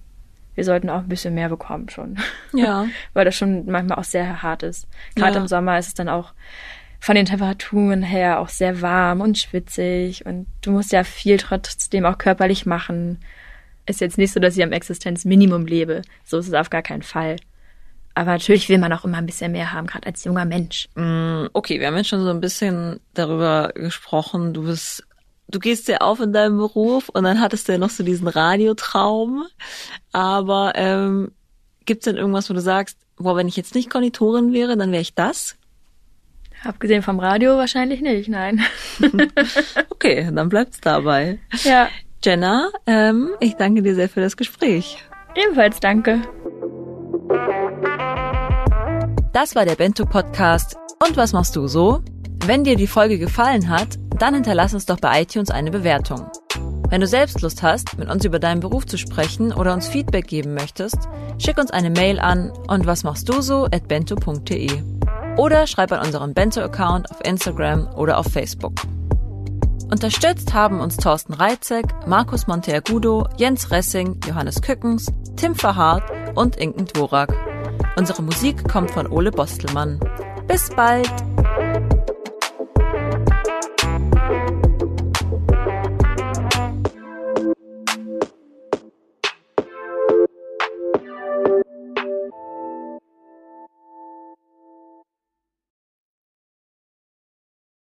wir 0.56 0.64
sollten 0.64 0.90
auch 0.90 1.00
ein 1.00 1.10
bisschen 1.10 1.34
mehr 1.34 1.50
bekommen 1.50 1.90
schon. 1.90 2.18
Ja. 2.54 2.86
weil 3.14 3.26
das 3.26 3.36
schon 3.36 3.66
manchmal 3.66 3.98
auch 3.98 4.04
sehr 4.04 4.44
hart 4.44 4.64
ist. 4.64 4.88
Gerade 5.16 5.36
ja. 5.36 5.42
im 5.42 5.48
Sommer 5.48 5.80
ist 5.80 5.88
es 5.88 5.94
dann 5.94 6.10
auch 6.10 6.34
von 7.04 7.16
den 7.16 7.26
Temperaturen 7.26 8.02
her 8.02 8.40
auch 8.40 8.48
sehr 8.48 8.82
warm 8.82 9.20
und 9.20 9.38
schwitzig 9.38 10.26
und 10.26 10.48
du 10.62 10.72
musst 10.72 10.94
ja 10.94 11.04
viel 11.04 11.36
trotzdem 11.36 12.06
auch 12.06 12.18
körperlich 12.18 12.66
machen. 12.66 13.20
Ist 13.86 14.00
jetzt 14.00 14.18
nicht 14.18 14.32
so, 14.32 14.40
dass 14.40 14.56
ich 14.56 14.64
am 14.64 14.72
Existenzminimum 14.72 15.66
lebe. 15.66 16.04
So 16.24 16.38
ist 16.38 16.48
es 16.48 16.54
auf 16.54 16.70
gar 16.70 16.82
keinen 16.82 17.02
Fall. 17.02 17.36
Aber 18.14 18.32
natürlich 18.32 18.70
will 18.70 18.78
man 18.78 18.94
auch 18.94 19.04
immer 19.04 19.18
ein 19.18 19.26
bisschen 19.26 19.52
mehr 19.52 19.74
haben, 19.74 19.88
gerade 19.88 20.08
als 20.08 20.24
junger 20.24 20.46
Mensch. 20.46 20.88
Mm, 20.96 21.48
okay, 21.52 21.82
wir 21.82 21.88
haben 21.88 21.98
jetzt 21.98 22.08
schon 22.08 22.24
so 22.24 22.30
ein 22.30 22.40
bisschen 22.40 23.02
darüber 23.14 23.74
gesprochen. 23.76 24.54
Du 24.54 24.64
bist, 24.64 25.06
du 25.50 25.60
gehst 25.60 25.90
ja 25.90 25.98
auf 25.98 26.22
in 26.22 26.32
deinem 26.32 26.56
Beruf 26.56 27.10
und 27.10 27.26
dann 27.26 27.42
hattest 27.42 27.68
du 27.68 27.74
ja 27.74 27.78
noch 27.78 27.90
so 27.90 28.06
diesen 28.06 28.30
Radiotraum. 28.30 29.44
Aber 30.14 30.72
ähm, 30.76 31.34
gibt 31.84 32.04
es 32.04 32.06
denn 32.06 32.16
irgendwas, 32.16 32.50
wo 32.50 32.54
du 32.54 32.62
sagst, 32.62 32.98
boah, 33.18 33.36
wenn 33.36 33.50
ich 33.50 33.58
jetzt 33.58 33.76
nicht 33.76 33.90
Konditorin 33.90 34.54
wäre, 34.54 34.78
dann 34.78 34.94
wäre 34.94 35.02
ich 35.02 35.16
das? 35.16 35.58
Abgesehen 36.64 37.02
vom 37.02 37.20
Radio 37.20 37.58
wahrscheinlich 37.58 38.02
nicht, 38.02 38.30
nein. 38.30 38.62
okay, 39.90 40.30
dann 40.34 40.50
bleibt's 40.50 40.80
dabei. 40.80 41.40
Ja. 41.64 41.90
Jenna, 42.24 42.70
ähm, 42.88 43.32
ich 43.42 43.56
danke 43.56 43.82
dir 43.82 43.96
sehr 43.96 44.08
für 44.08 44.22
das 44.22 44.38
Gespräch. 44.38 44.98
Ebenfalls 45.36 45.82
danke. 45.82 46.22
Das 49.34 49.56
war 49.56 49.66
der 49.66 49.76
Bento 49.76 50.06
Podcast. 50.06 50.78
Und 51.06 51.18
was 51.18 51.34
machst 51.34 51.56
du 51.58 51.68
so? 51.68 52.02
Wenn 52.46 52.64
dir 52.64 52.78
die 52.78 52.88
Folge 52.88 53.18
gefallen 53.18 53.68
hat, 53.68 53.98
dann 54.20 54.36
hinterlass 54.36 54.74
uns 54.74 54.86
doch 54.86 55.00
bei 55.00 55.22
iTunes 55.22 55.50
eine 55.50 55.72
Bewertung. 55.72 56.32
Wenn 56.90 57.02
du 57.02 57.08
selbst 57.08 57.42
Lust 57.42 57.62
hast, 57.62 57.98
mit 57.98 58.10
uns 58.10 58.24
über 58.24 58.40
deinen 58.40 58.62
Beruf 58.62 58.86
zu 58.86 58.98
sprechen 58.98 59.52
oder 59.52 59.74
uns 59.74 59.88
Feedback 59.88 60.28
geben 60.28 60.54
möchtest, 60.54 61.10
schick 61.40 61.58
uns 61.58 61.72
eine 61.72 61.90
Mail 61.90 62.20
an 62.20 62.52
und 62.68 62.86
was 62.86 63.04
machst 63.04 63.28
du 63.28 63.42
so 63.42 63.66
at 63.66 63.88
bento.de 63.88 64.82
oder 65.38 65.68
schreib 65.68 65.92
an 65.92 66.06
unseren 66.06 66.34
Bento-Account 66.34 67.12
auf 67.12 67.20
Instagram 67.26 67.88
oder 67.96 68.18
auf 68.18 68.28
Facebook. 68.28 68.74
Unterstützt 69.92 70.54
haben 70.54 70.80
uns 70.80 70.98
Thorsten 70.98 71.34
Reitzek, 71.34 71.86
Markus 72.08 72.48
Monteagudo, 72.48 73.28
Jens 73.38 73.70
Ressing, 73.70 74.20
Johannes 74.28 74.62
Kückens, 74.62 75.12
Tim 75.36 75.56
Verhardt 75.56 76.04
und 76.36 76.56
Inken 76.56 76.86
Dvorak. 76.86 77.34
Unsere 77.96 78.24
Musik 78.24 78.68
kommt 78.68 78.92
von 78.92 79.08
Ole 79.08 79.32
Bostelmann. 79.32 80.00
Bis 80.48 80.70
bald! 80.70 81.12